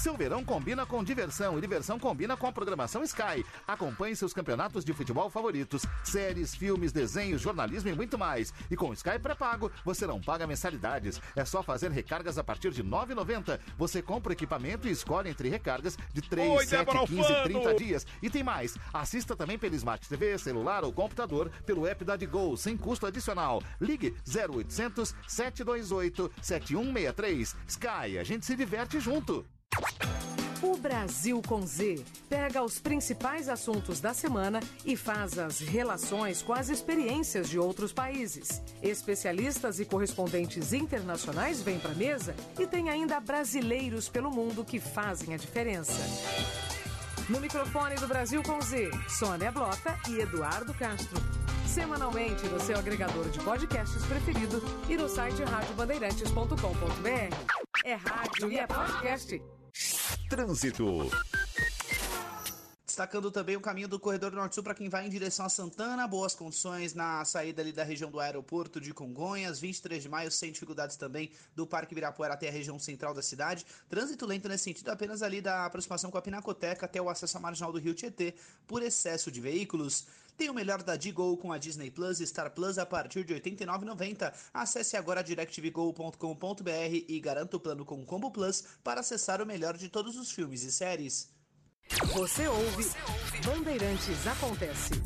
[0.00, 3.44] Seu verão combina com diversão e diversão combina com a programação Sky.
[3.68, 8.50] Acompanhe seus campeonatos de futebol favoritos, séries, filmes, desenhos, jornalismo e muito mais.
[8.70, 11.20] E com Sky pré-pago, você não paga mensalidades.
[11.36, 13.60] É só fazer recargas a partir de R$ 9,90.
[13.76, 17.42] Você compra o equipamento e escolhe entre recargas de 3, Oi, 7, Débora 15 Alfano!
[17.42, 18.06] 30 dias.
[18.22, 18.78] E tem mais.
[18.94, 23.62] Assista também pelo Smart TV, celular ou computador pelo app da Digol, sem custo adicional.
[23.78, 27.54] Ligue 0800 728 7163.
[27.68, 29.44] Sky, a gente se diverte junto.
[30.62, 36.52] O Brasil com Z pega os principais assuntos da semana e faz as relações com
[36.52, 38.60] as experiências de outros países.
[38.82, 44.78] Especialistas e correspondentes internacionais vêm para a mesa e tem ainda brasileiros pelo mundo que
[44.78, 46.02] fazem a diferença.
[47.30, 51.18] No microfone do Brasil com Z, Sônia Blota e Eduardo Castro.
[51.66, 57.60] Semanalmente no seu agregador de podcasts preferido e no site radiobandeirantes.com.br.
[57.84, 59.40] É rádio e é podcast.
[60.28, 61.10] Trânsito.
[62.90, 66.34] Destacando também o caminho do corredor norte-sul para quem vai em direção a Santana, boas
[66.34, 70.96] condições na saída ali da região do aeroporto de Congonhas, 23 de maio, sem dificuldades
[70.96, 73.64] também do Parque Ibirapuera até a região central da cidade.
[73.88, 77.40] Trânsito lento nesse sentido apenas ali da aproximação com a Pinacoteca até o acesso à
[77.40, 78.34] marginal do Rio Tietê
[78.66, 80.08] por excesso de veículos.
[80.36, 83.34] Tem o melhor da Digo com a Disney Plus e Star Plus a partir de
[83.34, 84.34] R$ 89,90.
[84.52, 89.88] Acesse agora directvgo.com.br e garanta o plano com Combo Plus para acessar o melhor de
[89.88, 91.39] todos os filmes e séries.
[92.14, 92.84] Você ouve
[93.44, 95.02] Bandeirantes Acontece.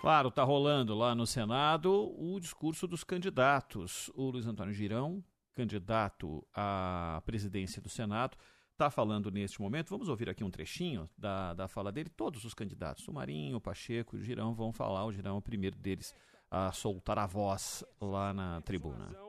[0.00, 4.10] Claro, tá rolando lá no Senado o discurso dos candidatos.
[4.14, 5.24] O Luiz Antônio Girão,
[5.54, 8.36] candidato à presidência do Senado,
[8.72, 9.90] está falando neste momento.
[9.90, 12.10] Vamos ouvir aqui um trechinho da, da fala dele.
[12.10, 15.04] Todos os candidatos, o Marinho, o Pacheco e o Girão, vão falar.
[15.04, 16.14] O Girão é o primeiro deles
[16.50, 19.27] a soltar a voz lá na tribuna.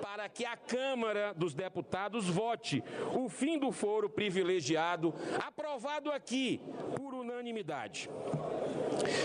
[0.00, 2.82] Para que a Câmara dos Deputados vote
[3.14, 5.14] o fim do foro privilegiado,
[5.44, 6.60] aprovado aqui
[6.94, 8.08] por unanimidade.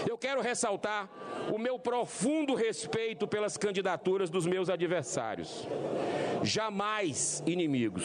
[0.08, 1.10] Eu quero ressaltar
[1.54, 5.68] o meu profundo respeito pelas candidaturas dos meus adversários.
[6.44, 8.04] Jamais inimigos.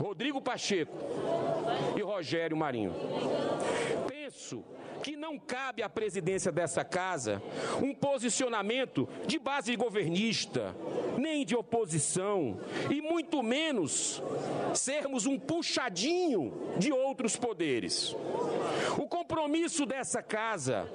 [0.00, 0.96] Rodrigo Pacheco
[1.96, 2.94] e Rogério Marinho.
[4.08, 4.64] Penso
[5.06, 7.40] que não cabe à presidência dessa casa
[7.80, 10.74] um posicionamento de base governista,
[11.16, 12.58] nem de oposição,
[12.90, 14.20] e muito menos
[14.74, 18.16] sermos um puxadinho de outros poderes.
[18.98, 20.88] O compromisso dessa casa,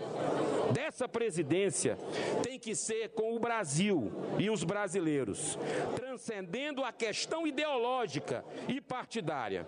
[0.73, 1.98] dessa presidência
[2.43, 5.57] tem que ser com o Brasil e os brasileiros,
[5.95, 9.65] transcendendo a questão ideológica e partidária.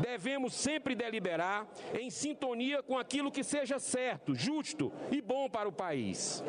[0.00, 1.66] Devemos sempre deliberar
[1.98, 6.42] em sintonia com aquilo que seja certo, justo e bom para o país.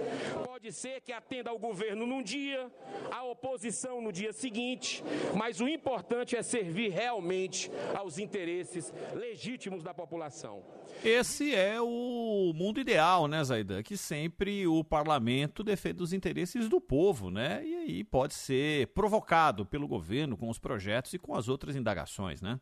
[0.46, 2.70] Pode ser que atenda ao governo num dia,
[3.12, 5.04] à oposição no dia seguinte,
[5.36, 10.64] mas o importante é servir realmente aos interesses legítimos da população.
[11.04, 13.82] Esse é o mundo ideal, né, Zaidan?
[13.90, 17.66] Que sempre o parlamento defende os interesses do povo, né?
[17.66, 22.40] E aí pode ser provocado pelo governo com os projetos e com as outras indagações,
[22.40, 22.62] né?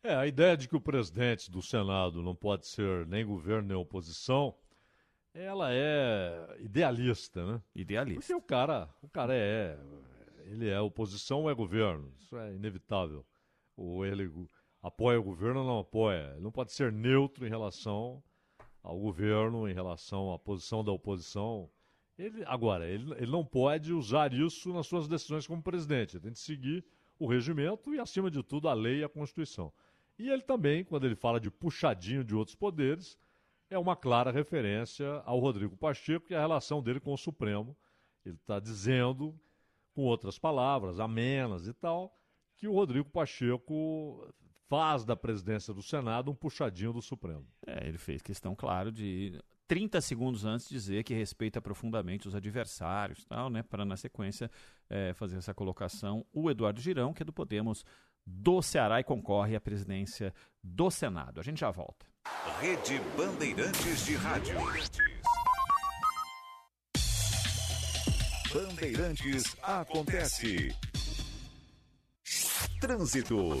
[0.00, 3.76] É, a ideia de que o presidente do Senado não pode ser nem governo nem
[3.76, 4.54] oposição,
[5.34, 7.62] ela é idealista, né?
[7.74, 8.20] Idealista.
[8.20, 9.76] Porque o cara, o cara é,
[10.44, 13.26] ele é oposição ou é governo, isso é inevitável.
[13.76, 14.30] Ou ele
[14.80, 16.30] apoia o governo ou não apoia.
[16.34, 18.22] Ele não pode ser neutro em relação
[18.82, 21.70] ao governo, em relação à posição da oposição.
[22.18, 26.16] Ele, agora, ele, ele não pode usar isso nas suas decisões como presidente.
[26.16, 26.84] Ele tem que seguir
[27.18, 29.72] o regimento e, acima de tudo, a lei e a Constituição.
[30.18, 33.18] E ele também, quando ele fala de puxadinho de outros poderes,
[33.70, 37.76] é uma clara referência ao Rodrigo Pacheco e a relação dele com o Supremo.
[38.24, 39.38] Ele está dizendo,
[39.94, 42.14] com outras palavras, amenas e tal,
[42.56, 44.28] que o Rodrigo Pacheco
[44.72, 47.46] faz da presidência do Senado um puxadinho do Supremo.
[47.66, 49.38] É, ele fez questão, claro, de
[49.68, 54.50] 30 segundos antes dizer que respeita profundamente os adversários, tal, né, para na sequência
[54.88, 56.24] é, fazer essa colocação.
[56.32, 57.84] O Eduardo Girão, que é do Podemos
[58.26, 60.32] do Ceará e concorre à presidência
[60.64, 61.38] do Senado.
[61.38, 62.06] A gente já volta.
[62.58, 64.56] Rede Bandeirantes de Rádio.
[68.54, 70.74] Bandeirantes acontece.
[72.80, 73.60] Trânsito.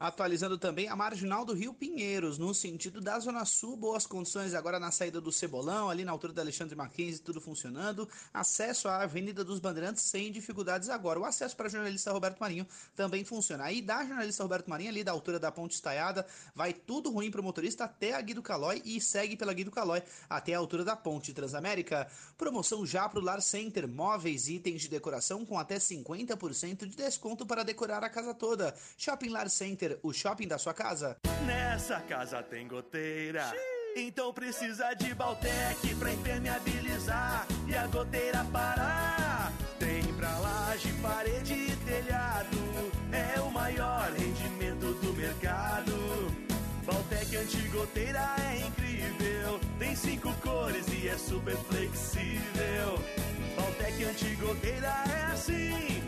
[0.00, 4.80] Atualizando também a marginal do Rio Pinheiros, no sentido da Zona Sul, boas condições agora
[4.80, 8.08] na saída do Cebolão, ali na altura da Alexandre Mackenzie, tudo funcionando.
[8.32, 11.20] Acesso à Avenida dos Bandeirantes sem dificuldades agora.
[11.20, 12.66] O acesso para jornalista Roberto Marinho
[12.96, 13.64] também funciona.
[13.64, 17.42] Aí da jornalista Roberto Marinho, ali da altura da Ponte Estaiada, vai tudo ruim para
[17.42, 20.96] o motorista até a Guido Calói e segue pela Guido Calói até a altura da
[20.96, 22.08] Ponte Transamérica.
[22.38, 26.96] Promoção já para o Lar Center, móveis e itens de decoração com até 50% de
[26.96, 28.74] desconto para decorar a casa toda.
[28.96, 31.16] Shopping Lar Center o shopping da sua casa.
[31.46, 33.52] Nessa casa tem goteira.
[33.96, 39.52] Então precisa de Baltec pra impermeabilizar e a goteira parar.
[39.78, 42.56] Tem pra laje, parede e telhado.
[43.12, 45.92] É o maior rendimento do mercado.
[46.84, 49.60] Baltec antigoteira é incrível.
[49.78, 52.98] Tem cinco cores e é super flexível.
[53.56, 55.99] Baltec antigoteira é assim.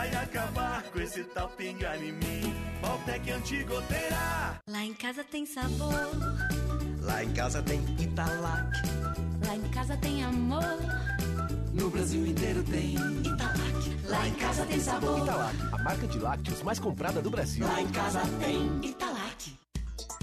[0.00, 2.54] Vai acabar com esse tal pingar em mim.
[2.80, 4.58] Baltec antigoteira.
[4.66, 6.08] Lá em casa tem sabor.
[7.02, 8.78] Lá em casa tem Italac.
[9.46, 10.78] Lá em casa tem amor.
[11.74, 14.08] No Brasil inteiro tem Italac.
[14.08, 15.18] Lá em casa tem sabor.
[15.18, 17.66] Italac, a marca de lácteos mais comprada do Brasil.
[17.66, 19.59] Lá em casa tem Italac.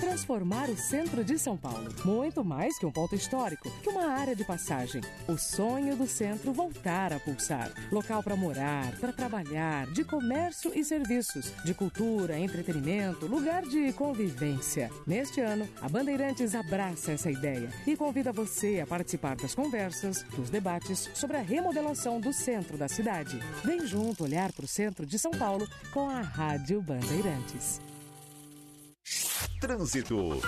[0.00, 1.88] Transformar o centro de São Paulo.
[2.04, 5.00] Muito mais que um ponto histórico, que uma área de passagem.
[5.26, 7.72] O sonho do centro voltar a pulsar.
[7.90, 14.90] Local para morar, para trabalhar, de comércio e serviços, de cultura, entretenimento, lugar de convivência.
[15.06, 20.48] Neste ano, a Bandeirantes abraça essa ideia e convida você a participar das conversas, dos
[20.48, 23.40] debates sobre a remodelação do centro da cidade.
[23.64, 27.80] Vem junto olhar para o centro de São Paulo com a Rádio Bandeirantes.
[29.60, 30.40] Trânsito.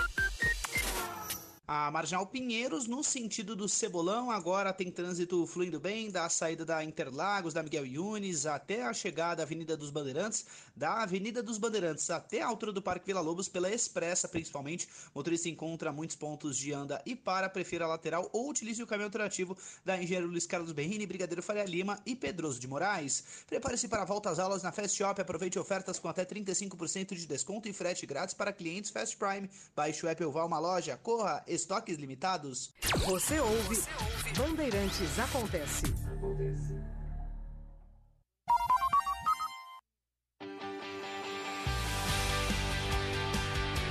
[1.69, 6.81] A Marginal Pinheiros, no sentido do Cebolão, agora tem trânsito fluindo bem, da saída da
[6.81, 12.09] Interlagos, da Miguel Yunes, até a chegada da Avenida dos Bandeirantes, da Avenida dos Bandeirantes
[12.09, 14.87] até a altura do Parque Vila Lobos, pela Expressa principalmente.
[15.13, 18.87] O motorista encontra muitos pontos de anda e para, prefira a lateral ou utilize o
[18.87, 23.25] caminho alternativo da Engenheiro Luiz Carlos Berrini, Brigadeiro Faria Lima e Pedroso de Moraes.
[23.45, 27.27] Prepare-se para a volta às aulas na Fast Shop, aproveite ofertas com até 35% de
[27.27, 29.49] desconto e frete grátis para clientes Fast Prime.
[29.75, 32.71] Baixe o app ou vá a uma loja, corra, estoques limitados.
[33.05, 34.33] Você ouve, Você ouve.
[34.37, 35.83] Bandeirantes Acontece.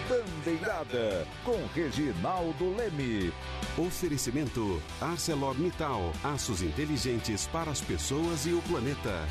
[0.09, 3.33] Bandeirada com Reginaldo Leme.
[3.77, 9.27] Oferecimento ArcelorMittal, aços inteligentes para as pessoas e o planeta.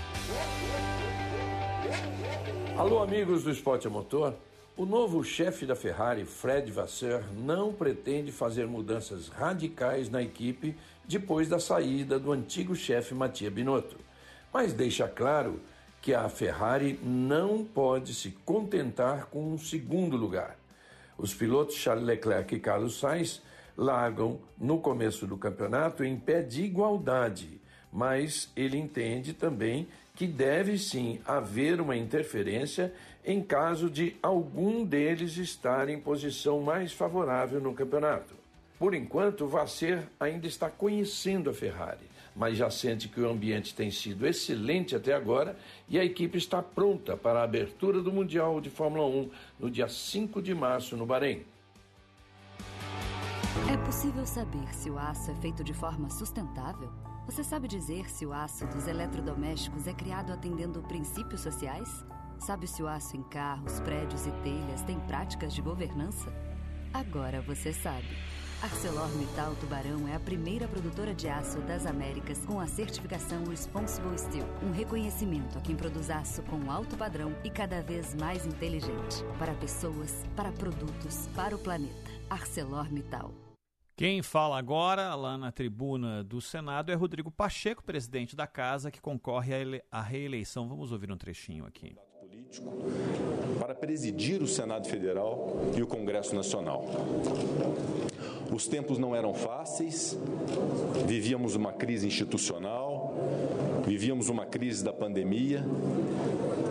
[2.77, 4.35] Alô, amigos do Esporte a Motor.
[4.77, 10.75] O novo chefe da Ferrari, Fred Vasseur, não pretende fazer mudanças radicais na equipe
[11.05, 13.95] depois da saída do antigo chefe Mattia Binotto,
[14.51, 15.61] mas deixa claro
[16.01, 20.57] que a Ferrari não pode se contentar com um segundo lugar.
[21.17, 23.41] Os pilotos Charles Leclerc e Carlos Sainz
[23.77, 27.61] largam no começo do campeonato em pé de igualdade,
[27.93, 32.93] mas ele entende também que deve sim haver uma interferência
[33.25, 38.35] em caso de algum deles estar em posição mais favorável no campeonato.
[38.77, 43.89] Por enquanto, Vasser ainda está conhecendo a Ferrari, mas já sente que o ambiente tem
[43.89, 45.57] sido excelente até agora
[45.89, 49.29] e a equipe está pronta para a abertura do Mundial de Fórmula 1
[49.59, 51.43] no dia 5 de março no Bahrein.
[53.71, 56.91] É possível saber se o aço é feito de forma sustentável?
[57.25, 62.05] Você sabe dizer se o aço dos eletrodomésticos é criado atendendo princípios sociais?
[62.39, 66.31] Sabe se o aço em carros, prédios e telhas tem práticas de governança?
[66.93, 68.07] Agora você sabe.
[68.61, 74.47] ArcelorMittal Tubarão é a primeira produtora de aço das Américas com a certificação Responsible Steel,
[74.63, 79.53] um reconhecimento a quem produz aço com alto padrão e cada vez mais inteligente, para
[79.55, 82.09] pessoas, para produtos, para o planeta.
[82.29, 83.31] ArcelorMittal.
[83.97, 88.99] Quem fala agora, lá na tribuna do Senado, é Rodrigo Pacheco, presidente da casa, que
[88.99, 90.67] concorre à reeleição.
[90.67, 91.95] Vamos ouvir um trechinho aqui.
[92.61, 92.73] Político
[93.59, 96.85] para presidir o Senado Federal e o Congresso Nacional.
[98.51, 100.17] Os tempos não eram fáceis,
[101.07, 103.13] vivíamos uma crise institucional,
[103.85, 105.63] vivíamos uma crise da pandemia,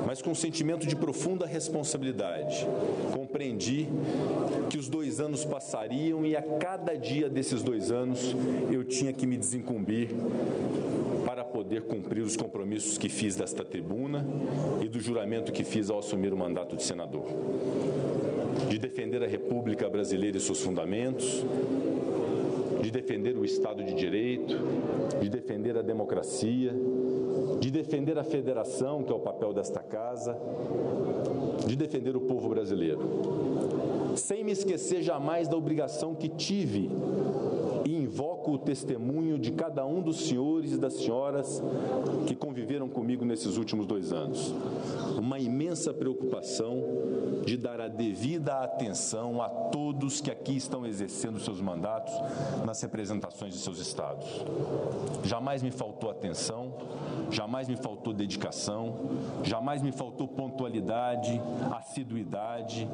[0.06, 2.66] mas com um sentimento de profunda responsabilidade,
[3.12, 3.88] compreendi
[4.68, 8.34] que os dois anos passariam e a cada dia desses dois anos
[8.70, 10.10] eu tinha que me desincumbir
[11.24, 14.26] para poder cumprir os compromissos que fiz desta tribuna
[14.82, 17.26] e do juramento que fiz ao assumir o mandato de senador.
[18.68, 21.44] De defender a República Brasileira e seus fundamentos,
[22.84, 24.54] de defender o Estado de Direito,
[25.18, 26.74] de defender a democracia,
[27.58, 30.38] de defender a federação, que é o papel desta casa,
[31.66, 33.00] de defender o povo brasileiro.
[34.16, 36.90] Sem me esquecer jamais da obrigação que tive
[37.84, 41.62] e invoco o testemunho de cada um dos senhores e das senhoras
[42.26, 44.54] que conviveram comigo nesses últimos dois anos.
[45.18, 46.82] Uma imensa preocupação
[47.44, 52.14] de dar a devida atenção a todos que aqui estão exercendo seus mandatos
[52.64, 54.26] nas representações de seus estados.
[55.24, 56.72] Jamais me faltou atenção,
[57.30, 61.40] jamais me faltou dedicação, jamais me faltou pontualidade,
[61.76, 62.88] assiduidade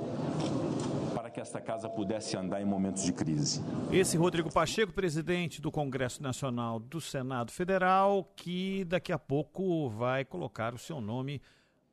[1.14, 3.62] para que esta casa pudesse andar em momentos de crise.
[3.92, 10.24] Esse Rodrigo Pacheco, presidente do Congresso Nacional do Senado Federal, que daqui a pouco vai
[10.24, 11.40] colocar o seu nome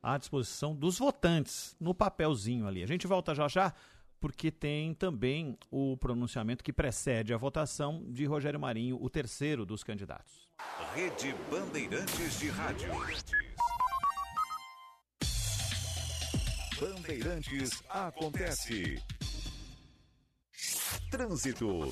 [0.02, 2.84] à disposição dos votantes no papelzinho ali.
[2.84, 3.74] A gente volta já já,
[4.20, 9.84] porque tem também o pronunciamento que precede a votação de Rogério Marinho, o terceiro dos
[9.84, 10.48] candidatos.
[10.94, 12.90] Rede Bandeirantes de Rádio.
[16.80, 19.02] Bandeirantes acontece.
[21.10, 21.92] Trânsito.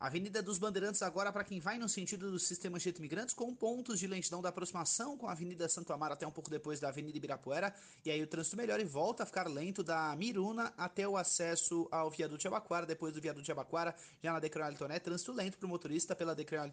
[0.00, 4.00] Avenida dos Bandeirantes agora para quem vai no sentido do sistema de imigrantes com pontos
[4.00, 7.18] de lentidão da aproximação com a Avenida Santo Amaro até um pouco depois da Avenida
[7.18, 11.18] Ibirapuera e aí o trânsito melhora e volta a ficar lento da Miruna até o
[11.18, 14.72] acesso ao viaduto de Abaquara, depois do viaduto de Abaquara já na Decreal
[15.04, 16.66] trânsito lento para o motorista pela Decreal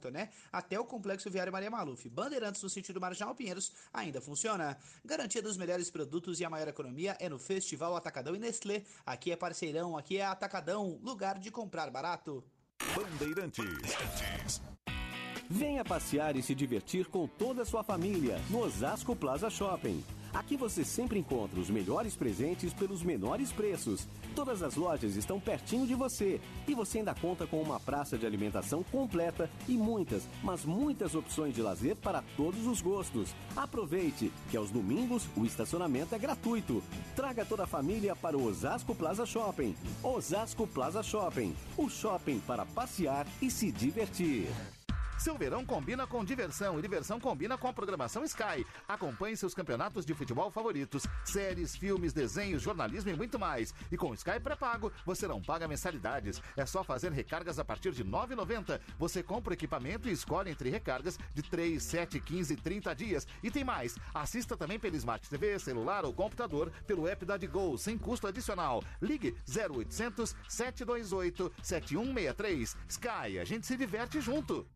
[0.49, 2.07] até o complexo viário Maria Maluf.
[2.07, 4.77] Bandeirantes no sentido Marginal Pinheiros ainda funciona.
[5.03, 8.85] Garantia dos melhores produtos e a maior economia é no Festival Atacadão e Nestlé.
[9.05, 12.41] Aqui é parceirão, aqui é Atacadão, lugar de comprar barato.
[12.95, 14.61] Bandeirantes.
[15.49, 20.03] Venha passear e se divertir com toda a sua família no Osasco Plaza Shopping.
[20.33, 24.07] Aqui você sempre encontra os melhores presentes pelos menores preços.
[24.35, 28.25] Todas as lojas estão pertinho de você e você ainda conta com uma praça de
[28.25, 33.33] alimentação completa e muitas, mas muitas opções de lazer para todos os gostos.
[33.55, 36.83] Aproveite que aos domingos o estacionamento é gratuito.
[37.15, 39.75] Traga toda a família para o Osasco Plaza Shopping.
[40.03, 44.47] Osasco Plaza Shopping, o shopping para passear e se divertir.
[45.17, 48.65] Seu verão combina com diversão e diversão combina com a programação Sky.
[48.87, 53.73] Acompanhe seus campeonatos de futebol favoritos, séries, filmes, desenhos, jornalismo e muito mais.
[53.91, 56.39] E com Sky pré-pago, você não paga mensalidades.
[56.55, 58.79] É só fazer recargas a partir de R$ 9,90.
[58.99, 63.27] Você compra o equipamento e escolhe entre recargas de 3, 7, 15 e 30 dias.
[63.41, 63.95] E tem mais.
[64.13, 68.83] Assista também pelo Smart TV, celular ou computador pelo app da Digol, sem custo adicional.
[69.01, 72.77] Ligue 0800 728 7163.
[72.87, 74.67] Sky, a gente se diverte junto.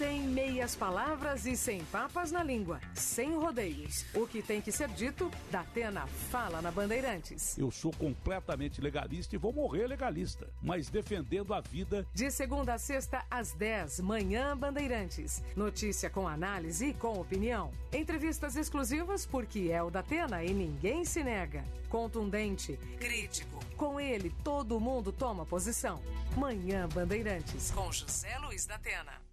[0.00, 2.80] Sem meias palavras e sem papas na língua.
[2.94, 4.06] Sem rodeios.
[4.14, 7.58] O que tem que ser dito, Datena fala na Bandeirantes.
[7.58, 12.06] Eu sou completamente legalista e vou morrer legalista, mas defendendo a vida.
[12.14, 15.42] De segunda a sexta, às 10, manhã Bandeirantes.
[15.54, 17.70] Notícia com análise e com opinião.
[17.92, 21.62] Entrevistas exclusivas porque é o Datena e ninguém se nega.
[21.90, 23.62] Contundente, crítico.
[23.76, 26.02] Com ele, todo mundo toma posição.
[26.38, 29.29] Manhã Bandeirantes, com José Luiz Datena.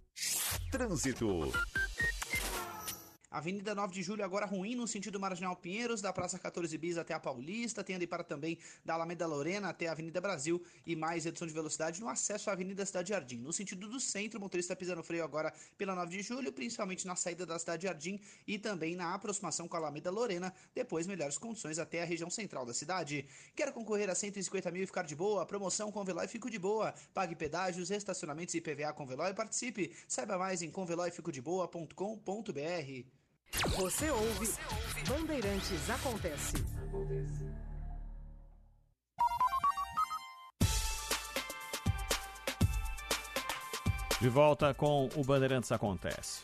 [0.70, 1.52] Trânsito.
[3.30, 7.12] Avenida 9 de Julho agora ruim no sentido Marginal Pinheiros, da Praça 14 Bis até
[7.12, 11.26] a Paulista, tem ali para também da Alameda Lorena até a Avenida Brasil e mais
[11.26, 13.36] redução de velocidade no acesso à Avenida Cidade Jardim.
[13.36, 17.06] No sentido do centro, o motorista pisa no freio agora pela 9 de Julho, principalmente
[17.06, 21.36] na saída da Cidade Jardim e também na aproximação com a Alameda Lorena, depois melhores
[21.36, 23.26] condições até a região central da cidade.
[23.54, 25.44] Quer concorrer a 150 mil e ficar de boa?
[25.44, 26.94] Promoção com Veloy Fico de Boa.
[27.12, 29.94] Pague pedágios, estacionamentos e PVA com Veloy e participe.
[30.08, 33.17] Saiba mais em conveloyficodeboa.com.br.
[33.76, 34.48] Você ouve,
[35.08, 36.54] Bandeirantes Acontece.
[44.20, 46.42] De volta com o Bandeirantes Acontece.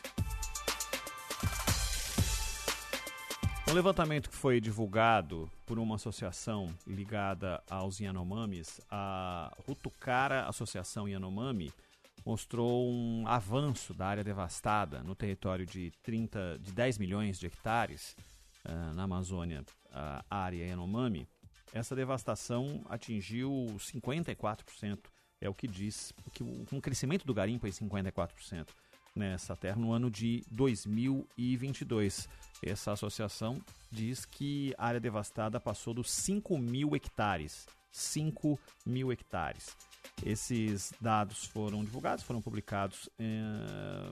[3.67, 11.73] Um levantamento que foi divulgado por uma associação ligada aos Yanomamis, a Rutucara Associação Yanomami,
[12.25, 18.15] mostrou um avanço da área devastada no território de 30, de 10 milhões de hectares
[18.65, 21.27] uh, na Amazônia, a área Yanomami.
[21.73, 24.99] Essa devastação atingiu 54%,
[25.39, 28.67] é o que diz, que um crescimento do garimpo é 54%
[29.15, 32.27] nessa terra no ano de 2022.
[32.61, 33.61] Essa associação
[33.91, 37.65] diz que a área devastada passou dos 5 mil hectares.
[37.95, 39.75] 5 mil hectares.
[40.25, 44.11] Esses dados foram divulgados, foram publicados, eh,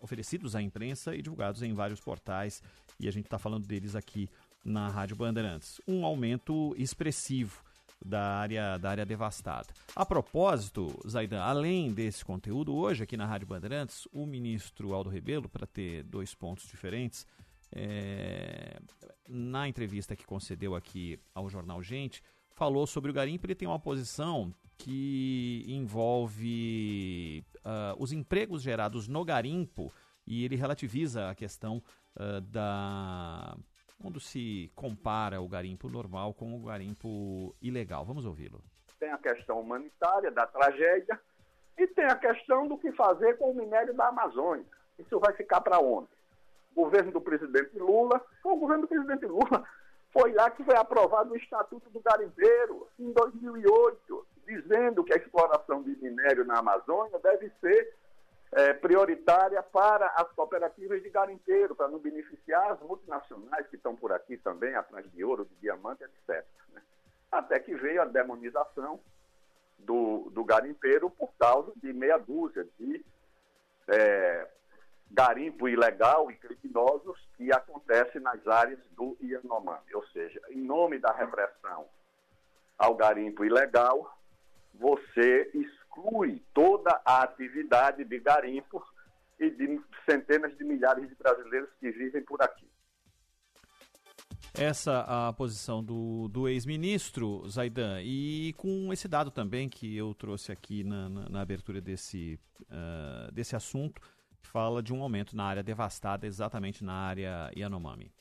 [0.00, 2.62] oferecidos à imprensa e divulgados em vários portais,
[3.00, 4.28] e a gente está falando deles aqui
[4.64, 5.80] na Rádio Bandeirantes.
[5.88, 7.64] Um aumento expressivo
[8.04, 9.68] da área, da área devastada.
[9.94, 15.48] A propósito, Zaidan, além desse conteúdo, hoje aqui na Rádio Bandeirantes, o ministro Aldo Rebelo,
[15.48, 17.26] para ter dois pontos diferentes,
[17.72, 18.78] é,
[19.28, 22.22] na entrevista que concedeu aqui ao jornal Gente,
[22.56, 23.46] falou sobre o garimpo.
[23.46, 29.92] Ele tem uma posição que envolve uh, os empregos gerados no garimpo
[30.26, 31.82] e ele relativiza a questão
[32.16, 33.56] uh, da
[33.98, 38.04] quando se compara o garimpo normal com o garimpo ilegal.
[38.04, 38.62] Vamos ouvi-lo.
[38.98, 41.18] Tem a questão humanitária da tragédia
[41.78, 44.66] e tem a questão do que fazer com o minério da Amazônia.
[44.98, 46.08] Isso vai ficar para onde?
[46.72, 49.66] O governo do presidente Lula, o governo do presidente Lula,
[50.18, 55.82] foi lá que foi aprovado o Estatuto do Garimpeiro, em 2008, dizendo que a exploração
[55.82, 57.94] de minério na Amazônia deve ser
[58.52, 64.10] é, prioritária para as cooperativas de garimpeiro, para não beneficiar as multinacionais que estão por
[64.10, 66.46] aqui também, atrás de ouro, de diamante, etc.
[66.72, 66.80] Né?
[67.30, 68.98] Até que veio a demonização
[69.78, 73.04] do, do garimpeiro por causa de meia dúzia de
[73.88, 74.48] é,
[75.10, 79.94] garimpo ilegal e criminosos que acontece nas áreas do Yanomami.
[79.94, 81.86] Ou seja, em nome da repressão
[82.78, 84.18] ao garimpo ilegal,
[84.74, 88.82] você exclui toda a atividade de garimpo
[89.38, 92.66] e de centenas de milhares de brasileiros que vivem por aqui.
[94.58, 98.00] Essa a posição do, do ex-ministro Zaidan.
[98.02, 103.30] E com esse dado também que eu trouxe aqui na, na, na abertura desse, uh,
[103.32, 104.00] desse assunto,
[104.46, 108.12] fala de um aumento na área devastada, exatamente na área Yanomami.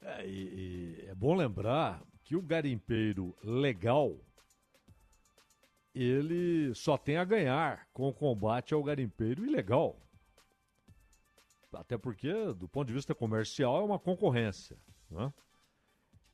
[0.00, 4.16] É, e, e é bom lembrar que o garimpeiro legal
[5.94, 10.00] ele só tem a ganhar com o combate ao garimpeiro ilegal.
[11.72, 14.78] Até porque, do ponto de vista comercial, é uma concorrência.
[15.10, 15.32] Né?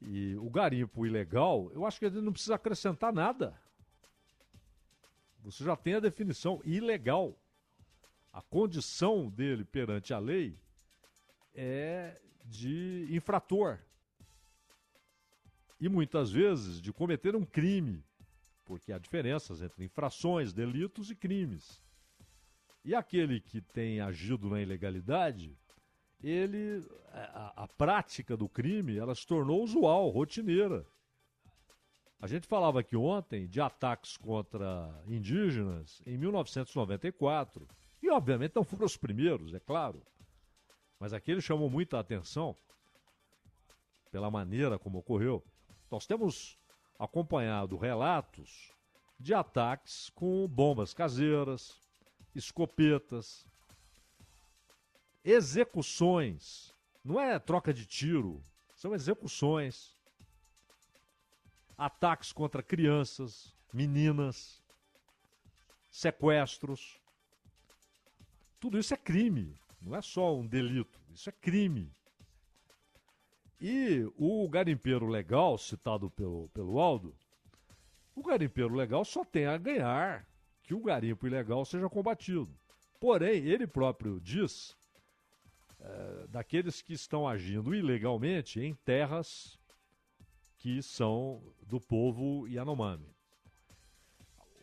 [0.03, 3.59] E o garimpo ilegal, eu acho que ele não precisa acrescentar nada.
[5.41, 7.39] Você já tem a definição ilegal.
[8.35, 10.59] A condição dele perante a lei
[11.55, 13.79] é de infrator.
[15.81, 18.05] E muitas vezes de cometer um crime
[18.65, 21.83] porque há diferenças entre infrações, delitos e crimes.
[22.85, 25.57] E aquele que tem agido na ilegalidade,
[26.23, 30.85] ele a, a prática do crime, ela se tornou usual, rotineira.
[32.21, 37.67] A gente falava aqui ontem de ataques contra indígenas em 1994.
[38.05, 40.03] E, obviamente, não foram os primeiros, é claro.
[41.01, 42.55] Mas aquele chamou muita atenção
[44.11, 45.43] pela maneira como ocorreu.
[45.91, 46.59] Nós temos
[46.99, 48.71] acompanhado relatos
[49.19, 51.81] de ataques com bombas caseiras,
[52.35, 53.47] escopetas,
[55.25, 56.75] execuções.
[57.03, 58.43] Não é troca de tiro,
[58.77, 59.97] são execuções.
[61.75, 64.63] Ataques contra crianças, meninas,
[65.91, 67.03] sequestros.
[68.65, 71.93] Tudo isso é crime, não é só um delito, isso é crime.
[73.61, 77.15] E o garimpeiro legal, citado pelo, pelo Aldo,
[78.15, 80.27] o garimpeiro legal só tem a ganhar
[80.63, 82.49] que o garimpo ilegal seja combatido.
[82.99, 84.75] Porém, ele próprio diz
[85.79, 89.59] é, daqueles que estão agindo ilegalmente em terras
[90.57, 93.15] que são do povo Yanomami.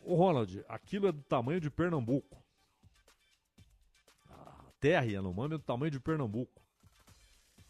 [0.02, 2.41] O Ronald, aquilo é do tamanho de Pernambuco.
[4.82, 6.60] Terra Yanomami é do tamanho de Pernambuco.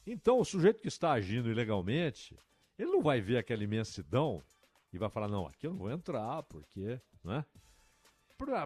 [0.07, 2.35] Então, o sujeito que está agindo ilegalmente,
[2.79, 4.43] ele não vai ver aquela imensidão
[4.91, 6.99] e vai falar: não, aqui eu não vou entrar, porque.
[7.23, 7.45] Né?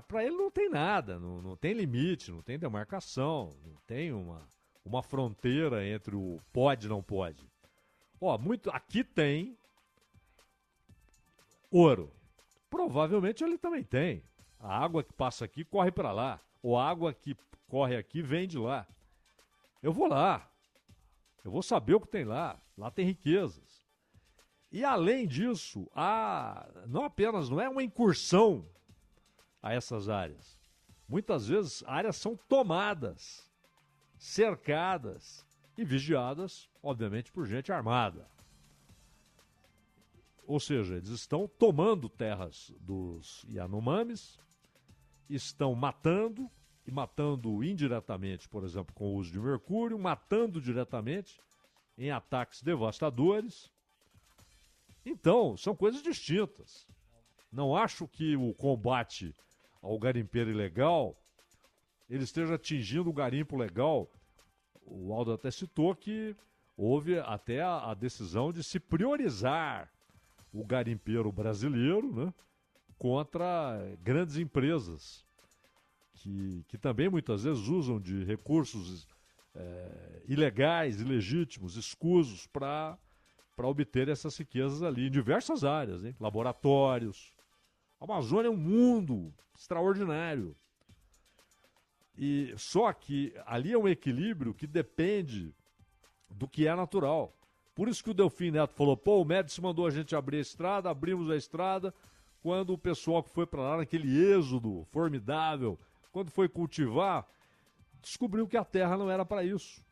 [0.07, 4.49] Para ele não tem nada, não, não tem limite, não tem demarcação, não tem uma,
[4.85, 7.51] uma fronteira entre o pode e não pode.
[8.21, 9.59] Ó, muito, aqui tem
[11.69, 12.13] ouro.
[12.71, 14.23] Provavelmente ele também tem.
[14.61, 16.41] A água que passa aqui corre para lá.
[16.63, 17.37] Ou a água que
[17.67, 18.87] corre aqui vem de lá.
[19.83, 20.51] Eu vou lá.
[21.45, 22.61] Eu vou saber o que tem lá.
[22.77, 23.87] Lá tem riquezas.
[24.71, 28.69] E além disso, há, não apenas não é uma incursão
[29.63, 30.59] a essas áreas.
[31.09, 33.51] Muitas vezes áreas são tomadas,
[34.19, 35.47] cercadas
[35.79, 38.29] e vigiadas, obviamente, por gente armada.
[40.47, 44.39] Ou seja, eles estão tomando terras dos Yanomamis,
[45.29, 46.51] estão matando,
[46.87, 51.41] e matando indiretamente, por exemplo, com o uso de mercúrio, matando diretamente
[51.99, 53.71] em ataques devastadores.
[55.05, 56.87] Então, são coisas distintas.
[57.51, 59.35] Não acho que o combate
[59.83, 61.17] ao garimpeiro ilegal
[62.09, 64.09] ele esteja atingindo o garimpo legal.
[64.83, 66.37] O Aldo até citou que
[66.77, 69.91] houve até a, a decisão de se priorizar
[70.53, 72.35] o garimpeiro brasileiro né,
[72.97, 75.27] contra grandes empresas
[76.27, 79.07] que, que também muitas vezes usam de recursos
[79.55, 82.99] é, ilegais, ilegítimos, escusos para
[83.59, 86.17] obter essas riquezas ali em diversas áreas, hein?
[86.19, 87.33] laboratórios.
[88.01, 90.57] A Amazônia é um mundo extraordinário.
[92.19, 95.55] E só que ali é um equilíbrio que depende
[96.29, 97.33] do que é natural.
[97.73, 100.41] Por isso que o Delfim Neto falou: pô, o Médici mandou a gente abrir a
[100.41, 101.95] estrada, abrimos a estrada.
[102.43, 105.79] Quando o pessoal que foi para lá, naquele êxodo formidável,
[106.17, 107.29] quando foi cultivar,
[108.01, 109.85] descobriu que a terra não era para isso.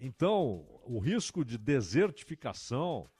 [0.00, 3.10] Então, o risco de desertificação,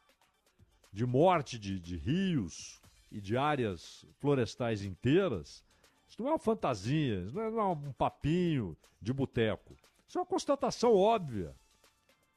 [0.91, 2.81] de morte de, de rios
[3.13, 5.63] e de áreas florestais inteiras,
[6.09, 9.77] isso não é uma fantasia, isso não é, um papinho de boteco.
[10.09, 11.55] Isso é uma constatação óbvia.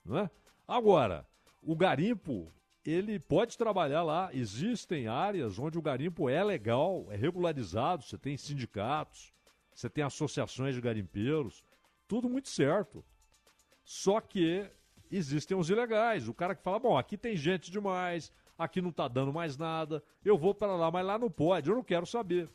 [0.03, 0.30] Não é?
[0.68, 1.26] Agora,
[1.64, 2.52] o garimpo
[2.90, 4.30] ele pode trabalhar lá.
[4.34, 9.34] Existem áreas onde o garimpo é legal, é regularizado, você tem sindicatos,
[9.74, 11.64] você tem associações de garimpeiros,
[12.07, 13.03] tudo muito certo.
[13.84, 14.70] Só que
[15.11, 16.28] existem os ilegais.
[16.28, 20.03] O cara que fala: bom, aqui tem gente demais, aqui não está dando mais nada,
[20.24, 22.49] eu vou para lá, mas lá não pode, eu não quero saber.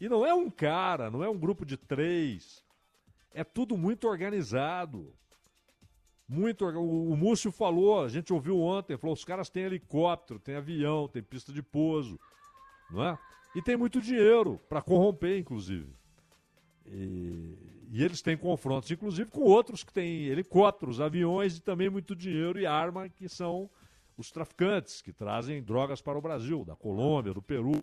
[0.00, 2.64] E não é um cara, não é um grupo de três.
[3.32, 5.12] É tudo muito organizado.
[6.34, 6.66] Muito.
[6.66, 11.22] O, Múcio falou, a gente ouviu ontem, falou: os caras têm helicóptero, tem avião, tem
[11.22, 12.18] pista de pouso,
[12.90, 13.18] não é?
[13.54, 15.88] E tem muito dinheiro para corromper, inclusive.
[16.86, 17.56] E,
[17.92, 22.58] e, eles têm confrontos, inclusive, com outros que têm helicópteros, aviões e também muito dinheiro
[22.58, 23.70] e arma, que são
[24.18, 27.80] os traficantes que trazem drogas para o Brasil, da Colômbia, do Peru.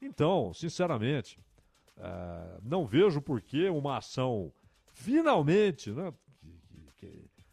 [0.00, 1.38] Então, sinceramente,
[1.98, 4.52] uh, não vejo por que uma ação
[4.92, 6.12] finalmente, né,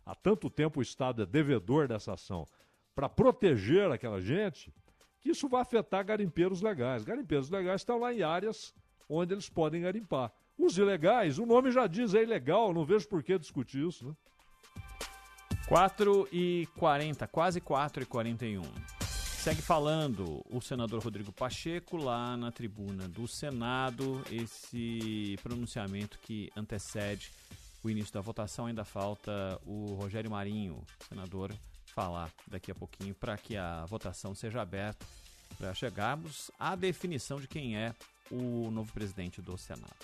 [0.07, 2.47] há tanto tempo o Estado é devedor dessa ação
[2.95, 4.73] para proteger aquela gente,
[5.19, 7.03] que isso vai afetar garimpeiros legais.
[7.03, 8.73] Garimpeiros legais estão lá em áreas
[9.07, 10.31] onde eles podem garimpar.
[10.57, 14.15] Os ilegais, o nome já diz, é ilegal, não vejo por que discutir isso, né?
[15.67, 18.61] 4 e 40, quase 4 e 41.
[19.01, 24.23] segue falando o senador Rodrigo Pacheco lá na tribuna do Senado.
[24.31, 27.31] Esse pronunciamento que antecede
[27.88, 28.68] o início da votação.
[28.68, 31.53] Ainda falta o Rogério Marinho, senador,
[31.93, 35.05] falar daqui a pouquinho para que a votação seja aberta,
[35.57, 37.93] para chegarmos à definição de quem é
[38.30, 39.95] o novo presidente do Senado.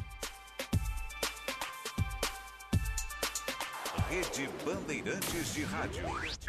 [4.09, 6.48] Rede Bandeirantes de Rádio.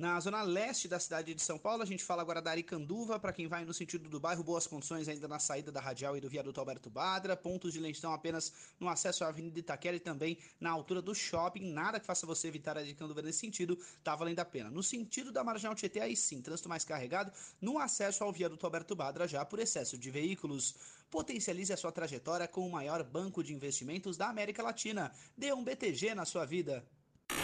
[0.00, 3.32] Na zona leste da cidade de São Paulo, a gente fala agora da Aricanduva, para
[3.32, 6.28] quem vai no sentido do bairro, boas condições ainda na saída da Radial e do
[6.28, 10.70] viaduto Alberto Badra, pontos de lentidão apenas no acesso à Avenida Itaquera e também na
[10.70, 14.44] altura do shopping, nada que faça você evitar a Aricanduva nesse sentido, tá valendo a
[14.44, 14.70] pena.
[14.70, 18.94] No sentido da Marginal Tietê, aí sim, trânsito mais carregado no acesso ao viaduto Alberto
[18.94, 20.76] Badra já por excesso de veículos.
[21.10, 25.10] Potencialize a sua trajetória com o maior banco de investimentos da América Latina.
[25.36, 26.86] Dê um BTG na sua vida.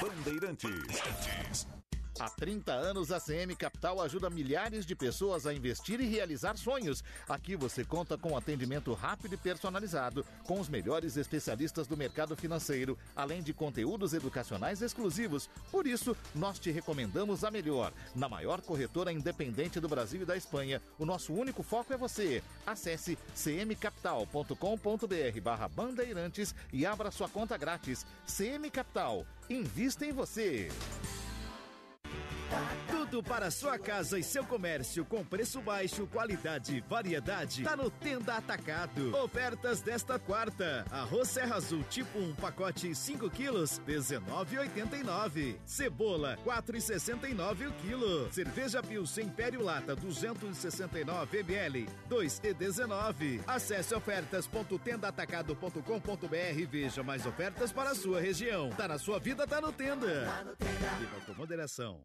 [0.00, 0.70] Bandeirantes.
[2.18, 7.02] Há 30 anos, a CM Capital ajuda milhares de pessoas a investir e realizar sonhos.
[7.28, 12.96] Aqui você conta com atendimento rápido e personalizado, com os melhores especialistas do mercado financeiro,
[13.16, 15.50] além de conteúdos educacionais exclusivos.
[15.72, 17.92] Por isso, nós te recomendamos a melhor.
[18.14, 22.44] Na maior corretora independente do Brasil e da Espanha, o nosso único foco é você.
[22.64, 28.06] Acesse cmcapital.com.br barra bandeirantes e abra sua conta grátis.
[28.24, 29.26] CM Capital.
[29.50, 30.70] Invista em você.
[32.90, 37.62] Tudo para sua casa e seu comércio com preço baixo, qualidade e variedade.
[37.62, 39.14] Tá no Tenda Atacado.
[39.16, 40.84] Ofertas desta quarta.
[40.90, 45.56] Arroz Serra Azul tipo 1, pacote 5 quilos, 19,89.
[45.64, 48.32] Cebola, 4,69 o quilo.
[48.32, 53.40] Cerveja Pilsen Império Lata, 269 ml, 2,19.
[53.46, 58.70] Acesse ofertas.tendaatacado.com.br e veja mais ofertas para a sua região.
[58.70, 60.24] Tá na sua vida, tá no Tenda.
[60.26, 60.88] Tá no Tenda.
[60.98, 62.00] Viva com moderação.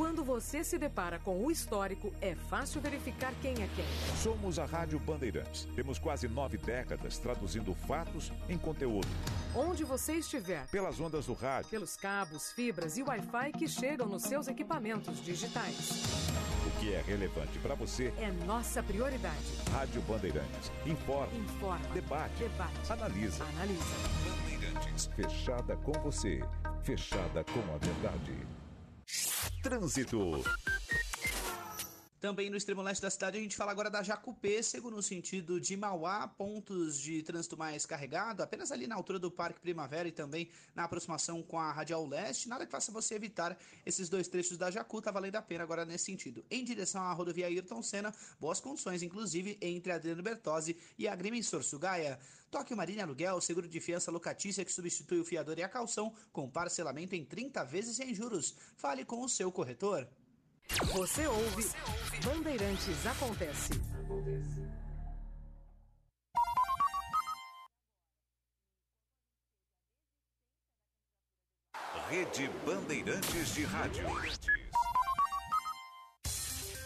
[0.00, 3.84] Quando você se depara com o histórico, é fácil verificar quem é quem.
[4.16, 5.68] Somos a Rádio Bandeirantes.
[5.76, 9.06] Temos quase nove décadas traduzindo fatos em conteúdo.
[9.54, 10.66] Onde você estiver.
[10.68, 11.68] Pelas ondas do rádio.
[11.68, 15.92] Pelos cabos, fibras e Wi-Fi que chegam nos seus equipamentos digitais.
[16.66, 19.52] O que é relevante para você é nossa prioridade.
[19.70, 20.72] Rádio Bandeirantes.
[20.86, 21.30] Informa.
[21.34, 21.86] Informa.
[21.92, 22.36] Debate.
[22.38, 22.90] Debate.
[22.90, 23.44] Analisa.
[23.44, 23.84] Analisa.
[24.24, 25.10] Bandeirantes.
[25.14, 26.40] Fechada com você.
[26.84, 28.49] Fechada com a verdade.
[29.62, 30.42] Trânsito.
[32.20, 35.74] Também no extremo leste da cidade, a gente fala agora da Jacupêssego, no sentido de
[35.74, 40.50] Mauá, pontos de trânsito mais carregado, apenas ali na altura do Parque Primavera e também
[40.74, 42.46] na aproximação com a Radial Leste.
[42.46, 45.86] Nada que faça você evitar esses dois trechos da Jacu, tá valendo a pena agora
[45.86, 46.44] nesse sentido.
[46.50, 51.16] Em direção à rodovia Ayrton Senna, boas condições, inclusive entre Adriano Bertozzi e a
[51.62, 52.18] Sugaia.
[52.50, 56.50] Toque Marinha Aluguel, seguro de fiança locatícia que substitui o fiador e a calção, com
[56.50, 58.54] parcelamento em 30 vezes sem juros.
[58.76, 60.06] Fale com o seu corretor.
[60.94, 61.64] Você ouve,
[62.24, 63.72] Bandeirantes Acontece.
[72.10, 74.04] Rede Bandeirantes de Rádio.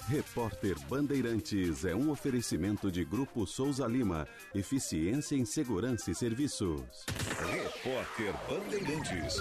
[0.06, 4.28] Repórter Bandeirantes é um oferecimento de Grupo Souza Lima.
[4.54, 7.06] Eficiência em Segurança e Serviços.
[7.50, 9.36] Repórter Bandeirantes.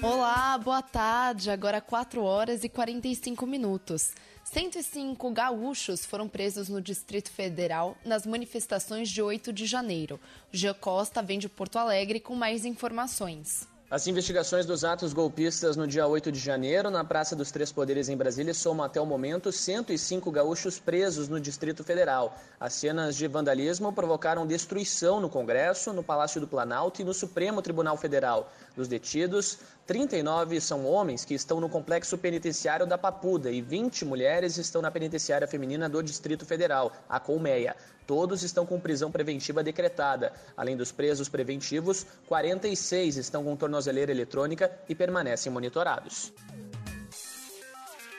[0.00, 1.50] Olá, boa tarde.
[1.50, 4.12] Agora 4 horas e 45 minutos.
[4.44, 10.20] 105 gaúchos foram presos no Distrito Federal nas manifestações de 8 de janeiro.
[10.52, 13.66] Jean Costa vem de Porto Alegre com mais informações.
[13.90, 18.10] As investigações dos atos golpistas no dia 8 de janeiro, na Praça dos Três Poderes
[18.10, 22.36] em Brasília, somam até o momento 105 gaúchos presos no Distrito Federal.
[22.60, 27.62] As cenas de vandalismo provocaram destruição no Congresso, no Palácio do Planalto e no Supremo
[27.62, 28.52] Tribunal Federal.
[28.78, 34.56] Dos detidos, 39 são homens que estão no complexo penitenciário da Papuda e 20 mulheres
[34.56, 37.74] estão na penitenciária feminina do Distrito Federal, a Colmeia.
[38.06, 40.32] Todos estão com prisão preventiva decretada.
[40.56, 46.32] Além dos presos preventivos, 46 estão com tornozeleira eletrônica e permanecem monitorados.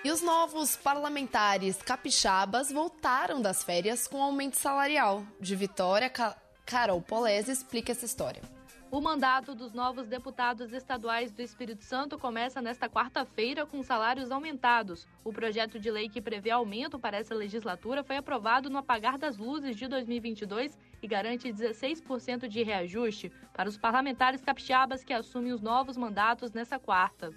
[0.03, 5.23] E os novos parlamentares capixabas voltaram das férias com aumento salarial.
[5.39, 6.11] De Vitória,
[6.65, 8.58] Carol Polese explica essa história.
[8.91, 15.07] O mandato dos novos deputados estaduais do Espírito Santo começa nesta quarta-feira com salários aumentados.
[15.23, 19.37] O projeto de lei que prevê aumento para essa legislatura foi aprovado no apagar das
[19.37, 25.61] luzes de 2022 e garante 16% de reajuste para os parlamentares capixabas que assumem os
[25.61, 27.31] novos mandatos nesta quarta.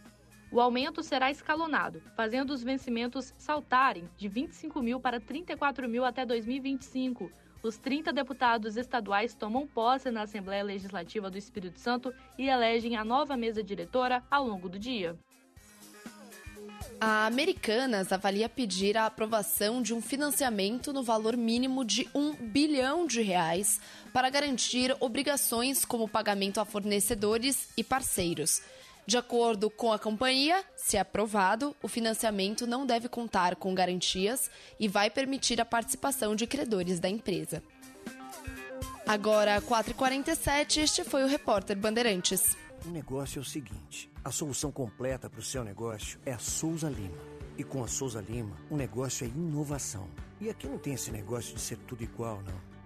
[0.50, 6.24] O aumento será escalonado, fazendo os vencimentos saltarem de 25 mil para 34 mil até
[6.24, 7.30] 2025
[7.62, 13.04] os 30 deputados estaduais tomam posse na Assembleia Legislativa do Espírito Santo e elegem a
[13.04, 15.16] nova mesa diretora ao longo do dia.
[17.00, 23.06] A Americanas avalia pedir a aprovação de um financiamento no valor mínimo de um bilhão
[23.06, 23.80] de reais
[24.12, 28.62] para garantir obrigações como pagamento a fornecedores e parceiros.
[29.04, 34.48] De acordo com a companhia, se aprovado, o financiamento não deve contar com garantias
[34.78, 37.62] e vai permitir a participação de credores da empresa.
[39.04, 42.56] Agora, 4h47, este foi o Repórter Bandeirantes.
[42.86, 46.88] O negócio é o seguinte: a solução completa para o seu negócio é a Souza
[46.88, 47.18] Lima.
[47.58, 50.08] E com a Souza Lima, o negócio é inovação.
[50.40, 52.71] E aqui não tem esse negócio de ser tudo igual, não.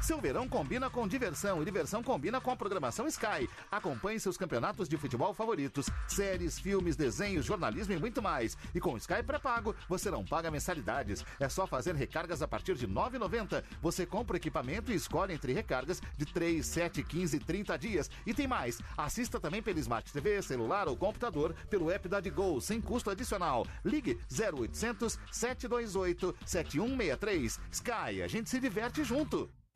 [0.00, 3.48] Seu verão combina com diversão e diversão combina com a programação Sky.
[3.70, 8.56] Acompanhe seus campeonatos de futebol favoritos, séries, filmes, desenhos, jornalismo e muito mais.
[8.74, 11.24] E com Sky pré-pago, você não paga mensalidades.
[11.38, 13.62] É só fazer recargas a partir de R$ 9,90.
[13.82, 18.10] Você compra equipamento e escolhe entre recargas de 3, 7, 15 e 30 dias.
[18.24, 18.80] E tem mais.
[18.96, 23.66] Assista também pelo Smart TV, celular ou computador pelo app da Digol, sem custo adicional.
[23.84, 27.60] Ligue 0800 728 7163.
[27.72, 29.50] Sky, a gente se diverte junto.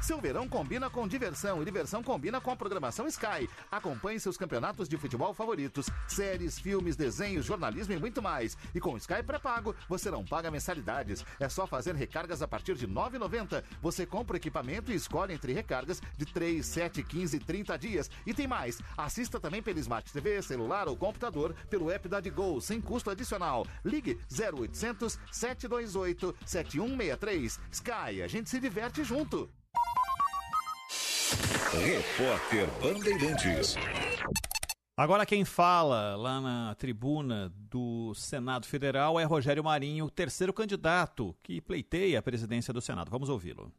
[0.00, 3.48] Seu verão combina com diversão e diversão combina com a programação Sky.
[3.70, 8.56] Acompanhe seus campeonatos de futebol favoritos, séries, filmes, desenhos, jornalismo e muito mais.
[8.74, 11.22] E com Sky pré-pago, você não paga mensalidades.
[11.38, 13.62] É só fazer recargas a partir de R$ 9,90.
[13.82, 18.10] Você compra o equipamento e escolhe entre recargas de 3, 7, 15 e 30 dias.
[18.26, 18.80] E tem mais.
[18.96, 23.66] Assista também pelo Smart TV, celular ou computador pelo app da Digol, sem custo adicional.
[23.84, 27.60] Ligue 0800 728 7163.
[27.70, 29.50] Sky, a gente se diverte junto.
[31.72, 33.76] Repórter Bandeirantes.
[34.96, 41.34] Agora quem fala lá na tribuna do Senado Federal é Rogério Marinho, o terceiro candidato
[41.42, 43.08] que pleiteia a presidência do Senado.
[43.08, 43.72] Vamos ouvi-lo.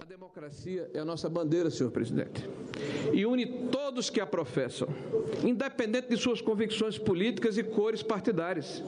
[0.00, 2.48] A democracia é a nossa bandeira, senhor presidente,
[3.12, 4.88] e une todos que a professam,
[5.44, 8.82] independente de suas convicções políticas e cores partidárias.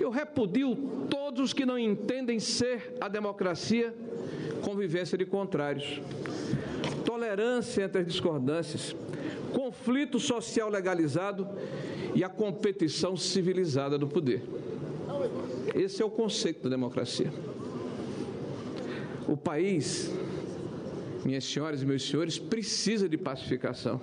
[0.00, 0.76] Eu repudio
[1.10, 3.92] todos os que não entendem ser a democracia
[4.56, 6.00] convivência de contrários
[7.06, 8.94] tolerância entre as discordâncias,
[9.54, 11.48] conflito social legalizado
[12.14, 14.42] e a competição civilizada do poder.
[15.74, 17.32] Esse é o conceito da democracia.
[19.26, 20.12] O país,
[21.24, 24.00] minhas senhoras e meus senhores, precisa de pacificação.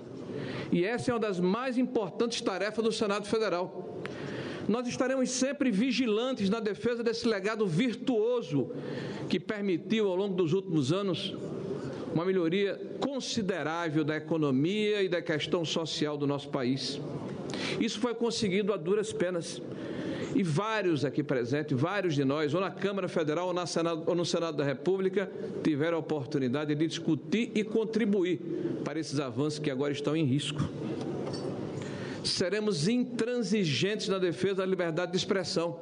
[0.72, 4.02] E essa é uma das mais importantes tarefas do Senado Federal.
[4.68, 8.72] Nós estaremos sempre vigilantes na defesa desse legado virtuoso
[9.30, 11.36] que permitiu, ao longo dos últimos anos,
[12.14, 17.02] uma melhoria considerável da economia e da questão social do nosso país.
[17.80, 19.62] Isso foi conseguido a duras penas.
[20.36, 24.16] E vários aqui presentes, vários de nós, ou na Câmara Federal ou, na Senado, ou
[24.16, 25.30] no Senado da República,
[25.64, 28.40] tiveram a oportunidade de discutir e contribuir
[28.84, 30.62] para esses avanços que agora estão em risco.
[32.24, 35.80] Seremos intransigentes na defesa da liberdade de expressão,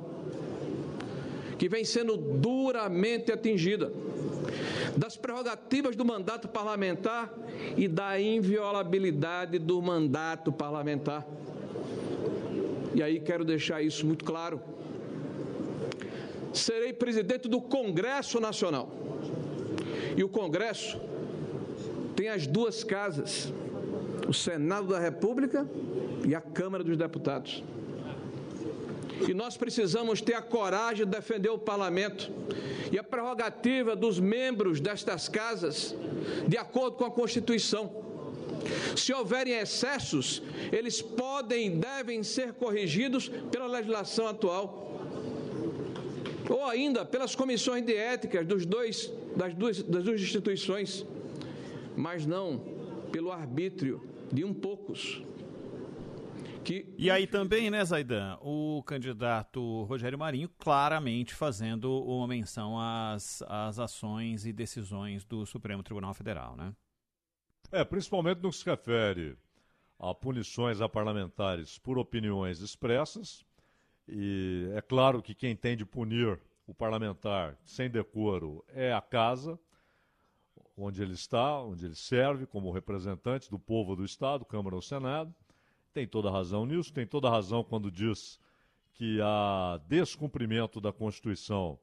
[1.57, 3.91] que vem sendo duramente atingida
[4.97, 7.34] das prerrogativas do mandato parlamentar
[7.77, 11.26] e da inviolabilidade do mandato parlamentar.
[12.93, 14.59] E aí quero deixar isso muito claro.
[16.53, 18.89] Serei presidente do Congresso Nacional.
[20.18, 20.99] E o Congresso
[22.15, 23.53] tem as duas casas,
[24.27, 25.65] o Senado da República
[26.26, 27.64] e a Câmara dos Deputados.
[29.27, 32.31] E nós precisamos ter a coragem de defender o parlamento
[32.91, 35.95] e a prerrogativa dos membros destas casas,
[36.48, 38.02] de acordo com a Constituição.
[38.95, 40.41] Se houverem excessos,
[40.72, 44.80] eles podem e devem ser corrigidos pela legislação atual.
[46.49, 51.06] Ou ainda pelas comissões de ética dos dois, das, duas, das duas instituições,
[51.95, 52.61] mas não
[53.11, 55.23] pelo arbítrio de um poucos.
[56.63, 56.85] Que...
[56.97, 63.79] E aí também, né, Zaidan, o candidato Rogério Marinho claramente fazendo uma menção às, às
[63.79, 66.73] ações e decisões do Supremo Tribunal Federal, né?
[67.71, 69.38] É, principalmente no que se refere
[69.97, 73.45] a punições a parlamentares por opiniões expressas.
[74.07, 79.59] E é claro que quem tem de punir o parlamentar sem decoro é a casa
[80.77, 85.33] onde ele está, onde ele serve como representante do povo do Estado, Câmara ou Senado.
[85.93, 88.39] Tem toda razão nisso, tem toda razão quando diz
[88.93, 91.77] que há descumprimento da Constituição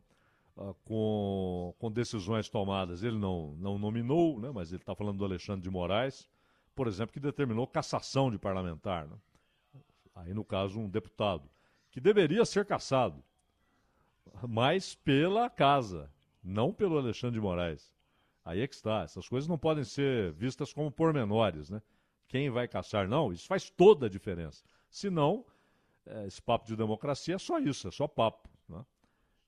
[0.57, 3.03] uh, com, com decisões tomadas.
[3.03, 6.29] Ele não, não nominou, né, mas ele está falando do Alexandre de Moraes,
[6.75, 9.07] por exemplo, que determinou cassação de parlamentar.
[9.07, 9.17] Né?
[10.15, 11.51] Aí, no caso, um deputado,
[11.91, 13.23] que deveria ser cassado,
[14.49, 16.11] mas pela casa,
[16.43, 17.93] não pelo Alexandre de Moraes.
[18.45, 19.03] Aí é que está.
[19.03, 21.83] Essas coisas não podem ser vistas como pormenores, né?
[22.29, 24.63] Quem vai caçar, não, isso faz toda a diferença.
[24.91, 25.45] Se não,
[26.07, 28.49] é, esse papo de democracia é só isso, é só papo.
[28.69, 28.85] Né?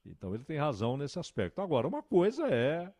[0.07, 1.61] Então ele tem razão nesse aspecto.
[1.61, 2.93] Agora, uma coisa é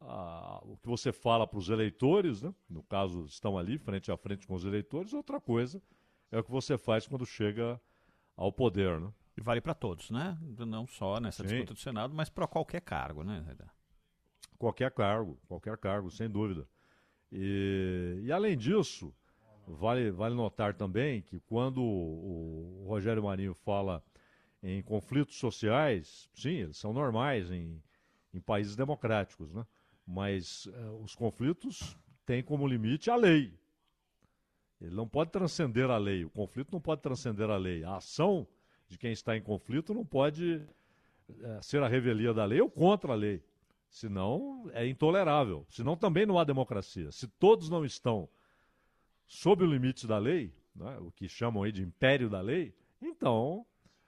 [0.00, 2.54] a, o que você fala para os eleitores, né?
[2.70, 5.82] no caso, estão ali frente a frente com os eleitores, outra coisa
[6.30, 7.80] é o que você faz quando chega
[8.36, 9.00] ao poder.
[9.00, 9.12] Né?
[9.36, 10.36] E vale para todos, né?
[10.40, 11.48] Não só nessa Sim.
[11.48, 13.44] disputa do Senado, mas para qualquer cargo, né,
[14.58, 16.68] Qualquer cargo, qualquer cargo, sem dúvida.
[17.32, 19.14] E, e além disso,
[19.66, 24.02] vale, vale notar também que quando o, o Rogério Marinho fala
[24.62, 27.80] em conflitos sociais, sim, eles são normais em,
[28.32, 29.64] em países democráticos, né?
[30.06, 33.52] Mas uh, os conflitos têm como limite a lei.
[34.80, 36.24] Ele não pode transcender a lei.
[36.24, 37.84] O conflito não pode transcender a lei.
[37.84, 38.46] A ação
[38.88, 40.62] de quem está em conflito não pode
[41.28, 43.42] uh, ser a revelia da lei ou contra a lei.
[43.88, 45.66] Senão é intolerável.
[45.70, 47.10] Senão também não há democracia.
[47.10, 48.28] Se todos não estão
[49.26, 53.66] sob o limite da lei, né, o que chamam aí de império da lei, então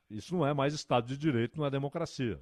[0.08, 2.40] isso não é mais Estado de Direito, não é democracia.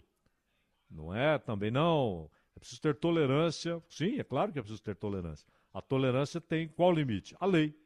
[0.91, 2.31] Não é também, não.
[2.57, 3.83] É preciso ter tolerância.
[3.89, 5.47] Sim, é claro que é preciso ter tolerância.
[5.73, 7.37] A tolerância tem qual limite?
[7.39, 7.79] A lei.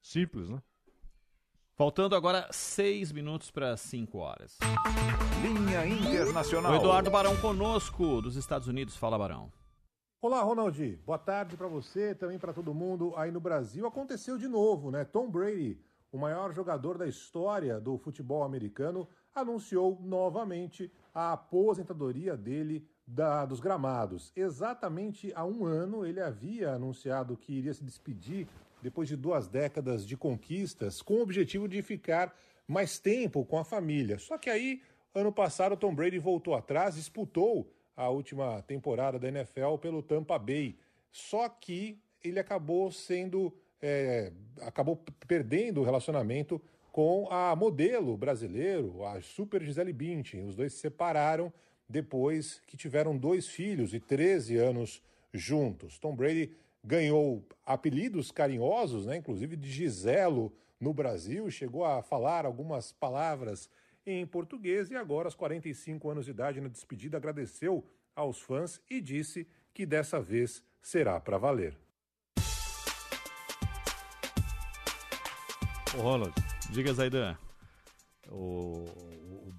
[0.00, 0.60] Simples, né?
[1.82, 4.56] Faltando agora seis minutos para cinco horas.
[5.42, 6.70] Linha Internacional.
[6.70, 8.96] O Eduardo Barão conosco, dos Estados Unidos.
[8.96, 9.50] Fala, Barão.
[10.20, 11.00] Olá, Ronaldi.
[11.04, 13.84] Boa tarde para você, também para todo mundo aí no Brasil.
[13.84, 15.04] Aconteceu de novo, né?
[15.04, 15.76] Tom Brady
[16.12, 23.60] o maior jogador da história do futebol americano, anunciou novamente a aposentadoria dele da, dos
[23.60, 24.30] gramados.
[24.36, 28.46] Exatamente há um ano ele havia anunciado que iria se despedir
[28.82, 32.36] depois de duas décadas de conquistas, com o objetivo de ficar
[32.66, 34.18] mais tempo com a família.
[34.18, 34.82] Só que aí,
[35.14, 40.76] ano passado, Tom Brady voltou atrás, disputou a última temporada da NFL pelo Tampa Bay.
[41.10, 49.20] Só que ele acabou sendo é, acabou perdendo o relacionamento com a modelo brasileiro, a
[49.20, 50.44] Super Gisele Bündchen.
[50.44, 51.52] Os dois se separaram
[51.88, 55.02] depois que tiveram dois filhos e 13 anos
[55.32, 55.98] juntos.
[55.98, 56.52] Tom Brady
[56.84, 63.70] ganhou apelidos carinhosos, né, inclusive de Giselo no Brasil, chegou a falar algumas palavras
[64.04, 67.84] em português e agora, aos 45 anos de idade, na despedida, agradeceu
[68.16, 71.78] aos fãs e disse que dessa vez será para valer.
[75.96, 76.34] Ô Ronald,
[76.70, 77.36] Diga, Zaidan.
[78.30, 78.86] o,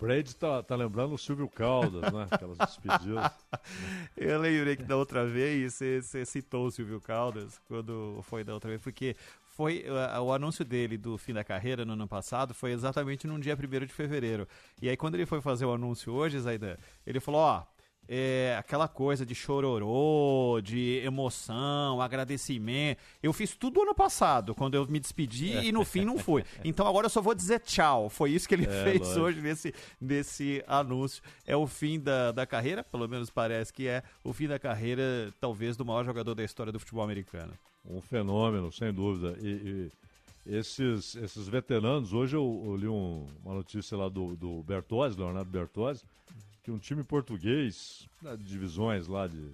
[0.03, 2.27] Brady tá, tá lembrando o Silvio Caldas, né?
[2.29, 3.31] Aquelas despedidas.
[4.17, 8.69] Eu lembrei que da outra vez você, citou o Silvio Caldas quando foi da outra
[8.69, 9.15] vez, porque
[9.55, 13.39] foi uh, o anúncio dele do fim da carreira no ano passado foi exatamente num
[13.39, 14.45] dia 1 de fevereiro.
[14.81, 16.75] E aí quando ele foi fazer o anúncio hoje, Zaidan,
[17.07, 17.63] ele falou, ó,
[18.07, 22.99] é, aquela coisa de chororô, de emoção, agradecimento.
[23.21, 26.43] Eu fiz tudo ano passado, quando eu me despedi e no fim não foi.
[26.65, 28.09] Então agora eu só vou dizer tchau.
[28.09, 29.19] Foi isso que ele É, fez lógico.
[29.21, 31.21] hoje nesse, nesse anúncio.
[31.45, 35.33] É o fim da, da carreira, pelo menos parece que é o fim da carreira,
[35.39, 37.53] talvez, do maior jogador da história do futebol americano.
[37.85, 39.37] Um fenômeno, sem dúvida.
[39.41, 39.91] E,
[40.47, 45.17] e esses, esses veteranos, hoje eu, eu li um- uma notícia lá do, do Bertozzi,
[45.17, 46.03] Leonardo Bertozzi,
[46.63, 49.51] que um time português, né, de divisões lá de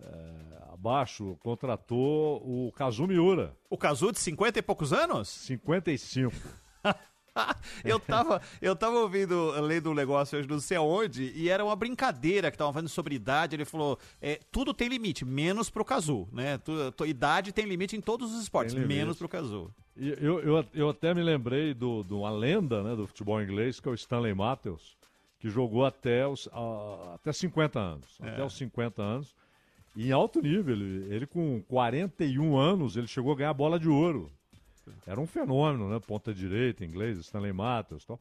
[0.00, 3.56] é, abaixo, contratou o Kazu Miura.
[3.68, 5.28] O Kazu de 50 e poucos anos?
[5.28, 6.32] 55.
[7.84, 11.74] eu tava, eu tava ouvindo, lendo um negócio hoje, não sei aonde, e era uma
[11.74, 13.56] brincadeira que estavam falando sobre idade.
[13.56, 16.58] Ele falou: é, tudo tem limite, menos pro Cazu, né?
[16.58, 19.72] Tu, idade tem limite em todos os esportes, menos pro Cazu.
[19.96, 23.80] Eu, eu, eu até me lembrei de do, de uma lenda né, do futebol inglês,
[23.80, 24.96] que é o Stanley Matthews,
[25.38, 28.18] que jogou até, os, ah, até 50 anos.
[28.22, 28.30] É.
[28.30, 29.34] Até os 50 anos.
[29.96, 30.74] E em alto nível.
[30.74, 34.30] Ele, ele com 41 anos, ele chegou a ganhar a bola de ouro.
[35.06, 36.00] Era um fenômeno, né?
[36.00, 38.20] Ponta direita, inglês, Stanley Matthews e tal.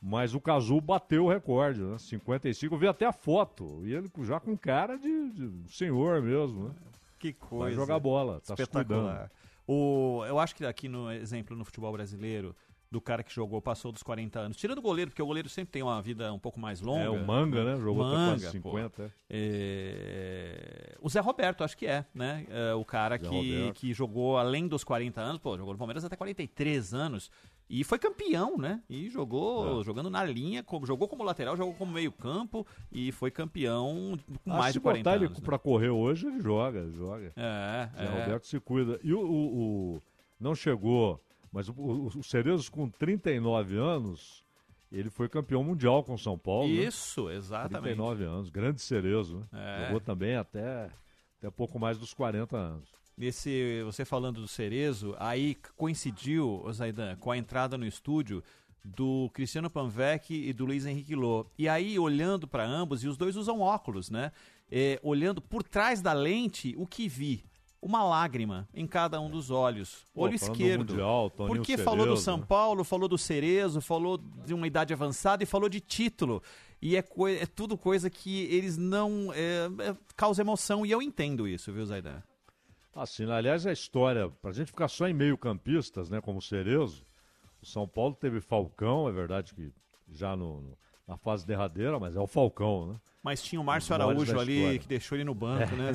[0.00, 1.96] Mas o Cazu bateu o recorde, né?
[1.96, 2.74] 55.
[2.74, 3.80] Eu vi até a foto.
[3.84, 6.74] E ele já com cara de, de senhor mesmo, né?
[7.18, 7.76] Que Vai coisa.
[7.76, 8.54] jogar bola, tá.
[8.54, 9.30] Espetacular.
[9.66, 12.54] O, eu acho que aqui no exemplo no futebol brasileiro,
[12.92, 14.56] do cara que jogou, passou dos 40 anos.
[14.56, 17.04] Tirando o goleiro, porque o goleiro sempre tem uma vida um pouco mais longa.
[17.04, 17.80] É, o Manga, né?
[17.80, 18.70] Jogou até Manga, quase pô.
[18.70, 19.10] 50, é.
[19.94, 22.46] É, O Zé Roberto, acho que é, né?
[22.48, 23.74] É, o cara Zé que, Roberto.
[23.80, 27.30] que jogou além dos 40 anos, pô, jogou no Palmeiras até 43 anos.
[27.70, 28.82] E foi campeão, né?
[28.90, 29.84] E jogou É.
[29.84, 34.58] jogando na linha, como, jogou como lateral, jogou como meio-campo e foi campeão com Ah,
[34.58, 35.38] mais se de 40 botar ele anos.
[35.38, 35.44] né?
[35.44, 37.32] pra correr hoje, ele joga, ele joga.
[37.34, 38.20] É, Zé é.
[38.20, 39.00] Roberto se cuida.
[39.02, 40.02] E o, o- o-
[40.38, 41.18] não chegou,
[41.52, 44.42] mas o, o, o Cerezo com 39 anos,
[44.90, 46.68] ele foi campeão mundial com São Paulo.
[46.68, 46.84] né?
[46.84, 47.94] Isso, exatamente.
[47.94, 49.46] 39 anos, grande Cerezo, né?
[49.52, 49.84] É.
[49.86, 50.90] Jogou também até,
[51.38, 52.88] até pouco mais dos 40 anos.
[53.16, 58.42] Nesse, você falando do Cerezo, aí coincidiu, Zaidan, com a entrada no estúdio
[58.84, 61.46] do Cristiano Panvec e do Luiz Henrique Lô.
[61.56, 64.32] E aí, olhando para ambos, e os dois usam óculos, né?
[64.70, 67.44] É, olhando por trás da lente, o que vi?
[67.82, 70.06] Uma lágrima em cada um dos olhos.
[70.14, 70.90] Pô, Olho falando do esquerdo.
[70.92, 72.44] Mundial, Porque falou do Cerezo, São né?
[72.48, 76.40] Paulo, falou do Cerezo, falou de uma idade avançada e falou de título.
[76.80, 77.04] E é,
[77.40, 79.32] é tudo coisa que eles não.
[79.34, 80.86] É, é, causa emoção.
[80.86, 82.22] E eu entendo isso, viu, Zaidan?
[82.94, 87.04] Assim, aliás, a história, pra gente ficar só em meio campistas, né, como o Cerezo,
[87.60, 89.72] o São Paulo teve Falcão, é verdade que
[90.10, 90.78] já no, no-
[91.08, 93.00] na fase derradeira, mas é o Falcão, né?
[93.22, 95.76] Mas tinha o Márcio Araújo ali que deixou ele no banco, É.
[95.76, 95.92] né?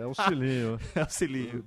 [0.00, 0.78] É o Cilinho.
[0.94, 1.64] É o Cilinho.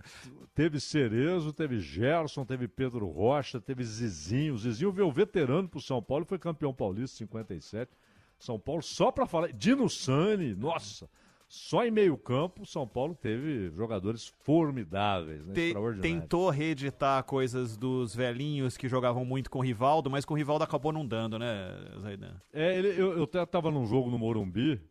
[0.55, 4.53] Teve Cerezo, teve Gerson, teve Pedro Rocha, teve Zizinho.
[4.53, 7.91] O Zizinho veio veterano pro São Paulo, foi campeão paulista em 57.
[8.39, 9.51] São Paulo, só pra falar.
[9.53, 11.09] Dino Sani, nossa.
[11.47, 15.53] Só em meio campo, São Paulo teve jogadores formidáveis, né?
[15.53, 16.21] Te- Extraordinários.
[16.21, 20.63] tentou reeditar coisas dos velhinhos que jogavam muito com o Rivaldo, mas com o Rivaldo
[20.63, 21.67] acabou não dando, né,
[22.01, 22.33] Zaidan?
[22.51, 24.81] É, ele, eu, eu até tava num jogo no Morumbi,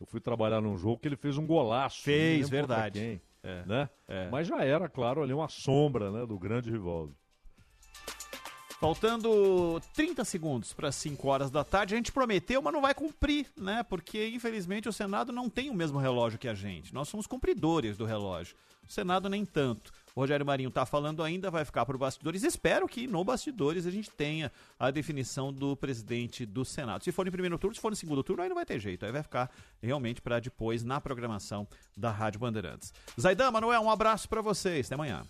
[0.00, 2.02] eu fui trabalhar num jogo que ele fez um golaço.
[2.02, 2.98] Fez, verdade.
[3.00, 3.88] Quem, É, né?
[4.08, 4.28] é.
[4.30, 7.14] Mas já era, claro, ali uma sombra né, do grande Rivaldo.
[8.80, 13.46] Faltando 30 segundos para 5 horas da tarde, a gente prometeu, mas não vai cumprir,
[13.54, 13.82] né?
[13.82, 16.94] Porque, infelizmente, o Senado não tem o mesmo relógio que a gente.
[16.94, 18.56] Nós somos cumpridores do relógio.
[18.88, 19.92] O Senado nem tanto.
[20.14, 22.42] O Rogério Marinho está falando ainda, vai ficar por bastidores.
[22.42, 27.04] Espero que no bastidores a gente tenha a definição do presidente do Senado.
[27.04, 29.04] Se for em primeiro turno, se for em segundo turno, aí não vai ter jeito.
[29.04, 29.50] Aí vai ficar
[29.82, 32.94] realmente para depois na programação da Rádio Bandeirantes.
[33.20, 34.86] Zaidan, Manuel, um abraço para vocês.
[34.86, 35.22] Até amanhã.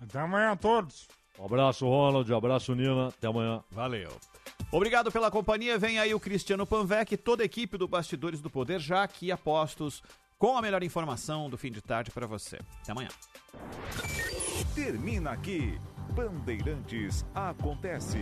[0.00, 1.08] Até amanhã a todos.
[1.42, 2.32] Um abraço, Ronald.
[2.32, 3.08] Um abraço, Nina.
[3.08, 3.64] Até amanhã.
[3.68, 4.12] Valeu.
[4.70, 5.76] Obrigado pela companhia.
[5.76, 9.36] Vem aí o Cristiano Panvec, toda a equipe do Bastidores do Poder, já aqui a
[9.36, 10.04] postos
[10.38, 12.60] com a melhor informação do fim de tarde para você.
[12.80, 13.08] Até amanhã.
[14.72, 15.76] Termina aqui.
[16.14, 18.18] Bandeirantes acontece.